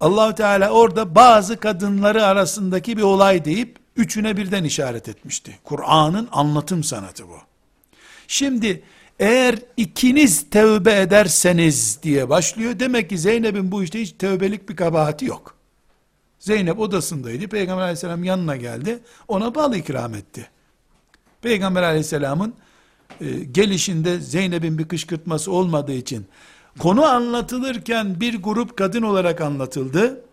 Allahu 0.00 0.34
Teala 0.34 0.70
orada 0.70 1.14
bazı 1.14 1.56
kadınları 1.56 2.24
arasındaki 2.24 2.96
bir 2.96 3.02
olay 3.02 3.44
deyip 3.44 3.78
üçüne 3.96 4.36
birden 4.36 4.64
işaret 4.64 5.08
etmişti. 5.08 5.58
Kur'an'ın 5.64 6.28
anlatım 6.32 6.84
sanatı 6.84 7.28
bu. 7.28 7.38
Şimdi 8.28 8.82
eğer 9.18 9.58
ikiniz 9.76 10.50
tevbe 10.50 11.00
ederseniz 11.00 11.98
diye 12.02 12.28
başlıyor. 12.28 12.78
Demek 12.80 13.10
ki 13.10 13.18
Zeynep'in 13.18 13.72
bu 13.72 13.82
işte 13.82 14.00
hiç 14.00 14.12
tevbelik 14.12 14.68
bir 14.68 14.76
kabahati 14.76 15.24
yok. 15.24 15.54
Zeynep 16.38 16.78
odasındaydı. 16.78 17.48
Peygamber 17.48 17.82
aleyhisselam 17.82 18.24
yanına 18.24 18.56
geldi. 18.56 18.98
Ona 19.28 19.54
bal 19.54 19.74
ikram 19.74 20.14
etti. 20.14 20.48
Peygamber 21.42 21.82
aleyhisselamın 21.82 22.54
e, 23.20 23.30
gelişinde 23.30 24.20
Zeynep'in 24.20 24.78
bir 24.78 24.88
kışkırtması 24.88 25.52
olmadığı 25.52 25.92
için 25.92 26.26
konu 26.78 27.04
anlatılırken 27.04 28.20
bir 28.20 28.42
grup 28.42 28.76
kadın 28.76 29.02
olarak 29.02 29.40
anlatıldı. 29.40 30.24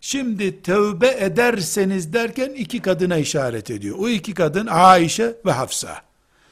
Şimdi 0.00 0.62
tövbe 0.62 1.16
ederseniz 1.18 2.12
derken 2.12 2.50
iki 2.50 2.82
kadına 2.82 3.16
işaret 3.16 3.70
ediyor. 3.70 3.96
O 3.98 4.08
iki 4.08 4.34
kadın 4.34 4.66
Ayşe 4.66 5.36
ve 5.46 5.52
Hafsa. 5.52 6.05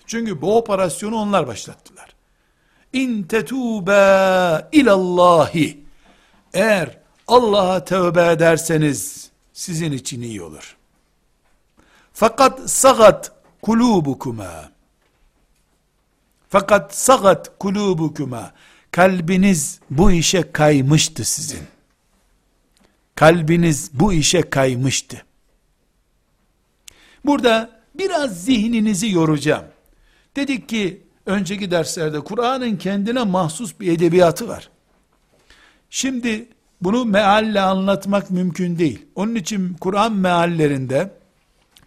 Çünkü 0.07 0.43
bu 0.43 0.57
operasyonu 0.57 1.17
onlar 1.17 1.47
başlattılar. 1.47 2.15
in 2.93 3.23
tetûbâ 3.23 4.69
ilallahi 4.73 5.85
eğer 6.55 6.99
Allah'a 7.27 7.85
tövbe 7.85 8.27
ederseniz 8.27 9.31
sizin 9.53 9.93
için 9.93 10.23
iyi 10.23 10.43
olur. 10.43 10.77
Fakat 12.13 12.71
sagat 12.71 13.33
kulubukuma 13.63 14.71
fakat 16.49 16.95
sagat 16.95 17.59
kulubukuma 17.59 18.53
kalbiniz 18.91 19.81
bu 19.91 20.13
işe 20.13 20.53
kaymıştı 20.53 21.25
sizin. 21.25 21.63
Kalbiniz 23.15 23.91
bu 23.93 24.13
işe 24.13 24.51
kaymıştı. 24.51 25.25
Burada 27.25 27.81
biraz 27.95 28.45
zihninizi 28.45 29.11
yoracağım. 29.11 29.65
Dedik 30.37 30.69
ki 30.69 31.03
önceki 31.27 31.71
derslerde 31.71 32.21
Kur'an'ın 32.21 32.77
kendine 32.77 33.23
mahsus 33.23 33.81
bir 33.81 33.93
edebiyatı 33.93 34.49
var. 34.49 34.71
Şimdi 35.91 36.49
bunu 36.81 37.05
mealle 37.05 37.61
anlatmak 37.61 38.31
mümkün 38.31 38.79
değil. 38.79 39.07
Onun 39.15 39.35
için 39.35 39.75
Kur'an 39.75 40.13
meallerinde 40.13 41.15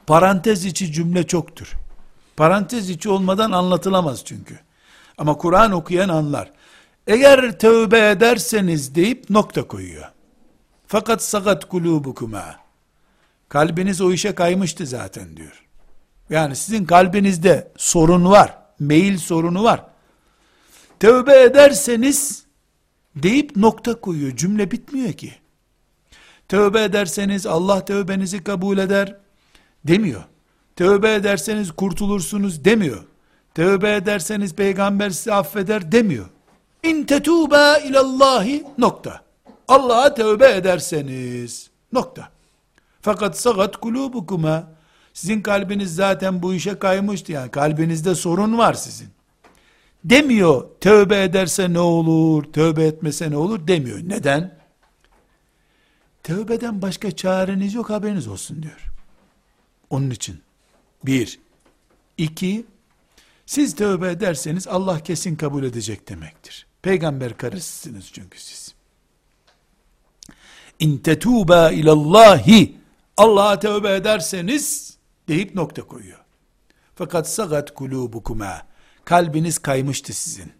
parantez 0.08 0.66
içi 0.66 0.91
cümle 0.91 1.28
çoktur. 1.28 1.74
Parantez 2.38 2.89
içi 2.89 3.10
olmadan 3.10 3.52
anlatılamaz 3.52 4.26
çünkü. 4.26 4.60
Ama 5.18 5.38
Kur'an 5.38 5.72
okuyan 5.72 6.10
anlar. 6.10 6.52
Eğer 7.08 7.60
tövbe 7.60 8.10
ederseniz 8.10 8.95
deyip 8.95 9.30
nokta 9.30 9.68
koyuyor. 9.68 10.12
Fakat 10.88 11.24
sakat 11.24 11.66
kulubukuma. 11.66 12.56
Kalbiniz 13.50 14.02
o 14.02 14.12
işe 14.12 14.36
kaymıştı 14.36 14.86
zaten 14.86 15.38
diyor. 15.38 15.66
Yani 16.30 16.56
sizin 16.56 16.86
kalbinizde 16.86 17.72
sorun 17.78 18.30
var. 18.30 18.58
Meyil 18.80 19.18
sorunu 19.18 19.64
var. 19.64 19.86
Tövbe 21.00 21.42
ederseniz 21.42 22.44
deyip 23.16 23.56
nokta 23.56 24.02
koyuyor. 24.02 24.36
Cümle 24.36 24.72
bitmiyor 24.72 25.14
ki. 25.14 25.34
Tövbe 26.48 26.84
ederseniz 26.84 27.46
Allah 27.46 27.86
tövbenizi 27.86 28.44
kabul 28.44 28.78
eder 28.78 29.16
demiyor. 29.84 30.24
Tövbe 30.76 31.14
ederseniz 31.14 31.72
kurtulursunuz 31.72 32.66
demiyor. 32.66 33.04
Tövbe 33.56 33.96
ederseniz 33.96 34.56
peygamber 34.56 35.10
sizi 35.10 35.34
affeder 35.34 35.92
demiyor. 35.92 36.26
İn 36.84 37.06
tetûbâ 37.06 37.80
ilallahi 37.80 38.66
nokta. 38.78 39.22
Allah'a 39.68 40.14
tövbe 40.14 40.52
ederseniz 40.52 41.70
nokta. 41.94 42.30
Fakat 43.02 43.40
sagat 43.40 43.78
kulubukuma 43.78 44.77
sizin 45.18 45.41
kalbiniz 45.41 45.95
zaten 45.95 46.41
bu 46.41 46.53
işe 46.53 46.80
kaymıştı 46.80 47.32
yani 47.32 47.51
kalbinizde 47.51 48.15
sorun 48.15 48.57
var 48.57 48.74
sizin. 48.74 49.09
Demiyor 50.03 50.68
tövbe 50.82 51.24
ederse 51.24 51.74
ne 51.74 51.80
olur, 51.80 52.43
tövbe 52.43 52.86
etmese 52.86 53.32
ne 53.32 53.38
olur 53.38 53.68
demiyor. 53.68 53.99
Neden? 54.03 54.57
Tövbeden 56.24 56.82
başka 56.82 57.11
çareniz 57.11 57.74
yok 57.74 57.89
haberiniz 57.89 58.28
olsun 58.28 58.63
diyor. 58.63 58.91
Onun 59.89 60.09
için 60.09 60.41
bir, 61.05 61.39
iki, 62.18 62.65
siz 63.45 63.76
tövbe 63.76 64.11
ederseniz 64.11 64.68
Allah 64.68 64.99
kesin 64.99 65.36
kabul 65.36 65.63
edecek 65.63 66.09
demektir. 66.09 66.68
Peygamber 66.82 67.38
karısısınız 67.38 68.09
çünkü 68.13 68.41
siz. 68.41 68.74
İn 70.80 70.97
tetûbâ 70.97 71.72
ilallahi 71.72 72.76
Allah'a 73.18 73.59
tövbe 73.59 73.95
ederseniz 73.95 74.87
deyip 75.28 75.56
nokta 75.56 75.82
koyuyor. 75.82 76.20
Fakat 76.96 77.30
sagat 77.30 77.74
kulubukuma 77.74 78.62
kalbiniz 79.06 79.60
kaymıştı 79.60 80.14
sizin. 80.14 80.52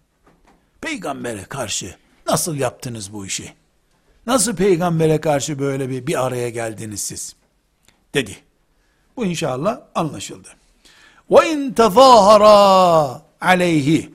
Peygambere 0.82 1.44
karşı 1.44 1.96
nasıl 2.28 2.56
yaptınız 2.56 3.14
bu 3.14 3.26
işi? 3.26 3.54
Nasıl 4.26 4.56
peygambere 4.56 5.22
karşı 5.22 5.60
böyle 5.60 5.90
bir, 5.90 6.08
bir 6.08 6.26
araya 6.26 6.50
geldiniz 6.50 7.02
siz? 7.02 7.36
Dedi. 8.14 8.38
Bu 9.18 9.26
inşallah 9.26 9.82
anlaşıldı. 9.96 10.50
Ve 11.32 11.52
in 11.52 11.74
tezahara 11.74 13.22
aleyhi. 13.42 14.14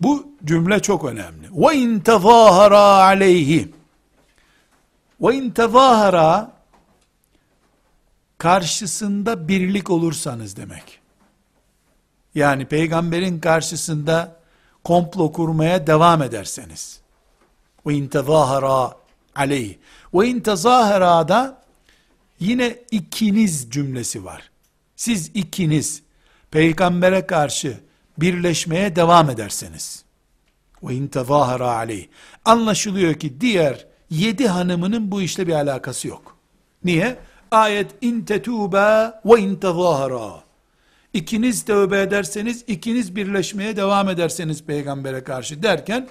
Bu 0.00 0.28
cümle 0.44 0.82
çok 0.82 1.04
önemli. 1.04 1.48
Ve 1.52 1.74
in 1.74 2.00
tezahara 2.00 2.80
aleyhi. 2.80 3.72
Ve 5.20 5.34
in 5.34 5.50
tezahara 5.50 6.55
karşısında 8.38 9.48
birlik 9.48 9.90
olursanız 9.90 10.56
demek. 10.56 11.00
Yani 12.34 12.66
peygamberin 12.66 13.40
karşısında 13.40 14.36
komplo 14.84 15.32
kurmaya 15.32 15.86
devam 15.86 16.22
ederseniz. 16.22 17.00
Ve 17.86 17.94
in 17.94 18.08
tezahara 18.08 18.94
aleyhi. 19.34 19.78
Ve 20.14 20.28
in 20.28 20.40
tezaharada 20.40 21.62
yine 22.40 22.78
ikiniz 22.90 23.70
cümlesi 23.70 24.24
var. 24.24 24.50
Siz 24.96 25.30
ikiniz 25.34 26.02
peygambere 26.50 27.26
karşı 27.26 27.80
birleşmeye 28.18 28.96
devam 28.96 29.30
ederseniz. 29.30 30.04
Ve 30.82 30.94
in 30.94 31.06
tezahara 31.06 31.70
aleyh. 31.70 32.06
Anlaşılıyor 32.44 33.14
ki 33.14 33.40
diğer 33.40 33.86
yedi 34.10 34.48
hanımının 34.48 35.10
bu 35.10 35.22
işle 35.22 35.46
bir 35.46 35.52
alakası 35.52 36.08
yok. 36.08 36.36
Niye? 36.84 37.18
Ayet 37.50 37.90
in 38.00 38.20
tetûbâ 38.24 39.20
ve 39.24 39.40
in 39.40 39.56
tezahara. 39.56 40.46
İkiniz 41.12 41.64
tövbe 41.64 42.00
ederseniz, 42.00 42.64
ikiniz 42.66 43.16
birleşmeye 43.16 43.76
devam 43.76 44.08
ederseniz 44.08 44.62
peygambere 44.62 45.24
karşı 45.24 45.62
derken, 45.62 46.08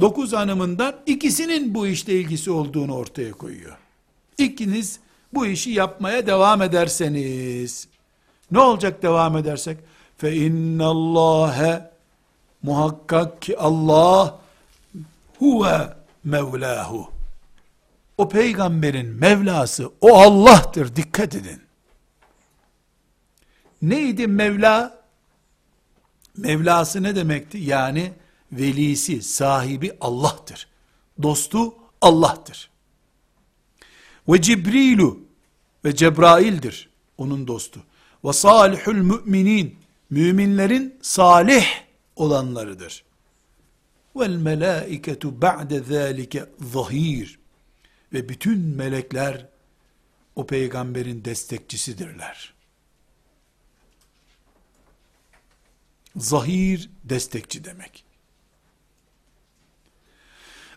dokuz 0.00 0.32
hanımından 0.32 0.94
ikisinin 1.06 1.74
bu 1.74 1.86
işte 1.86 2.12
ilgisi 2.12 2.50
olduğunu 2.50 2.94
ortaya 2.94 3.32
koyuyor. 3.32 3.76
İkiniz 4.38 4.98
bu 5.34 5.46
işi 5.46 5.70
yapmaya 5.70 6.26
devam 6.26 6.62
ederseniz, 6.62 7.88
ne 8.50 8.58
olacak 8.58 9.02
devam 9.02 9.36
edersek? 9.36 9.78
Fe 10.18 10.36
innallâhe 10.36 11.90
muhakkak 12.62 13.42
ki 13.42 13.58
Allah 13.58 14.38
huve 15.38 15.88
mevlahu. 16.24 17.11
O 18.18 18.28
peygamberin 18.28 19.06
Mevlası 19.06 19.92
o 20.00 20.14
Allah'tır 20.18 20.96
dikkat 20.96 21.34
edin. 21.34 21.62
Neydi 23.82 24.26
Mevla? 24.26 25.02
Mevlası 26.36 27.02
ne 27.02 27.16
demekti? 27.16 27.58
Yani 27.58 28.12
velisi, 28.52 29.22
sahibi 29.22 29.96
Allah'tır. 30.00 30.68
Dostu 31.22 31.74
Allah'tır. 32.00 32.70
Ve 34.28 34.42
Cibrilu 34.42 35.20
ve 35.84 35.96
Cebrail'dir 35.96 36.90
onun 37.18 37.46
dostu. 37.46 37.82
Ve 38.24 38.32
salihul 38.32 38.94
müminin 38.94 39.78
müminlerin 40.10 40.98
salih 41.02 41.66
olanlarıdır. 42.16 43.04
Vel 44.16 44.36
melaiketu 44.36 45.42
ba'de 45.42 45.80
zâlike 45.80 46.46
zahir 46.72 47.41
ve 48.12 48.28
bütün 48.28 48.58
melekler 48.58 49.46
o 50.36 50.46
peygamberin 50.46 51.24
destekçisidirler. 51.24 52.54
Zahir 56.16 56.90
destekçi 57.04 57.64
demek. 57.64 58.04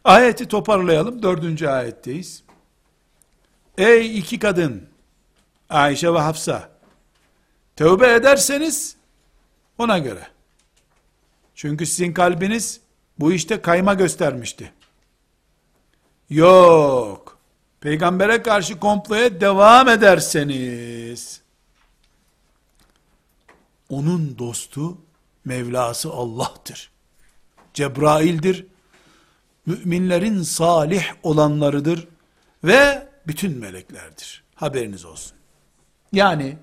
Ayeti 0.04 0.48
toparlayalım. 0.48 1.24
Dördüncü 1.24 1.68
ayetteyiz. 1.68 2.44
Ey 3.78 4.20
iki 4.20 4.40
kadın, 4.40 4.90
Ayşe 5.70 6.14
ve 6.14 6.20
Hafsa, 6.20 6.70
tövbe 7.76 8.14
ederseniz 8.14 8.96
ona 9.78 9.98
göre. 9.98 10.28
Çünkü 11.56 11.86
sizin 11.86 12.14
kalbiniz 12.14 12.82
bu 13.20 13.34
işte 13.34 13.62
kayma 13.62 13.94
göstermişti. 13.94 14.74
Yok. 16.30 17.38
Peygambere 17.82 18.42
karşı 18.42 18.80
komploya 18.80 19.42
devam 19.42 19.90
ederseniz, 19.90 21.42
onun 23.90 24.38
dostu, 24.38 24.98
Mevlası 25.46 26.10
Allah'tır. 26.10 26.92
Cebrail'dir. 27.74 28.68
Müminlerin 29.66 30.42
salih 30.42 31.04
olanlarıdır. 31.24 32.08
Ve 32.64 33.08
bütün 33.28 33.58
meleklerdir. 33.58 34.44
Haberiniz 34.56 35.06
olsun. 35.06 35.38
Yani, 36.12 36.58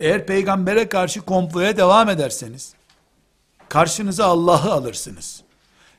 eğer 0.00 0.26
peygambere 0.26 0.88
karşı 0.88 1.20
komploya 1.20 1.76
devam 1.76 2.08
ederseniz, 2.08 2.74
karşınıza 3.68 4.24
Allah'ı 4.26 4.72
alırsınız. 4.72 5.42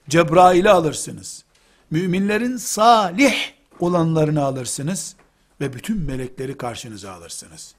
Cebrail'i 0.10 0.70
alırsınız. 0.70 1.44
Müminlerin 1.92 2.58
salih 2.58 3.36
olanlarını 3.80 4.44
alırsınız 4.44 5.16
ve 5.62 5.74
bütün 5.74 6.02
melekleri 6.02 6.58
karşınıza 6.58 7.14
alırsınız. 7.14 7.76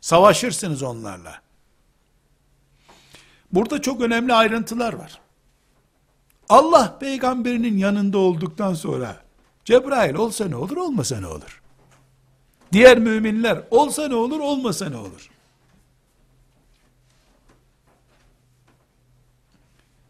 Savaşırsınız 0.00 0.82
onlarla. 0.82 1.42
Burada 3.52 3.82
çok 3.82 4.00
önemli 4.00 4.34
ayrıntılar 4.34 4.92
var. 4.92 5.20
Allah 6.48 6.98
peygamberinin 6.98 7.78
yanında 7.78 8.18
olduktan 8.18 8.74
sonra 8.74 9.22
Cebrail 9.64 10.14
olsa 10.14 10.48
ne 10.48 10.56
olur, 10.56 10.76
olmasa 10.76 11.20
ne 11.20 11.26
olur? 11.26 11.62
Diğer 12.72 12.98
müminler 12.98 13.62
olsa 13.70 14.08
ne 14.08 14.14
olur, 14.14 14.40
olmasa 14.40 14.88
ne 14.88 14.96
olur? 14.96 15.30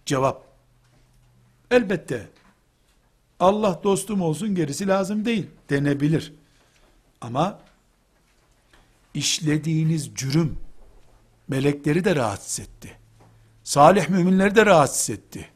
Cevap. 0.07 0.45
Elbette 1.71 2.29
Allah 3.41 3.81
dostum 3.85 4.23
olsun 4.23 4.55
gerisi 4.55 4.89
lazım 4.89 5.25
değil 5.25 5.47
denebilir. 5.71 6.33
Ama 7.21 7.59
işlediğiniz 9.15 10.15
cürüm 10.15 10.59
melekleri 11.49 12.05
de 12.05 12.17
rahatsız 12.17 12.61
etti. 12.61 12.97
Salih 13.65 14.09
müminleri 14.09 14.55
de 14.55 14.67
rahatsız 14.67 15.11
etti. 15.11 15.49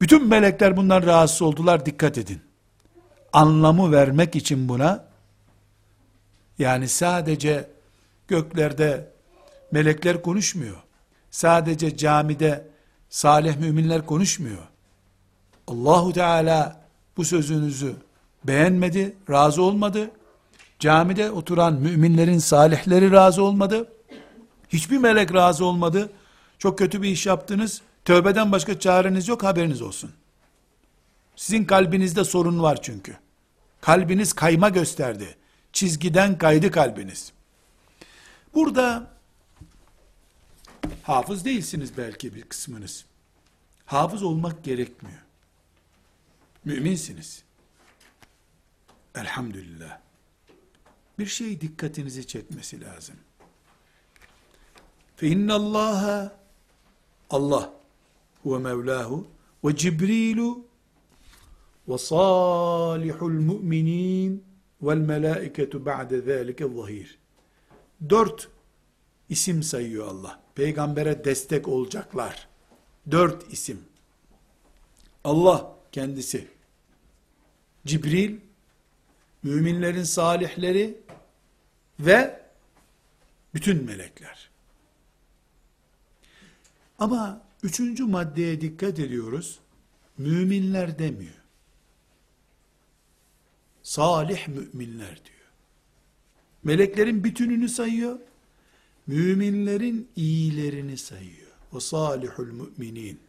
Bütün 0.00 0.28
melekler 0.28 0.76
bundan 0.76 1.02
rahatsız 1.02 1.42
oldular 1.42 1.86
dikkat 1.86 2.18
edin. 2.18 2.40
Anlamı 3.32 3.92
vermek 3.92 4.36
için 4.36 4.68
buna 4.68 5.08
yani 6.58 6.88
sadece 6.88 7.70
göklerde 8.28 9.12
melekler 9.72 10.22
konuşmuyor. 10.22 10.76
Sadece 11.30 11.96
camide 11.96 12.68
salih 13.10 13.56
müminler 13.56 14.06
konuşmuyor. 14.06 14.68
Allahu 15.68 16.12
Teala 16.12 16.80
bu 17.16 17.24
sözünüzü 17.24 17.96
beğenmedi, 18.44 19.16
razı 19.30 19.62
olmadı. 19.62 20.10
Camide 20.78 21.30
oturan 21.30 21.74
müminlerin 21.74 22.38
salihleri 22.38 23.12
razı 23.12 23.42
olmadı. 23.42 23.92
Hiçbir 24.68 24.98
melek 24.98 25.34
razı 25.34 25.64
olmadı. 25.64 26.10
Çok 26.58 26.78
kötü 26.78 27.02
bir 27.02 27.08
iş 27.08 27.26
yaptınız. 27.26 27.80
Tövbeden 28.04 28.52
başka 28.52 28.80
çareniz 28.80 29.28
yok 29.28 29.42
haberiniz 29.42 29.82
olsun. 29.82 30.10
Sizin 31.36 31.64
kalbinizde 31.64 32.24
sorun 32.24 32.62
var 32.62 32.82
çünkü. 32.82 33.16
Kalbiniz 33.80 34.32
kayma 34.32 34.68
gösterdi. 34.68 35.36
Çizgiden 35.72 36.38
kaydı 36.38 36.70
kalbiniz. 36.70 37.32
Burada 38.54 39.06
hafız 41.02 41.44
değilsiniz 41.44 41.96
belki 41.96 42.34
bir 42.34 42.42
kısmınız. 42.42 43.04
Hafız 43.86 44.22
olmak 44.22 44.64
gerekmiyor. 44.64 45.27
Müminsiniz. 46.68 47.42
Elhamdülillah. 49.14 50.00
Bir 51.18 51.26
şey 51.26 51.60
dikkatinizi 51.60 52.26
çekmesi 52.26 52.80
lazım. 52.80 53.16
Fe 55.16 55.26
innallaha 55.26 56.38
Allah 57.30 57.74
huve 58.42 58.58
mevlahu 58.58 59.26
ve 59.64 59.76
Cibrilu 59.76 60.66
ve 61.88 61.98
salihul 61.98 63.30
müminin 63.30 64.44
vel 64.82 64.96
melaiketu 64.96 65.86
ba'de 65.86 66.20
zâlike 66.20 66.68
zahir. 66.68 67.18
Dört 68.08 68.48
isim 69.28 69.62
sayıyor 69.62 70.06
Allah. 70.06 70.42
Peygambere 70.54 71.24
destek 71.24 71.68
olacaklar. 71.68 72.48
Dört 73.10 73.52
isim. 73.52 73.80
Allah 75.24 75.76
kendisi. 75.92 76.57
Cibril, 77.88 78.36
müminlerin 79.42 80.02
salihleri 80.02 81.00
ve 82.00 82.42
bütün 83.54 83.84
melekler. 83.84 84.50
Ama 86.98 87.42
üçüncü 87.62 88.04
maddeye 88.04 88.60
dikkat 88.60 88.98
ediyoruz. 88.98 89.58
Müminler 90.18 90.98
demiyor. 90.98 91.34
Salih 93.82 94.48
müminler 94.48 95.24
diyor. 95.24 95.48
Meleklerin 96.62 97.24
bütününü 97.24 97.68
sayıyor. 97.68 98.18
Müminlerin 99.06 100.08
iyilerini 100.16 100.96
sayıyor. 100.96 101.48
O 101.72 101.80
salihul 101.80 102.46
müminin. 102.46 103.27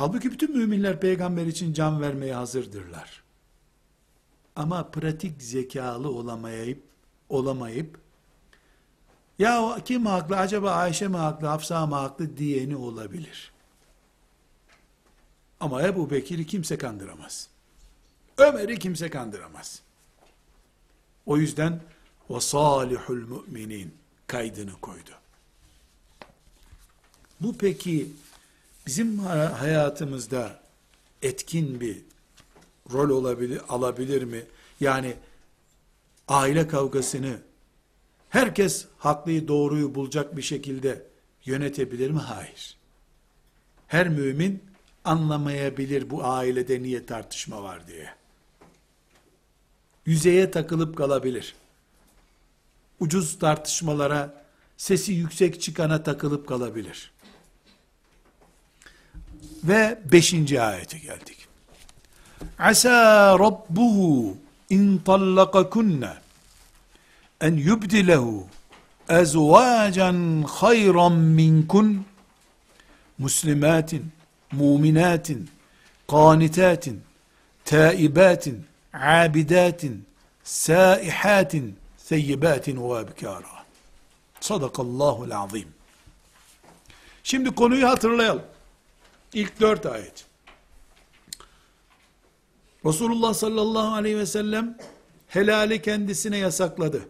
Halbuki 0.00 0.30
bütün 0.30 0.56
müminler 0.56 1.00
peygamber 1.00 1.46
için 1.46 1.72
can 1.72 2.00
vermeye 2.00 2.34
hazırdırlar. 2.34 3.22
Ama 4.56 4.90
pratik 4.90 5.42
zekalı 5.42 6.10
olamayıp, 6.10 6.82
olamayıp, 7.28 7.98
ya 9.38 9.78
kim 9.84 10.06
haklı, 10.06 10.36
acaba 10.36 10.70
Ayşe 10.70 11.08
mi 11.08 11.16
haklı, 11.16 11.46
Hafsa 11.46 11.86
mı 11.86 11.94
haklı 11.94 12.36
diyeni 12.36 12.76
olabilir. 12.76 13.52
Ama 15.60 15.82
Ebu 15.82 16.10
Bekir'i 16.10 16.46
kimse 16.46 16.78
kandıramaz. 16.78 17.48
Ömer'i 18.38 18.78
kimse 18.78 19.10
kandıramaz. 19.10 19.82
O 21.26 21.36
yüzden 21.36 21.80
o 22.28 22.40
salihul 22.40 23.46
müminin 23.46 23.94
kaydını 24.26 24.72
koydu. 24.80 25.10
Bu 27.40 27.58
peki 27.58 28.12
bizim 28.90 29.18
hayatımızda 29.18 30.60
etkin 31.22 31.80
bir 31.80 31.98
rol 32.92 33.10
olabilir, 33.10 33.60
alabilir 33.68 34.22
mi? 34.22 34.42
Yani 34.80 35.14
aile 36.28 36.68
kavgasını 36.68 37.38
herkes 38.28 38.86
haklıyı 38.98 39.48
doğruyu 39.48 39.94
bulacak 39.94 40.36
bir 40.36 40.42
şekilde 40.42 41.06
yönetebilir 41.44 42.10
mi? 42.10 42.18
Hayır. 42.18 42.76
Her 43.86 44.08
mümin 44.08 44.64
anlamayabilir 45.04 46.10
bu 46.10 46.24
ailede 46.24 46.82
niye 46.82 47.06
tartışma 47.06 47.62
var 47.62 47.86
diye. 47.86 48.14
Yüzeye 50.06 50.50
takılıp 50.50 50.96
kalabilir. 50.96 51.54
Ucuz 53.00 53.38
tartışmalara, 53.38 54.44
sesi 54.76 55.12
yüksek 55.12 55.62
çıkana 55.62 56.02
takılıp 56.02 56.48
kalabilir. 56.48 57.10
Ve 59.64 59.98
beşinci 60.12 60.62
ayete 60.62 60.98
geldik. 60.98 61.36
Asa 62.58 63.38
rabbuhu 63.38 64.36
in 64.70 64.98
tallakakunna 64.98 66.16
en 67.40 67.52
yubdilehu 67.52 68.46
ezvacan 69.08 70.42
hayran 70.48 71.12
minkun 71.12 72.04
muslimatin, 73.18 74.12
muminatin, 74.52 75.50
kanitatin, 76.08 77.02
taibatin, 77.64 78.64
abidatin, 78.92 80.04
saihatin, 80.44 81.76
seyyibatin 81.96 82.90
ve 82.90 82.98
abkara. 82.98 83.60
Sadakallahu 84.40 85.26
azim. 85.34 85.68
Şimdi 87.24 87.50
konuyu 87.50 87.88
hatırlayalım. 87.88 88.42
İlk 89.34 89.60
dört 89.60 89.86
ayet. 89.86 90.26
Resulullah 92.84 93.34
sallallahu 93.34 93.94
aleyhi 93.94 94.18
ve 94.18 94.26
sellem 94.26 94.78
helali 95.28 95.82
kendisine 95.82 96.36
yasakladı. 96.36 97.08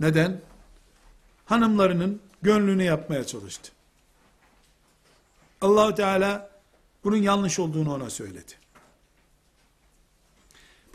Neden? 0.00 0.40
Hanımlarının 1.44 2.20
gönlünü 2.42 2.82
yapmaya 2.82 3.26
çalıştı. 3.26 3.72
Allahu 5.60 5.94
Teala 5.94 6.50
bunun 7.04 7.16
yanlış 7.16 7.58
olduğunu 7.58 7.94
ona 7.94 8.10
söyledi. 8.10 8.52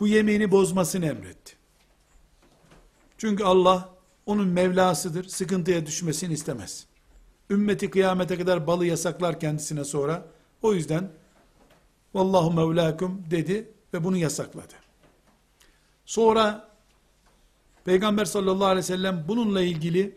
Bu 0.00 0.08
yemini 0.08 0.50
bozmasını 0.50 1.06
emretti. 1.06 1.56
Çünkü 3.18 3.44
Allah 3.44 3.94
onun 4.26 4.48
Mevlasıdır, 4.48 5.24
sıkıntıya 5.24 5.86
düşmesini 5.86 6.32
istemez. 6.32 6.86
Ümmeti 7.50 7.90
kıyamete 7.90 8.38
kadar 8.38 8.66
balı 8.66 8.86
yasaklar 8.86 9.40
kendisine 9.40 9.84
sonra. 9.84 10.26
O 10.62 10.74
yüzden 10.74 11.10
Vallahu 12.14 12.52
Mevlakum 12.52 13.24
dedi 13.30 13.70
ve 13.94 14.04
bunu 14.04 14.16
yasakladı. 14.16 14.74
Sonra 16.06 16.68
Peygamber 17.84 18.24
sallallahu 18.24 18.66
aleyhi 18.66 18.78
ve 18.78 18.82
sellem 18.96 19.24
bununla 19.28 19.62
ilgili 19.62 20.16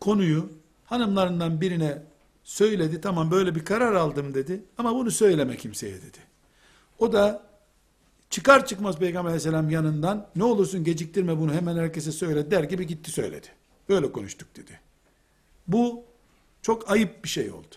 konuyu 0.00 0.52
hanımlarından 0.84 1.60
birine 1.60 2.02
söyledi. 2.44 3.00
Tamam 3.00 3.30
böyle 3.30 3.54
bir 3.54 3.64
karar 3.64 3.94
aldım 3.94 4.34
dedi. 4.34 4.64
Ama 4.78 4.94
bunu 4.94 5.10
söyleme 5.10 5.56
kimseye 5.56 5.94
dedi. 5.94 6.18
O 6.98 7.12
da 7.12 7.42
çıkar 8.30 8.66
çıkmaz 8.66 8.98
Peygamber 8.98 9.28
aleyhisselam 9.28 9.70
yanından 9.70 10.28
ne 10.36 10.44
olursun 10.44 10.84
geciktirme 10.84 11.38
bunu 11.38 11.52
hemen 11.52 11.76
herkese 11.76 12.12
söyle 12.12 12.50
der 12.50 12.64
gibi 12.64 12.86
gitti 12.86 13.10
söyledi. 13.10 13.46
Böyle 13.88 14.12
konuştuk 14.12 14.56
dedi. 14.56 14.80
Bu 15.68 16.04
çok 16.62 16.90
ayıp 16.90 17.24
bir 17.24 17.28
şey 17.28 17.50
oldu. 17.50 17.74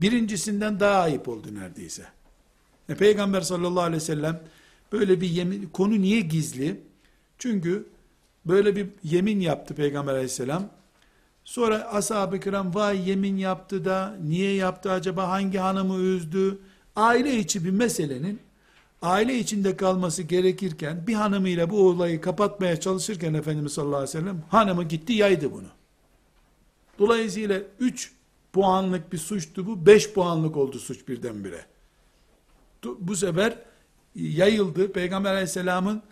Birincisinden 0.00 0.80
daha 0.80 1.00
ayıp 1.00 1.28
oldu 1.28 1.54
neredeyse. 1.54 2.06
E, 2.88 2.94
Peygamber 2.94 3.40
sallallahu 3.40 3.82
aleyhi 3.82 4.02
ve 4.02 4.06
sellem 4.06 4.40
böyle 4.92 5.20
bir 5.20 5.28
yemin, 5.28 5.70
konu 5.72 6.00
niye 6.00 6.20
gizli? 6.20 6.80
Çünkü 7.38 7.88
böyle 8.46 8.76
bir 8.76 8.88
yemin 9.04 9.40
yaptı 9.40 9.74
Peygamber 9.74 10.12
aleyhisselam. 10.12 10.68
Sonra 11.44 11.88
ashab-ı 11.92 12.40
kiram 12.40 12.74
vay 12.74 13.10
yemin 13.10 13.36
yaptı 13.36 13.84
da 13.84 14.16
niye 14.22 14.54
yaptı 14.54 14.90
acaba 14.90 15.28
hangi 15.28 15.58
hanımı 15.58 15.98
üzdü? 15.98 16.58
Aile 16.96 17.38
içi 17.38 17.64
bir 17.64 17.70
meselenin 17.70 18.40
aile 19.02 19.38
içinde 19.38 19.76
kalması 19.76 20.22
gerekirken 20.22 21.06
bir 21.06 21.14
hanımıyla 21.14 21.70
bu 21.70 21.88
olayı 21.88 22.20
kapatmaya 22.20 22.80
çalışırken 22.80 23.34
Efendimiz 23.34 23.72
sallallahu 23.72 23.96
aleyhi 23.96 24.16
ve 24.16 24.20
sellem 24.20 24.42
hanımı 24.48 24.84
gitti 24.84 25.12
yaydı 25.12 25.52
bunu. 25.52 25.66
Dolayısıyla 27.02 27.60
3 27.80 28.12
puanlık 28.52 29.12
bir 29.12 29.18
suçtu 29.18 29.66
bu 29.66 29.86
5 29.86 30.12
puanlık 30.12 30.56
oldu 30.56 30.78
suç 30.78 31.08
birdenbire. 31.08 31.66
Bu 32.98 33.16
sefer 33.16 33.58
yayıldı. 34.14 34.92
Peygamber 34.92 35.30
aleyhisselamın 35.32 36.02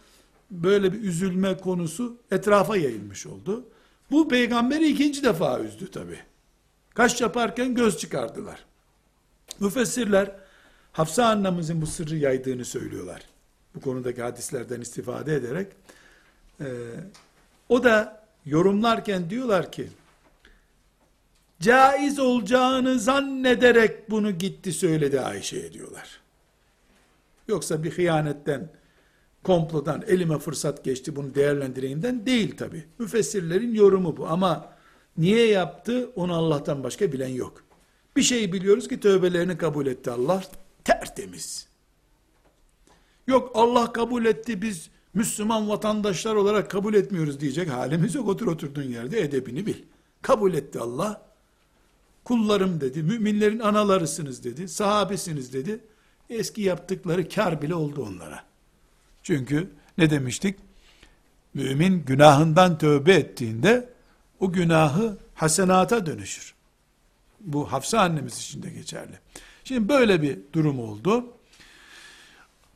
böyle 0.51 0.93
bir 0.93 1.03
üzülme 1.03 1.57
konusu 1.57 2.16
etrafa 2.30 2.76
yayılmış 2.76 3.26
oldu. 3.26 3.64
Bu 4.11 4.28
peygamberi 4.28 4.88
ikinci 4.88 5.22
defa 5.22 5.61
üzdü 5.61 5.91
tabi. 5.91 6.18
Kaç 6.95 7.20
yaparken 7.20 7.74
göz 7.74 7.99
çıkardılar. 7.99 8.64
Müfessirler 9.61 10.36
Hafsa 10.93 11.26
annemizin 11.26 11.82
bu 11.82 11.86
sırrı 11.86 12.16
yaydığını 12.16 12.64
söylüyorlar. 12.64 13.22
Bu 13.74 13.80
konudaki 13.80 14.22
hadislerden 14.22 14.80
istifade 14.80 15.34
ederek. 15.34 15.72
Ee, 16.61 16.66
o 17.68 17.84
da 17.84 18.22
yorumlarken 18.47 19.30
diyorlar 19.30 19.72
ki, 19.72 19.88
caiz 21.61 22.19
olacağını 22.19 22.99
zannederek 22.99 24.11
bunu 24.11 24.31
gitti 24.31 24.73
söyledi 24.73 25.21
Ayşe'ye 25.21 25.73
diyorlar. 25.73 26.21
Yoksa 27.49 27.83
bir 27.83 27.91
hıyanetten, 27.91 28.73
komplodan 29.45 30.05
elime 30.07 30.39
fırsat 30.39 30.85
geçti 30.85 31.17
bunu 31.17 31.35
değerlendireyimden 31.35 32.27
değil 32.27 32.57
tabi. 32.57 32.85
Müfessirlerin 32.99 33.75
yorumu 33.75 34.17
bu 34.17 34.27
ama 34.29 34.73
niye 35.17 35.47
yaptı 35.47 36.11
onu 36.17 36.35
Allah'tan 36.35 36.85
başka 36.85 37.13
bilen 37.13 37.29
yok. 37.29 37.65
Bir 38.17 38.23
şey 38.23 38.53
biliyoruz 38.53 38.89
ki 38.89 39.01
tövbelerini 39.01 39.59
kabul 39.59 39.87
etti 39.87 40.11
Allah 40.11 40.43
tertemiz. 40.85 41.69
Yok 43.27 43.51
Allah 43.55 43.93
kabul 43.93 44.25
etti 44.25 44.63
biz 44.63 44.91
Müslüman 45.15 45.69
vatandaşlar 45.69 46.35
olarak 46.35 46.71
kabul 46.71 46.95
etmiyoruz 46.95 47.41
diyecek 47.41 47.71
halimiz 47.71 48.15
yok. 48.15 48.29
Otur 48.29 48.47
oturduğun 48.47 48.83
yerde 48.83 49.21
edebini 49.21 49.67
bil. 49.67 49.75
Kabul 50.23 50.55
etti 50.55 50.79
Allah. 50.79 51.30
Kullarım 52.25 52.81
dedi. 52.81 53.03
Müminlerin 53.03 53.59
analarısınız 53.59 54.45
dedi. 54.45 54.68
Sahabesiniz 54.68 55.53
dedi. 55.53 55.81
Eski 56.31 56.62
yaptıkları 56.62 57.29
kar 57.29 57.62
bile 57.62 57.75
oldu 57.75 58.07
onlara. 58.09 58.45
Çünkü 59.23 59.71
ne 59.99 60.11
demiştik? 60.11 60.57
Mümin 61.55 62.05
günahından 62.05 62.79
tövbe 62.79 63.14
ettiğinde 63.14 63.89
o 64.41 64.53
günahı 64.53 65.18
hasenata 65.35 66.07
dönüşür. 66.07 66.55
Bu 67.41 67.73
Hafsa 67.73 68.01
annemiz 68.01 68.39
için 68.39 68.62
de 68.62 68.71
geçerli. 68.71 69.18
Şimdi 69.64 69.89
böyle 69.89 70.23
bir 70.23 70.39
durum 70.53 70.81
oldu. 70.81 71.27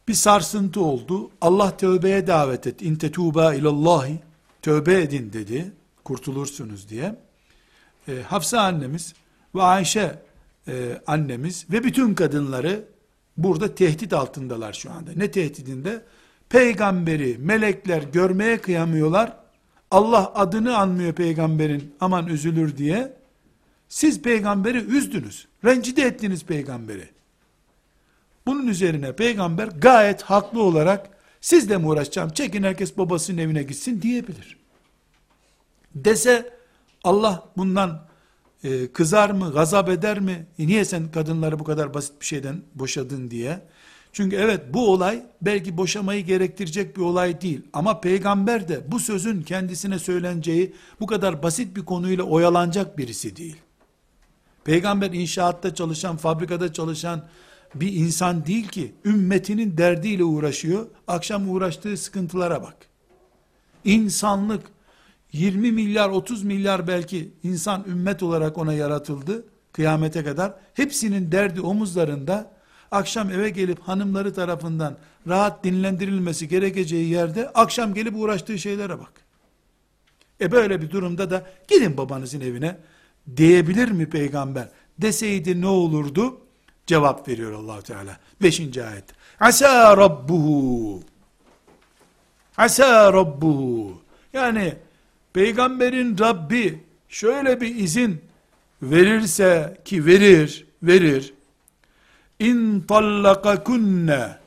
Bir 0.08 0.14
sarsıntı 0.14 0.80
oldu. 0.80 1.30
Allah 1.40 1.76
tövbeye 1.76 2.26
davet 2.26 2.66
et. 2.66 2.82
İn 2.82 2.96
tetuba 2.96 3.54
ilallahi. 3.54 4.18
Tövbe 4.62 5.02
edin 5.02 5.32
dedi. 5.32 5.72
Kurtulursunuz 6.04 6.88
diye. 6.88 7.16
E, 8.08 8.22
Hafsa 8.22 8.60
annemiz 8.60 9.14
ve 9.54 9.62
Ayşe 9.62 10.18
e, 10.68 11.00
annemiz 11.06 11.66
ve 11.70 11.84
bütün 11.84 12.14
kadınları 12.14 12.84
burada 13.36 13.74
tehdit 13.74 14.12
altındalar 14.12 14.72
şu 14.72 14.92
anda. 14.92 15.10
Ne 15.16 15.30
tehdidinde? 15.30 16.02
Peygamberi 16.48 17.38
melekler 17.38 18.02
görmeye 18.02 18.58
kıyamıyorlar. 18.58 19.36
Allah 19.90 20.32
adını 20.34 20.76
anmıyor 20.76 21.12
peygamberin 21.12 21.94
aman 22.00 22.26
üzülür 22.26 22.76
diye. 22.76 23.12
Siz 23.88 24.22
peygamberi 24.22 24.78
üzdünüz. 24.78 25.48
Rencide 25.64 26.02
ettiniz 26.02 26.44
peygamberi. 26.44 27.08
Bunun 28.46 28.66
üzerine 28.66 29.12
peygamber 29.16 29.66
gayet 29.66 30.22
haklı 30.22 30.62
olarak 30.62 31.10
sizle 31.40 31.78
mi 31.78 31.86
uğraşacağım 31.86 32.30
çekin 32.30 32.62
herkes 32.62 32.98
babasının 32.98 33.38
evine 33.38 33.62
gitsin 33.62 34.02
diyebilir. 34.02 34.56
Dese 35.94 36.52
Allah 37.04 37.48
bundan 37.56 38.06
e, 38.64 38.92
kızar 38.92 39.30
mı, 39.30 39.52
gazap 39.52 39.88
eder 39.88 40.20
mi? 40.20 40.46
E 40.58 40.66
niye 40.66 40.84
sen 40.84 41.10
kadınları 41.10 41.58
bu 41.58 41.64
kadar 41.64 41.94
basit 41.94 42.20
bir 42.20 42.26
şeyden 42.26 42.62
boşadın 42.74 43.30
diye. 43.30 43.60
Çünkü 44.12 44.36
evet 44.36 44.60
bu 44.74 44.92
olay 44.92 45.26
belki 45.42 45.76
boşamayı 45.76 46.24
gerektirecek 46.24 46.96
bir 46.96 47.02
olay 47.02 47.40
değil. 47.40 47.60
Ama 47.72 48.00
peygamber 48.00 48.68
de 48.68 48.92
bu 48.92 49.00
sözün 49.00 49.42
kendisine 49.42 49.98
söyleneceği 49.98 50.74
bu 51.00 51.06
kadar 51.06 51.42
basit 51.42 51.76
bir 51.76 51.84
konuyla 51.84 52.24
oyalanacak 52.24 52.98
birisi 52.98 53.36
değil. 53.36 53.56
Peygamber 54.64 55.10
inşaatta 55.10 55.74
çalışan, 55.74 56.16
fabrikada 56.16 56.72
çalışan 56.72 57.24
bir 57.74 57.92
insan 57.92 58.46
değil 58.46 58.68
ki. 58.68 58.94
Ümmetinin 59.04 59.76
derdiyle 59.76 60.24
uğraşıyor. 60.24 60.86
Akşam 61.08 61.50
uğraştığı 61.50 61.96
sıkıntılara 61.96 62.62
bak. 62.62 62.76
İnsanlık 63.84 64.62
20 65.34 65.72
milyar 65.72 66.08
30 66.08 66.42
milyar 66.44 66.86
belki 66.86 67.32
insan 67.42 67.84
ümmet 67.88 68.22
olarak 68.22 68.58
ona 68.58 68.72
yaratıldı 68.72 69.44
kıyamete 69.72 70.24
kadar. 70.24 70.54
Hepsinin 70.74 71.32
derdi 71.32 71.60
omuzlarında. 71.60 72.54
Akşam 72.90 73.30
eve 73.30 73.50
gelip 73.50 73.80
hanımları 73.80 74.34
tarafından 74.34 74.96
rahat 75.28 75.64
dinlendirilmesi 75.64 76.48
gerekeceği 76.48 77.08
yerde 77.08 77.48
akşam 77.48 77.94
gelip 77.94 78.16
uğraştığı 78.16 78.58
şeylere 78.58 78.98
bak. 78.98 79.12
E 80.40 80.52
böyle 80.52 80.82
bir 80.82 80.90
durumda 80.90 81.30
da 81.30 81.46
gidin 81.68 81.96
babanızın 81.96 82.40
evine 82.40 82.76
diyebilir 83.36 83.90
mi 83.90 84.10
peygamber? 84.10 84.68
Deseydi 84.98 85.60
ne 85.60 85.66
olurdu? 85.66 86.40
Cevap 86.86 87.28
veriyor 87.28 87.52
allah 87.52 87.80
Teala. 87.82 88.16
Beşinci 88.42 88.84
ayet. 88.84 89.04
Asa 89.40 89.96
rabbuhu. 89.96 91.02
Asa 92.56 93.12
rabbuhu. 93.12 94.02
Yani 94.32 94.74
peygamberin 95.34 96.18
Rabbi 96.18 96.84
şöyle 97.08 97.60
bir 97.60 97.76
izin 97.76 98.24
verirse 98.82 99.80
ki 99.84 100.06
verir, 100.06 100.66
verir. 100.82 101.34
İn 102.38 102.80
tallakakunne 102.80 104.38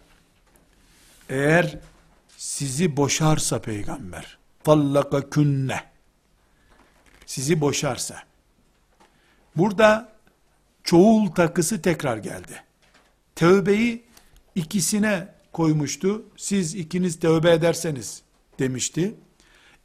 eğer 1.30 1.80
sizi 2.38 2.98
boşarsa 2.98 3.62
peygamber 3.62 4.38
tallakakunne 4.64 5.84
sizi 7.26 7.62
boşarsa 7.62 8.28
Burada 9.58 10.10
çoğul 10.84 11.28
takısı 11.28 11.82
tekrar 11.82 12.18
geldi. 12.18 12.64
Tövbeyi 13.36 14.04
ikisine 14.56 15.28
koymuştu. 15.54 16.26
Siz 16.38 16.76
ikiniz 16.76 17.20
tövbe 17.20 17.52
ederseniz 17.52 18.22
demişti. 18.60 19.16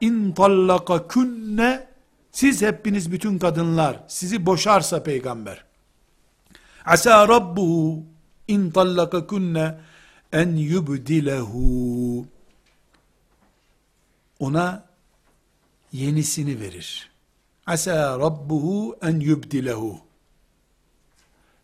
İn 0.02 0.32
tallaka 0.32 1.08
künne 1.08 1.86
siz 2.32 2.62
hepiniz 2.62 3.12
bütün 3.12 3.38
kadınlar 3.38 3.96
sizi 4.08 4.46
boşarsa 4.46 5.02
peygamber. 5.02 5.64
Asa 6.84 7.28
rabbuhu 7.28 8.04
in 8.48 8.70
tallaka 8.70 9.26
künne 9.26 9.78
en 10.32 10.56
yubdilehu 10.56 12.26
ona 14.40 14.84
yenisini 15.92 16.60
verir. 16.60 17.10
Asa 17.66 18.18
rabbuhu 18.18 18.96
en 19.02 19.20
yubdilehu. 19.20 20.00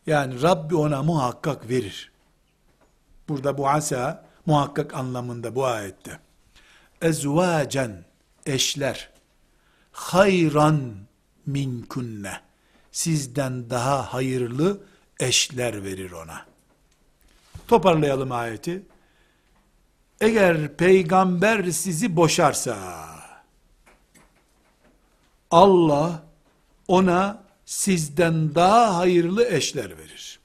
Yani 0.06 0.42
Rabbi 0.42 0.76
ona 0.76 1.02
muhakkak 1.02 1.68
verir. 1.68 2.12
Burada 3.28 3.58
bu 3.58 3.68
asa 3.68 4.24
muhakkak 4.46 4.94
anlamında 4.94 5.54
bu 5.54 5.66
ayette. 5.66 6.18
Ezvacen 7.02 8.07
eşler 8.46 9.10
hayran 9.92 10.94
minkunne 11.46 12.40
sizden 12.92 13.70
daha 13.70 14.14
hayırlı 14.14 14.80
eşler 15.20 15.84
verir 15.84 16.12
ona. 16.12 16.46
Toparlayalım 17.68 18.32
ayeti. 18.32 18.82
Eğer 20.20 20.76
peygamber 20.76 21.70
sizi 21.70 22.16
boşarsa 22.16 22.76
Allah 25.50 26.22
ona 26.88 27.42
sizden 27.66 28.54
daha 28.54 28.96
hayırlı 28.96 29.44
eşler 29.44 29.98
verir. 29.98 30.40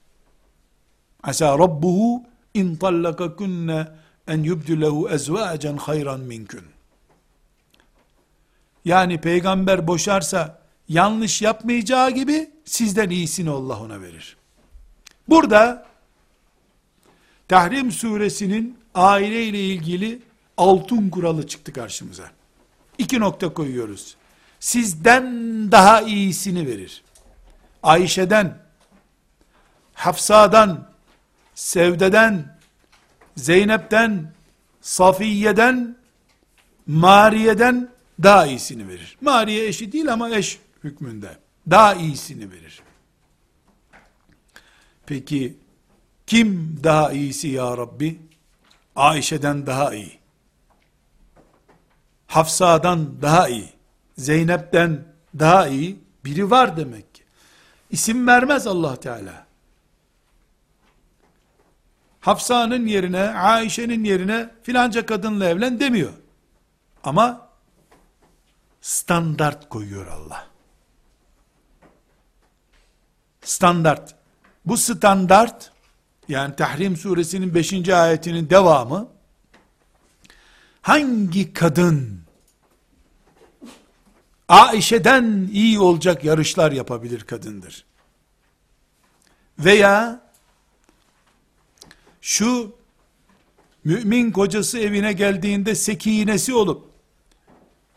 Asa 1.22 1.58
rabbuhu 1.58 2.22
in 2.54 2.76
tallakakunne 2.76 3.88
en 4.28 4.42
yubdilehu 4.42 5.08
ezvacen 5.08 5.76
hayran 5.76 6.20
minkün. 6.20 6.73
Yani 8.84 9.20
peygamber 9.20 9.86
boşarsa 9.86 10.58
yanlış 10.88 11.42
yapmayacağı 11.42 12.10
gibi 12.10 12.50
sizden 12.64 13.10
iyisini 13.10 13.50
Allah 13.50 13.80
ona 13.80 14.00
verir. 14.00 14.36
Burada 15.28 15.86
Tahrim 17.48 17.92
suresinin 17.92 18.78
aile 18.94 19.44
ile 19.44 19.60
ilgili 19.60 20.22
altın 20.56 21.10
kuralı 21.10 21.46
çıktı 21.46 21.72
karşımıza. 21.72 22.30
İki 22.98 23.20
nokta 23.20 23.54
koyuyoruz. 23.54 24.16
sizden 24.60 25.24
daha 25.72 26.00
iyisini 26.00 26.66
verir. 26.66 27.02
Ayşe'den, 27.82 28.58
Hafsa'dan, 29.94 30.88
Sevde'den, 31.54 32.58
Zeynep'ten, 33.36 34.32
Safiye'den, 34.80 35.96
Mariye'den 36.86 37.88
daha 38.22 38.46
iyisini 38.46 38.88
verir. 38.88 39.16
Mariye 39.20 39.66
eşi 39.66 39.92
değil 39.92 40.12
ama 40.12 40.30
eş 40.30 40.58
hükmünde. 40.84 41.38
Daha 41.70 41.94
iyisini 41.94 42.50
verir. 42.50 42.82
Peki 45.06 45.56
kim 46.26 46.80
daha 46.84 47.12
iyisi 47.12 47.48
ya 47.48 47.76
Rabbi? 47.76 48.20
Ayşe'den 48.96 49.66
daha 49.66 49.94
iyi. 49.94 50.18
Hafsa'dan 52.26 53.22
daha 53.22 53.48
iyi. 53.48 53.72
Zeynep'ten 54.18 55.04
daha 55.38 55.68
iyi 55.68 55.98
biri 56.24 56.50
var 56.50 56.76
demek 56.76 57.14
ki. 57.14 57.22
İsim 57.90 58.26
vermez 58.26 58.66
Allah 58.66 58.96
Teala. 58.96 59.46
Hafsa'nın 62.20 62.86
yerine, 62.86 63.22
Ayşe'nin 63.22 64.04
yerine 64.04 64.50
filanca 64.62 65.06
kadınla 65.06 65.44
evlen 65.44 65.80
demiyor. 65.80 66.12
Ama 67.04 67.43
standart 68.84 69.68
koyuyor 69.68 70.06
Allah. 70.06 70.46
Standart. 73.42 74.14
Bu 74.64 74.76
standart 74.76 75.72
yani 76.28 76.56
Tahrim 76.56 76.96
suresinin 76.96 77.54
5. 77.54 77.88
ayetinin 77.88 78.50
devamı 78.50 79.08
hangi 80.82 81.52
kadın 81.52 82.20
Aişe'den 84.48 85.48
iyi 85.52 85.80
olacak 85.80 86.24
yarışlar 86.24 86.72
yapabilir 86.72 87.20
kadındır. 87.20 87.84
Veya 89.58 90.20
şu 92.20 92.76
mümin 93.84 94.32
kocası 94.32 94.78
evine 94.78 95.12
geldiğinde 95.12 95.74
sekinesi 95.74 96.54
olup 96.54 96.93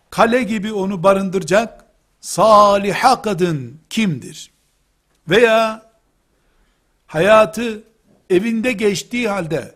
kale 0.10 0.44
gibi 0.44 0.74
onu 0.74 1.04
barındıracak 1.04 1.86
saliha 2.20 3.22
kadın 3.22 3.80
kimdir? 3.90 4.52
Veya 5.30 5.82
hayatı 7.08 7.84
evinde 8.30 8.72
geçtiği 8.72 9.30
halde 9.30 9.76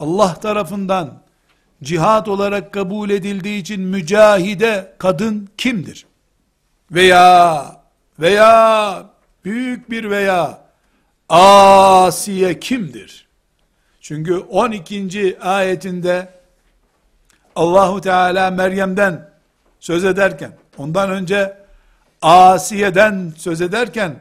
Allah 0.00 0.34
tarafından 0.34 1.22
cihat 1.82 2.28
olarak 2.28 2.72
kabul 2.72 3.10
edildiği 3.10 3.60
için 3.60 3.80
mücahide 3.80 4.94
kadın 4.98 5.48
kimdir? 5.56 6.06
Veya 6.92 7.76
veya 8.20 9.04
büyük 9.44 9.90
bir 9.90 10.10
veya 10.10 10.68
Asiye 11.28 12.60
kimdir? 12.60 13.28
Çünkü 14.00 14.36
12. 14.36 15.38
ayetinde 15.40 16.28
Allahu 17.56 18.00
Teala 18.00 18.50
Meryem'den 18.50 19.27
söz 19.80 20.04
ederken 20.04 20.52
ondan 20.76 21.10
önce 21.10 21.56
Asiye'den 22.22 23.32
söz 23.36 23.60
ederken 23.60 24.20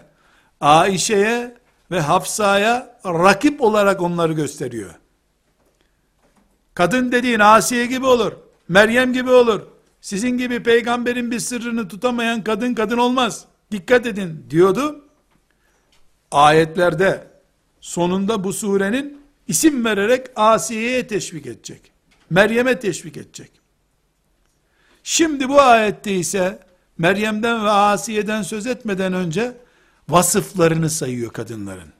Aişe'ye 0.62 1.55
ve 1.91 1.99
Hafsa'ya 1.99 2.99
rakip 3.05 3.62
olarak 3.62 4.01
onları 4.01 4.34
gösteriyor. 4.34 4.95
Kadın 6.74 7.12
dediğin 7.12 7.39
Asiye 7.39 7.86
gibi 7.86 8.05
olur. 8.05 8.34
Meryem 8.68 9.14
gibi 9.14 9.32
olur. 9.32 9.62
Sizin 10.01 10.38
gibi 10.38 10.64
peygamberin 10.64 11.32
bir 11.32 11.39
sırrını 11.39 11.88
tutamayan 11.88 12.43
kadın 12.43 12.74
kadın 12.74 12.97
olmaz. 12.97 13.45
Dikkat 13.72 14.05
edin 14.05 14.45
diyordu. 14.49 15.05
Ayetlerde 16.32 17.28
sonunda 17.82 18.43
bu 18.43 18.53
surenin 18.53 19.22
isim 19.47 19.86
vererek 19.86 20.28
Asiye'ye 20.36 21.08
teşvik 21.08 21.45
edecek. 21.45 21.91
Meryem'e 22.30 22.80
teşvik 22.80 23.18
edecek. 23.18 23.51
Şimdi 25.10 25.49
bu 25.49 25.62
ayette 25.62 26.16
ise 26.16 26.60
Meryem'den 26.97 27.66
ve 27.66 27.70
Asiye'den 27.70 28.41
söz 28.41 28.68
etmeden 28.68 29.14
önce 29.14 29.58
vasıflarını 30.10 30.89
sayıyor 30.89 31.34
kadınların. 31.34 31.93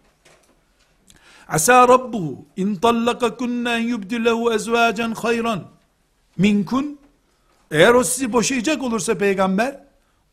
Asa 1.48 1.88
rabbuhu 1.88 2.46
in 2.58 2.76
tallakakunna 2.76 3.78
en 3.78 3.82
yubdilehu 3.82 4.54
ezvacen 4.54 5.12
hayran 5.12 5.64
minkun 6.38 7.00
eğer 7.72 7.94
o 7.94 8.04
sizi 8.04 8.34
boşayacak 8.34 8.84
olursa 8.84 9.18
peygamber 9.18 9.80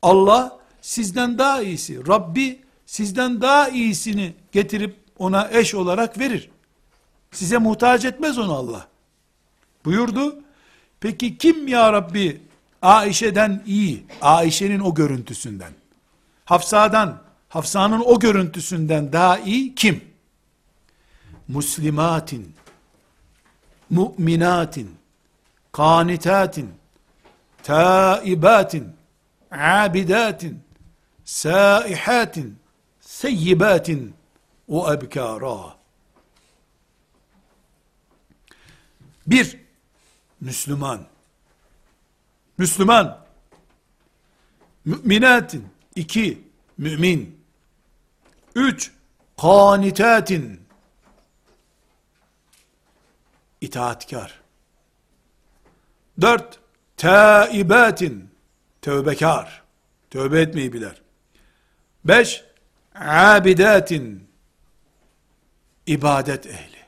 Allah 0.02 0.58
sizden 0.80 1.38
daha 1.38 1.62
iyisi 1.62 2.06
Rabbi 2.08 2.60
sizden 2.86 3.40
daha 3.40 3.68
iyisini 3.68 4.34
getirip 4.52 4.96
ona 5.18 5.48
eş 5.52 5.74
olarak 5.74 6.18
verir. 6.18 6.50
Size 7.32 7.58
muhtaç 7.58 8.04
etmez 8.04 8.38
onu 8.38 8.52
Allah. 8.52 8.88
Buyurdu. 9.84 10.36
Peki 11.00 11.38
kim 11.38 11.68
ya 11.68 11.92
Rabbi 11.92 12.40
Aişe'den 12.84 13.62
iyi, 13.66 14.06
Aişe'nin 14.20 14.80
o 14.80 14.94
görüntüsünden, 14.94 15.72
Hafsa'dan, 16.44 17.22
Hafsa'nın 17.48 18.02
o 18.04 18.18
görüntüsünden 18.18 19.12
daha 19.12 19.38
iyi 19.38 19.74
kim? 19.74 20.04
Muslimatin, 21.48 22.54
mu'minatin, 23.90 24.96
kanitatin, 25.72 26.74
taibatin, 27.62 28.92
abidatin, 29.50 30.62
saihatin, 31.24 32.58
seyyibatin, 33.00 34.14
o 34.68 34.92
ebkara. 34.92 35.76
Bir, 39.26 39.58
Müslüman. 40.40 41.13
Müslüman. 42.58 43.24
Müminatin. 44.84 45.68
iki, 45.94 46.48
mümin. 46.78 47.44
Üç, 48.54 48.92
kanitatin. 49.40 50.64
itaatkar. 53.60 54.40
Dört, 56.20 56.60
taibatin. 56.96 58.30
Tövbekar. 58.82 59.62
Tövbe 60.10 60.40
etmeyi 60.40 60.72
bilir. 60.72 61.02
Beş, 62.04 62.44
abidatin. 62.94 64.28
ibadet 65.86 66.46
ehli. 66.46 66.84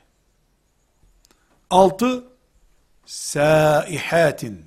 Altı, 1.69 2.23
saihatin. 3.05 4.66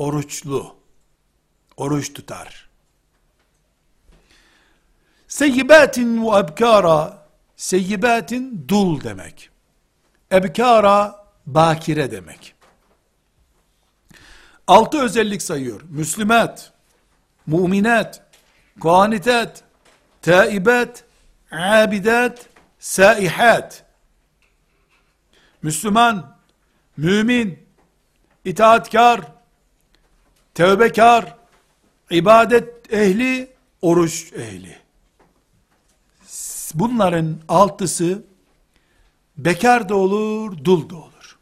Oruçlu. 0.00 0.76
Oruç 1.76 2.12
tutar. 2.12 2.68
Seyyibatin 5.28 6.26
ve 6.26 6.38
ebkara. 6.38 7.26
Seyyibatin 7.56 8.64
dul 8.68 9.00
demek. 9.00 9.50
Ebkara 10.32 11.26
bakire 11.46 12.10
demek. 12.10 12.54
Altı 14.66 15.02
özellik 15.02 15.42
sayıyor. 15.42 15.80
Müslümat, 15.88 16.72
muminat, 17.46 18.22
kanitat, 18.82 19.64
taibat, 20.22 21.04
abidat, 21.50 22.48
saihat. 22.78 23.84
Müslüman, 25.62 26.36
mümin, 26.96 27.68
itaatkar, 28.44 29.39
tevbekar, 30.60 31.36
ibadet 32.10 32.92
ehli, 32.92 33.50
oruç 33.82 34.32
ehli. 34.32 34.78
Bunların 36.74 37.38
altısı 37.48 38.22
bekar 39.36 39.88
da 39.88 39.94
olur, 39.94 40.64
dul 40.64 40.90
da 40.90 40.96
olur. 40.96 41.38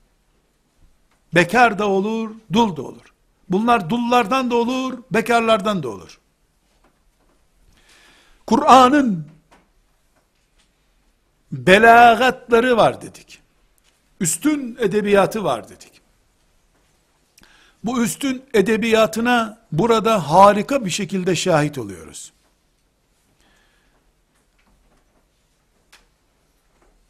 Bekar 1.35 1.79
da 1.79 1.89
olur, 1.89 2.31
dul 2.53 2.77
da 2.77 2.83
olur. 2.83 3.13
Bunlar 3.49 3.91
dullardan 3.91 4.51
da 4.51 4.57
olur, 4.57 4.99
bekarlardan 5.11 5.83
da 5.83 5.89
olur. 5.89 6.21
Kur'an'ın 8.47 9.27
belagatları 11.53 12.77
var 12.77 13.03
dedik. 13.03 13.41
Üstün 14.21 14.77
edebiyatı 14.81 15.45
var 15.45 15.69
dedik. 15.69 15.98
Bu 17.85 18.05
üstün 18.05 18.45
edebiyatına 18.55 19.59
burada 19.73 20.31
harika 20.31 20.85
bir 20.85 20.91
şekilde 20.91 21.37
şahit 21.37 21.79
oluyoruz. 21.79 22.33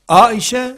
Aişe 0.08 0.76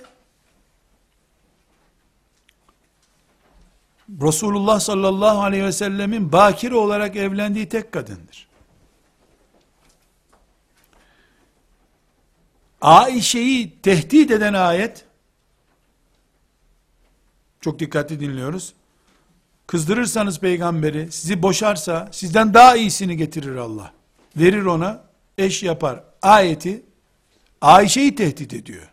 Resulullah 4.23 4.81
sallallahu 4.81 5.43
aleyhi 5.43 5.65
ve 5.65 5.73
sellemin 5.73 6.33
bakire 6.33 6.75
olarak 6.75 7.17
evlendiği 7.17 7.69
tek 7.69 7.93
kadındır. 7.93 8.49
Aişe'yi 12.81 13.81
tehdit 13.83 14.31
eden 14.31 14.55
ayet, 14.55 15.05
çok 17.61 17.79
dikkatli 17.79 18.21
dinliyoruz. 18.21 18.75
Kızdırırsanız 19.71 20.41
peygamberi, 20.41 21.13
sizi 21.13 21.43
boşarsa, 21.43 22.09
sizden 22.13 22.55
daha 22.55 22.77
iyisini 22.77 23.17
getirir 23.17 23.57
Allah. 23.57 23.93
Verir 24.37 24.65
ona, 24.65 25.05
eş 25.39 25.63
yapar. 25.63 26.05
Ayeti, 26.23 26.83
Ayşe'yi 27.61 28.15
tehdit 28.15 28.55
ediyor. 28.55 28.93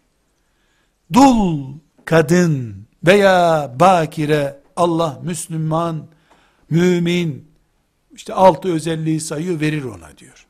Dul 1.13 1.73
kadın 2.05 2.85
veya 3.05 3.71
bakire, 3.79 4.59
Allah 4.75 5.19
Müslüman, 5.23 6.07
mümin, 6.69 7.51
işte 8.15 8.33
altı 8.33 8.73
özelliği 8.73 9.21
sayıyor, 9.21 9.59
verir 9.59 9.83
ona 9.83 10.17
diyor. 10.17 10.47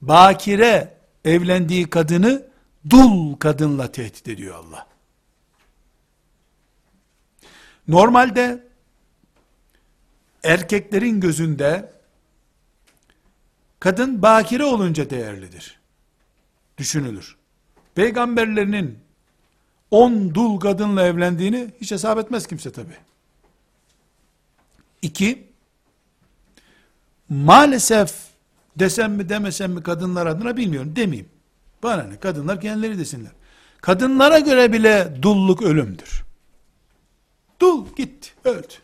Bakire, 0.00 0.94
evlendiği 1.24 1.90
kadını, 1.90 2.46
dul 2.90 3.36
kadınla 3.36 3.92
tehdit 3.92 4.28
ediyor 4.28 4.54
Allah. 4.54 4.86
Normalde 7.88 8.67
erkeklerin 10.42 11.20
gözünde 11.20 11.92
kadın 13.80 14.22
bakire 14.22 14.64
olunca 14.64 15.10
değerlidir. 15.10 15.80
Düşünülür. 16.78 17.36
Peygamberlerinin 17.94 18.98
on 19.90 20.34
dul 20.34 20.60
kadınla 20.60 21.02
evlendiğini 21.02 21.70
hiç 21.80 21.92
hesap 21.92 22.18
etmez 22.18 22.46
kimse 22.46 22.72
tabi. 22.72 22.92
İki, 25.02 25.46
maalesef 27.28 28.14
desem 28.76 29.12
mi 29.12 29.28
demesem 29.28 29.72
mi 29.72 29.82
kadınlar 29.82 30.26
adına 30.26 30.56
bilmiyorum 30.56 30.96
demeyeyim. 30.96 31.30
Bana 31.82 32.02
ne 32.02 32.18
kadınlar 32.18 32.60
kendileri 32.60 32.98
desinler. 32.98 33.32
Kadınlara 33.80 34.38
göre 34.38 34.72
bile 34.72 35.18
dulluk 35.22 35.62
ölümdür. 35.62 36.24
Dul 37.60 37.86
gitti, 37.96 38.30
öldü. 38.44 38.74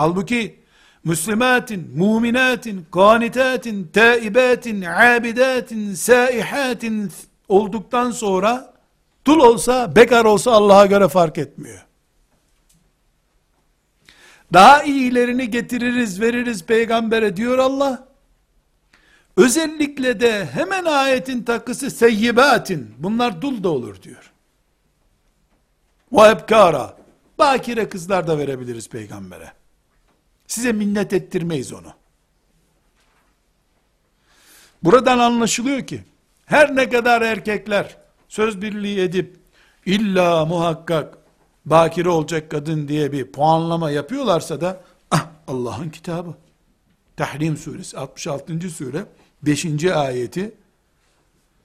Halbuki 0.00 0.60
Müslümatin, 1.04 1.90
muminatin, 1.96 2.86
kanitatin, 2.92 3.90
taibatin, 3.92 4.82
abidatin, 4.82 5.94
saihatin 5.94 7.12
olduktan 7.48 8.10
sonra 8.10 8.74
dul 9.26 9.40
olsa, 9.40 9.96
bekar 9.96 10.24
olsa 10.24 10.52
Allah'a 10.52 10.86
göre 10.86 11.08
fark 11.08 11.38
etmiyor. 11.38 11.86
Daha 14.52 14.82
iyilerini 14.82 15.50
getiririz, 15.50 16.20
veririz 16.20 16.64
peygambere 16.64 17.36
diyor 17.36 17.58
Allah. 17.58 18.08
Özellikle 19.36 20.20
de 20.20 20.46
hemen 20.46 20.84
ayetin 20.84 21.42
takısı 21.42 21.90
seyyibatin, 21.90 22.94
bunlar 22.98 23.42
dul 23.42 23.62
da 23.62 23.68
olur 23.68 24.02
diyor. 24.02 24.32
Ve 26.12 26.28
ebkara, 26.28 26.96
bakire 27.38 27.88
kızlar 27.88 28.26
da 28.26 28.38
verebiliriz 28.38 28.88
peygambere. 28.88 29.59
Size 30.50 30.72
minnet 30.72 31.12
ettirmeyiz 31.12 31.72
onu. 31.72 31.92
Buradan 34.82 35.18
anlaşılıyor 35.18 35.86
ki, 35.86 36.04
her 36.46 36.76
ne 36.76 36.88
kadar 36.88 37.22
erkekler 37.22 37.96
söz 38.28 38.62
birliği 38.62 39.00
edip, 39.00 39.36
illa 39.86 40.44
muhakkak 40.44 41.18
bakire 41.64 42.08
olacak 42.08 42.50
kadın 42.50 42.88
diye 42.88 43.12
bir 43.12 43.32
puanlama 43.32 43.90
yapıyorlarsa 43.90 44.60
da, 44.60 44.80
ah 45.10 45.26
Allah'ın 45.46 45.90
kitabı. 45.90 46.34
Tahrim 47.16 47.56
suresi 47.56 47.98
66. 47.98 48.70
sure 48.70 49.04
5. 49.42 49.84
ayeti 49.84 50.54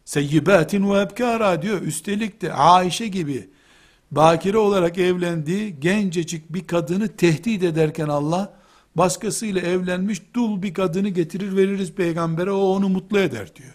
Seyyibatin 0.05 0.93
ve 0.93 0.99
ebkara 0.99 1.61
diyor. 1.61 1.81
Üstelik 1.81 2.41
de 2.41 2.53
Aişe 2.53 3.07
gibi 3.07 3.49
bakire 4.11 4.57
olarak 4.57 4.97
evlendiği 4.97 5.79
gencecik 5.79 6.53
bir 6.53 6.67
kadını 6.67 7.07
tehdit 7.07 7.63
ederken 7.63 8.07
Allah 8.07 8.64
başkasıyla 8.95 9.61
evlenmiş 9.61 10.21
dul 10.33 10.61
bir 10.61 10.73
kadını 10.73 11.09
getirir 11.09 11.55
veririz 11.55 11.91
peygambere 11.91 12.51
o 12.51 12.61
onu 12.61 12.89
mutlu 12.89 13.19
eder 13.19 13.55
diyor. 13.55 13.73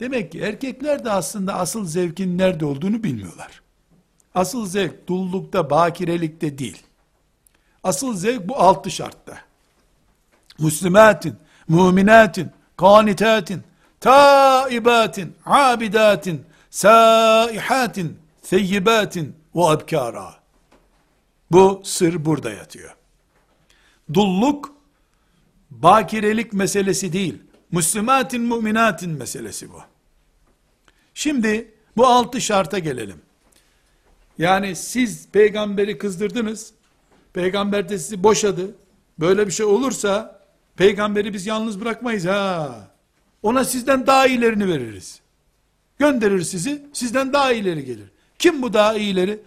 Demek 0.00 0.32
ki 0.32 0.40
erkekler 0.40 1.04
de 1.04 1.10
aslında 1.10 1.54
asıl 1.54 1.84
zevkin 1.84 2.38
nerede 2.38 2.64
olduğunu 2.64 3.04
bilmiyorlar. 3.04 3.62
Asıl 4.34 4.66
zevk 4.66 5.08
dullukta, 5.08 5.70
bakirelikte 5.70 6.58
değil. 6.58 6.82
Asıl 7.84 8.16
zevk 8.16 8.48
bu 8.48 8.56
altı 8.56 8.90
şartta. 8.90 9.38
Müslümatin, 10.58 11.36
müminatin, 11.68 12.50
kanitatin, 12.76 13.62
taibatin, 14.00 15.36
abidatin, 15.44 16.44
saihatin, 16.70 18.18
theyyibatin 18.42 19.36
ve 19.54 19.64
abkara. 19.64 20.34
Bu 21.50 21.82
sır 21.84 22.24
burada 22.24 22.50
yatıyor. 22.50 22.95
Dulluk, 24.14 24.72
bakirelik 25.70 26.52
meselesi 26.52 27.12
değil. 27.12 27.42
Müslümatin, 27.72 28.42
müminatin 28.42 29.10
meselesi 29.10 29.72
bu. 29.72 29.80
Şimdi 31.14 31.74
bu 31.96 32.06
altı 32.06 32.40
şarta 32.40 32.78
gelelim. 32.78 33.20
Yani 34.38 34.76
siz 34.76 35.28
peygamberi 35.28 35.98
kızdırdınız. 35.98 36.72
Peygamber 37.32 37.88
de 37.88 37.98
sizi 37.98 38.22
boşadı. 38.22 38.74
Böyle 39.18 39.46
bir 39.46 39.52
şey 39.52 39.66
olursa 39.66 40.40
peygamberi 40.76 41.34
biz 41.34 41.46
yalnız 41.46 41.80
bırakmayız 41.80 42.24
ha. 42.24 42.90
Ona 43.42 43.64
sizden 43.64 44.06
daha 44.06 44.26
iyilerini 44.26 44.68
veririz. 44.68 45.20
Gönderir 45.98 46.42
sizi, 46.42 46.82
sizden 46.92 47.32
daha 47.32 47.52
iyileri 47.52 47.84
gelir. 47.84 48.10
Kim 48.38 48.62
bu 48.62 48.72
daha 48.72 48.94
iyileri? 48.94 49.38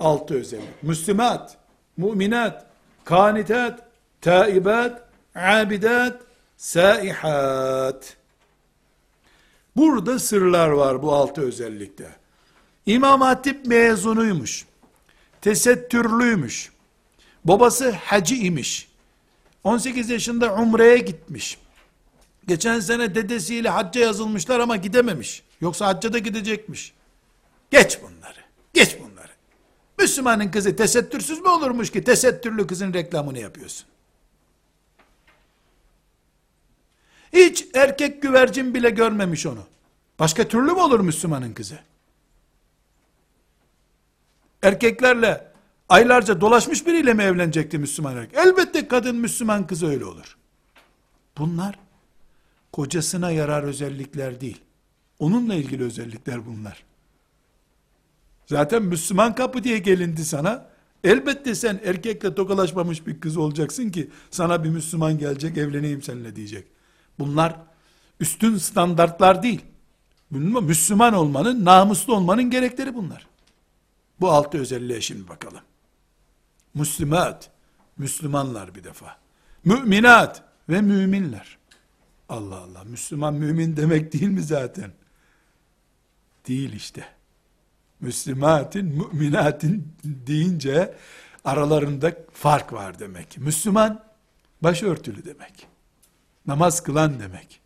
Altı 0.00 0.34
özellik. 0.34 0.82
Müslümat, 0.82 1.56
müminat, 1.96 2.66
kanitat, 3.04 3.91
taibat, 4.22 5.08
abidat, 5.34 6.22
saihat. 6.56 8.16
Burada 9.76 10.18
sırlar 10.18 10.68
var 10.68 11.02
bu 11.02 11.12
altı 11.12 11.40
özellikte. 11.40 12.08
İmam 12.86 13.20
Hatip 13.20 13.66
mezunuymuş. 13.66 14.66
Tesettürlüymüş. 15.40 16.72
Babası 17.44 17.90
hacı 17.90 18.34
imiş. 18.34 18.88
18 19.64 20.10
yaşında 20.10 20.54
umreye 20.54 20.98
gitmiş. 20.98 21.58
Geçen 22.48 22.80
sene 22.80 23.14
dedesiyle 23.14 23.68
hacca 23.68 24.00
yazılmışlar 24.00 24.60
ama 24.60 24.76
gidememiş. 24.76 25.42
Yoksa 25.60 25.86
hacca 25.86 26.12
da 26.12 26.18
gidecekmiş. 26.18 26.92
Geç 27.70 27.98
bunları. 28.02 28.38
Geç 28.74 28.96
bunları. 29.00 29.32
Müslümanın 29.98 30.50
kızı 30.50 30.76
tesettürsüz 30.76 31.40
mü 31.40 31.48
olurmuş 31.48 31.90
ki 31.90 32.04
tesettürlü 32.04 32.66
kızın 32.66 32.94
reklamını 32.94 33.38
yapıyorsun? 33.38 33.86
Hiç 37.32 37.66
erkek 37.74 38.22
güvercin 38.22 38.74
bile 38.74 38.90
görmemiş 38.90 39.46
onu. 39.46 39.64
Başka 40.18 40.48
türlü 40.48 40.72
mü 40.72 40.80
olur 40.80 41.00
Müslümanın 41.00 41.52
kızı? 41.52 41.78
Erkeklerle 44.62 45.52
aylarca 45.88 46.40
dolaşmış 46.40 46.86
biriyle 46.86 47.14
mi 47.14 47.22
evlenecekti 47.22 47.78
Müslüman 47.78 48.16
erkek? 48.16 48.38
Elbette 48.38 48.88
kadın 48.88 49.16
Müslüman 49.16 49.66
kızı 49.66 49.86
öyle 49.86 50.04
olur. 50.04 50.36
Bunlar 51.38 51.78
kocasına 52.72 53.30
yarar 53.30 53.62
özellikler 53.62 54.40
değil. 54.40 54.60
Onunla 55.18 55.54
ilgili 55.54 55.84
özellikler 55.84 56.46
bunlar. 56.46 56.84
Zaten 58.46 58.82
Müslüman 58.82 59.34
kapı 59.34 59.64
diye 59.64 59.78
gelindi 59.78 60.24
sana. 60.24 60.66
Elbette 61.04 61.54
sen 61.54 61.80
erkekle 61.84 62.34
tokalaşmamış 62.34 63.06
bir 63.06 63.20
kız 63.20 63.36
olacaksın 63.36 63.90
ki 63.90 64.10
sana 64.30 64.64
bir 64.64 64.68
Müslüman 64.68 65.18
gelecek 65.18 65.58
evleneyim 65.58 66.02
seninle 66.02 66.36
diyecek. 66.36 66.71
Bunlar 67.22 67.56
üstün 68.20 68.56
standartlar 68.56 69.42
değil. 69.42 69.60
Müslüman 70.30 71.14
olmanın, 71.14 71.64
namuslu 71.64 72.14
olmanın 72.14 72.50
gerekleri 72.50 72.94
bunlar. 72.94 73.26
Bu 74.20 74.30
altı 74.30 74.58
özelliğe 74.58 75.00
şimdi 75.00 75.28
bakalım. 75.28 75.60
Müslümat, 76.74 77.50
Müslümanlar 77.96 78.74
bir 78.74 78.84
defa. 78.84 79.16
Müminat 79.64 80.42
ve 80.68 80.80
müminler. 80.80 81.58
Allah 82.28 82.56
Allah, 82.56 82.84
Müslüman 82.84 83.34
mümin 83.34 83.76
demek 83.76 84.12
değil 84.12 84.28
mi 84.28 84.42
zaten? 84.42 84.92
Değil 86.48 86.72
işte. 86.72 87.04
Müslümatin, 88.00 88.86
müminatin 88.86 89.92
deyince 90.04 90.94
aralarında 91.44 92.12
fark 92.32 92.72
var 92.72 92.98
demek. 92.98 93.38
Müslüman, 93.38 94.04
başörtülü 94.62 95.24
demek. 95.24 95.71
Namaz 96.46 96.82
kılan 96.82 97.20
demek. 97.20 97.60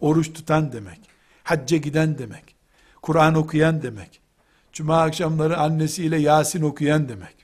Oruç 0.00 0.32
tutan 0.32 0.72
demek. 0.72 1.00
Hacca 1.44 1.76
giden 1.76 2.18
demek. 2.18 2.54
Kur'an 3.02 3.34
okuyan 3.34 3.82
demek. 3.82 4.20
Cuma 4.72 5.02
akşamları 5.02 5.58
annesiyle 5.58 6.18
Yasin 6.18 6.62
okuyan 6.62 7.08
demek. 7.08 7.36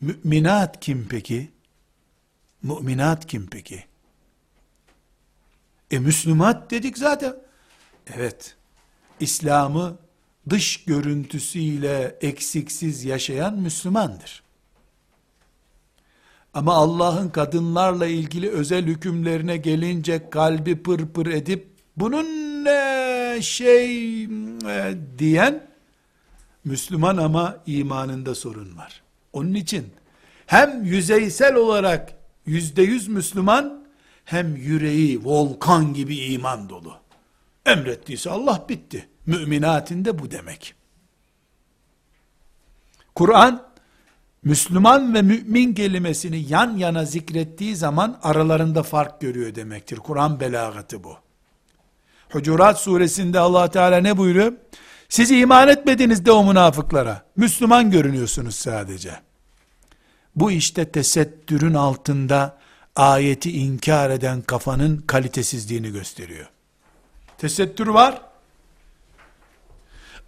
Müminat 0.00 0.80
kim 0.80 1.06
peki? 1.08 1.52
Müminat 2.62 3.26
kim 3.26 3.46
peki? 3.46 3.84
E 5.90 5.98
Müslümat 5.98 6.70
dedik 6.70 6.98
zaten. 6.98 7.36
Evet. 8.14 8.56
İslam'ı 9.20 9.98
dış 10.50 10.84
görüntüsüyle 10.84 12.18
eksiksiz 12.20 13.04
yaşayan 13.04 13.54
Müslümandır. 13.54 14.42
Ama 16.54 16.74
Allah'ın 16.74 17.28
kadınlarla 17.28 18.06
ilgili 18.06 18.50
özel 18.50 18.86
hükümlerine 18.86 19.56
gelince 19.56 20.30
kalbi 20.30 20.82
pırpır 20.82 21.24
pır 21.24 21.26
edip 21.26 21.66
bunun 21.96 22.24
ne 22.64 23.38
şey 23.42 24.24
e, 24.24 24.94
diyen 25.18 25.68
Müslüman 26.64 27.16
ama 27.16 27.56
imanında 27.66 28.34
sorun 28.34 28.76
var. 28.76 29.02
Onun 29.32 29.54
için 29.54 29.86
hem 30.46 30.84
yüzeysel 30.84 31.54
olarak 31.54 32.14
yüzde 32.46 32.82
yüz 32.82 33.08
Müslüman 33.08 33.84
hem 34.24 34.56
yüreği 34.56 35.24
volkan 35.24 35.94
gibi 35.94 36.16
iman 36.16 36.68
dolu. 36.68 36.94
Emrettiyse 37.66 38.30
Allah 38.30 38.66
bitti. 38.68 39.08
Müminatinde 39.26 40.18
bu 40.18 40.30
demek. 40.30 40.74
Kur'an 43.14 43.67
Müslüman 44.48 45.14
ve 45.14 45.22
mümin 45.22 45.74
kelimesini 45.74 46.46
yan 46.48 46.76
yana 46.76 47.04
zikrettiği 47.04 47.76
zaman 47.76 48.18
aralarında 48.22 48.82
fark 48.82 49.20
görüyor 49.20 49.54
demektir. 49.54 49.96
Kur'an 49.96 50.40
belagatı 50.40 51.04
bu. 51.04 51.16
Hucurat 52.30 52.80
suresinde 52.80 53.38
allah 53.38 53.70
Teala 53.70 53.96
ne 53.96 54.16
buyuruyor? 54.16 54.52
Siz 55.08 55.30
iman 55.30 55.68
etmediniz 55.68 56.26
de 56.26 56.32
o 56.32 56.44
münafıklara. 56.44 57.22
Müslüman 57.36 57.90
görünüyorsunuz 57.90 58.54
sadece. 58.54 59.20
Bu 60.36 60.50
işte 60.50 60.90
tesettürün 60.90 61.74
altında 61.74 62.58
ayeti 62.96 63.58
inkar 63.58 64.10
eden 64.10 64.42
kafanın 64.42 64.96
kalitesizliğini 64.96 65.92
gösteriyor. 65.92 66.46
Tesettür 67.38 67.86
var. 67.86 68.20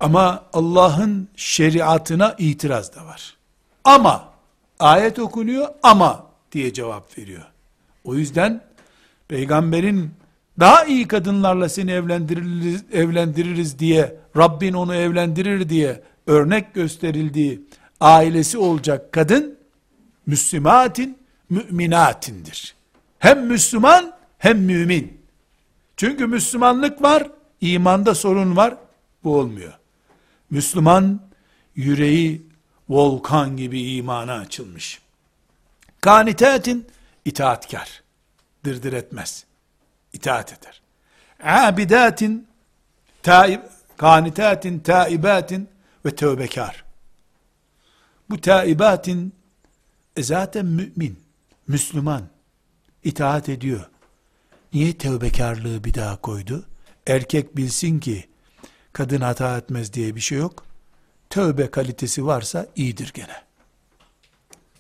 Ama 0.01 0.45
Allah'ın 0.53 1.29
şeriatına 1.37 2.35
itiraz 2.39 2.97
da 2.97 3.07
var. 3.07 3.40
Ama 3.85 4.29
ayet 4.79 5.19
okunuyor 5.19 5.69
ama 5.83 6.27
diye 6.53 6.73
cevap 6.73 7.19
veriyor. 7.19 7.45
O 8.05 8.15
yüzden 8.15 8.63
peygamberin 9.29 10.11
daha 10.61 10.85
iyi 10.85 11.09
kadınlarla 11.09 11.69
seni 11.69 11.91
evlendiririz, 11.91 12.85
evlendiririz 12.93 13.79
diye 13.79 14.17
Rabbin 14.37 14.73
onu 14.73 14.95
evlendirir 14.95 15.69
diye 15.69 16.03
örnek 16.27 16.75
gösterildiği 16.75 17.61
ailesi 18.01 18.59
olacak 18.59 19.13
kadın 19.13 19.59
Müslümatin 20.27 21.19
müminatindir. 21.51 22.75
Hem 23.19 23.47
Müslüman 23.47 24.13
hem 24.39 24.59
mümin. 24.59 25.21
Çünkü 25.97 26.27
Müslümanlık 26.27 27.03
var, 27.03 27.31
imanda 27.61 28.15
sorun 28.15 28.57
var, 28.57 28.75
bu 29.25 29.37
olmuyor. 29.37 29.73
Müslüman 30.51 31.21
yüreği 31.77 32.50
volkan 32.91 33.57
gibi 33.57 33.95
imana 33.95 34.35
açılmış. 34.35 35.01
Kanitatin 36.01 36.87
itaatkar. 37.25 38.03
Dırdır 38.65 38.93
etmez. 38.93 39.45
İtaat 40.13 40.53
eder. 40.53 40.83
Abidatin 41.43 42.49
taib, 43.23 43.61
kanitatin 43.97 44.79
taibatin 44.79 45.69
ve 46.07 46.17
tövbekar. 46.17 46.85
Bu 48.31 48.41
taibatin 48.41 49.35
e 50.17 50.23
zaten 50.23 50.67
mümin, 50.67 51.21
Müslüman, 51.69 52.23
itaat 53.05 53.49
ediyor. 53.49 53.91
Niye 54.73 54.99
tövbekarlığı 54.99 55.85
bir 55.85 55.95
daha 55.95 56.21
koydu? 56.21 56.67
Erkek 57.07 57.57
bilsin 57.57 58.01
ki 58.01 58.29
kadın 58.93 59.21
hata 59.21 59.59
etmez 59.59 59.93
diye 59.93 60.15
bir 60.17 60.21
şey 60.21 60.39
yok 60.39 60.70
tövbe 61.31 61.71
kalitesi 61.71 62.27
varsa 62.27 62.67
iyidir 62.77 63.13
gene. 63.15 63.43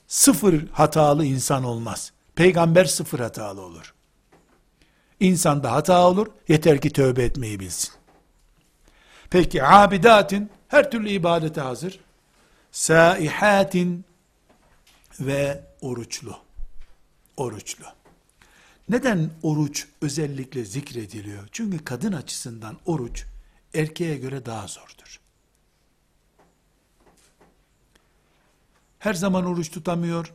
Sıfır 0.09 0.69
hatalı 0.69 1.25
insan 1.25 1.65
olmaz. 1.65 2.13
Peygamber 2.35 2.85
sıfır 2.85 3.21
hatalı 3.21 3.61
olur. 3.61 3.95
İnsanda 5.21 5.73
hata 5.73 6.09
olur, 6.09 6.27
yeter 6.49 6.81
ki 6.81 6.91
tövbe 6.91 7.25
etmeyi 7.25 7.61
bilsin. 7.61 7.91
Peki 9.31 9.65
abidatin 9.65 10.51
her 10.69 10.91
türlü 10.91 11.11
ibadete 11.11 11.61
hazır. 11.61 12.01
Saihatin 12.73 14.05
ve 15.21 15.65
oruçlu. 15.81 16.39
Oruçlu. 17.37 17.85
Neden 18.89 19.31
oruç 19.43 19.89
özellikle 20.03 20.65
zikrediliyor? 20.65 21.49
Çünkü 21.53 21.85
kadın 21.85 22.13
açısından 22.13 22.77
oruç 22.87 23.25
erkeğe 23.75 24.17
göre 24.17 24.47
daha 24.47 24.67
zordur. 24.67 25.20
Her 29.01 29.15
zaman 29.15 29.45
oruç 29.45 29.71
tutamıyor. 29.71 30.33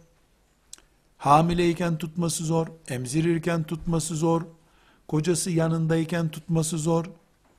Hamileyken 1.18 1.97
tutması 1.97 2.45
zor, 2.45 2.68
emzirirken 2.88 3.63
tutması 3.63 4.16
zor, 4.16 4.41
kocası 5.07 5.51
yanındayken 5.51 6.30
tutması 6.30 6.78
zor. 6.78 7.05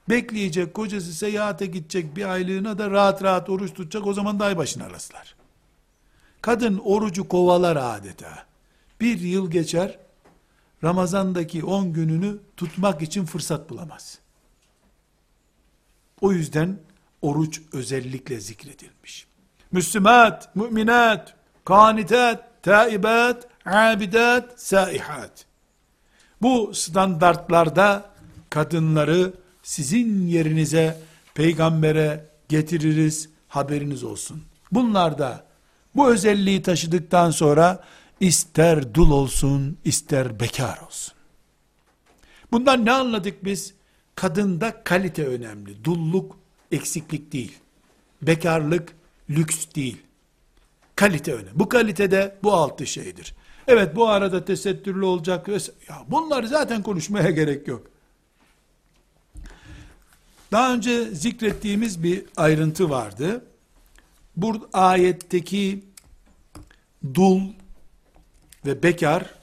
Bekleyecek, 0.09 0.75
kocası 0.75 1.13
seyahate 1.13 1.67
gidecek 1.67 2.17
bir 2.17 2.25
aylığına 2.25 2.79
da 2.79 2.91
rahat 2.91 3.23
rahat 3.23 3.51
oruç 3.51 3.75
tutacak, 3.75 4.07
o 4.07 4.15
zaman 4.15 4.41
da 4.41 4.45
ay 4.45 4.57
başına 4.57 4.91
rastlar. 4.91 5.35
Kadın 6.43 6.81
orucu 6.85 7.29
kovalar 7.29 7.77
adeta. 7.77 8.47
Bir 9.01 9.21
yıl 9.21 9.51
geçer, 9.51 9.99
Ramazan'daki 10.85 11.65
on 11.65 11.93
gününü 11.93 12.39
tutmak 12.57 13.03
için 13.03 13.25
fırsat 13.25 13.71
bulamaz. 13.71 14.19
O 16.21 16.33
yüzden 16.33 16.81
oruç 17.23 17.63
özellikle 17.73 18.41
zikredilmiş. 18.41 19.27
Müslümat, 19.73 20.57
müminat, 20.57 21.35
kanitat, 21.65 22.63
taibat, 22.63 23.49
abidat, 23.67 24.61
saihat. 24.61 25.47
Bu 26.43 26.75
standartlarda 26.75 28.11
kadınları 28.51 29.33
sizin 29.63 30.27
yerinize 30.27 31.01
peygambere 31.35 32.29
getiririz 32.49 33.29
haberiniz 33.49 34.05
olsun. 34.05 34.43
Bunlar 34.73 35.19
da 35.19 35.45
bu 35.95 36.11
özelliği 36.11 36.63
taşıdıktan 36.63 37.31
sonra 37.31 37.85
ister 38.21 38.95
dul 38.95 39.11
olsun 39.11 39.79
ister 39.85 40.41
bekar 40.41 40.79
olsun. 40.79 41.15
Bundan 42.53 42.85
ne 42.85 42.93
anladık 42.93 43.45
biz? 43.45 43.75
Kadında 44.15 44.85
kalite 44.85 45.27
önemli. 45.27 45.85
Dulluk 45.85 46.39
eksiklik 46.73 47.33
değil. 47.33 47.59
Bekarlık 48.23 48.96
lüks 49.31 49.67
değil. 49.75 50.03
Kalite 50.97 51.35
önemli. 51.35 51.51
Bu 51.55 51.69
kalitede 51.69 52.37
bu 52.43 52.53
altı 52.53 52.87
şeydir. 52.87 53.35
Evet 53.69 53.97
bu 53.97 54.09
arada 54.09 54.45
tesettürlü 54.45 55.05
olacak. 55.05 55.49
Ya 55.89 56.05
bunlar 56.09 56.43
zaten 56.43 56.83
konuşmaya 56.83 57.31
gerek 57.41 57.69
yok. 57.69 57.87
Daha 60.53 60.75
önce 60.75 61.05
zikrettiğimiz 61.05 62.03
bir 62.03 62.25
ayrıntı 62.37 62.91
vardı. 62.91 63.45
Bu 64.37 64.69
ayetteki 64.73 65.85
dul 67.15 67.41
ve 68.67 68.83
bekar 68.83 69.35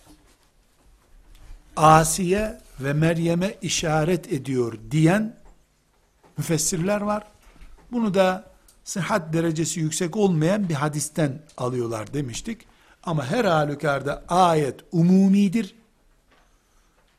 Asiye 1.76 2.62
ve 2.80 2.94
Meryem'e 2.94 3.56
işaret 3.62 4.34
ediyor 4.34 4.74
diyen 4.92 5.38
müfessirler 6.38 7.02
var. 7.02 7.24
Bunu 7.92 8.14
da 8.14 8.53
sıhhat 8.84 9.34
derecesi 9.34 9.80
yüksek 9.80 10.18
olmayan 10.18 10.70
bir 10.70 10.74
hadisten 10.74 11.42
alıyorlar 11.58 12.14
demiştik. 12.14 12.62
Ama 13.04 13.26
her 13.26 13.46
halükarda 13.46 14.24
ayet 14.28 14.80
umumidir. 14.92 15.76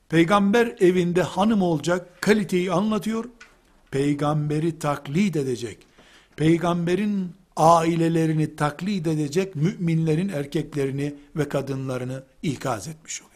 Peygamber 0.08 0.76
evinde 0.80 1.22
hanım 1.22 1.62
olacak 1.62 2.22
kaliteyi 2.22 2.72
anlatıyor. 2.72 3.24
Peygamberi 3.90 4.78
taklit 4.78 5.36
edecek. 5.36 5.78
Peygamberin 6.36 7.34
ailelerini 7.56 8.56
taklit 8.56 9.06
edecek 9.06 9.56
müminlerin 9.56 10.28
erkeklerini 10.28 11.14
ve 11.36 11.48
kadınlarını 11.48 12.22
ikaz 12.42 12.88
etmiş 12.88 13.22
oluyor. 13.22 13.34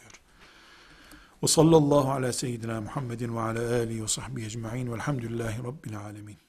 Ve 1.43 1.47
sallallahu 1.47 2.11
ala 2.11 2.33
seyyidina 2.33 2.81
Muhammedin 2.81 3.35
ve 3.35 3.39
ala 3.39 3.75
alihi 3.75 4.03
ve 4.03 4.07
sahbihi 4.07 4.45
ecma'in 4.45 4.91
velhamdülillahi 4.91 5.63
rabbil 5.63 5.99
alemin. 5.99 6.48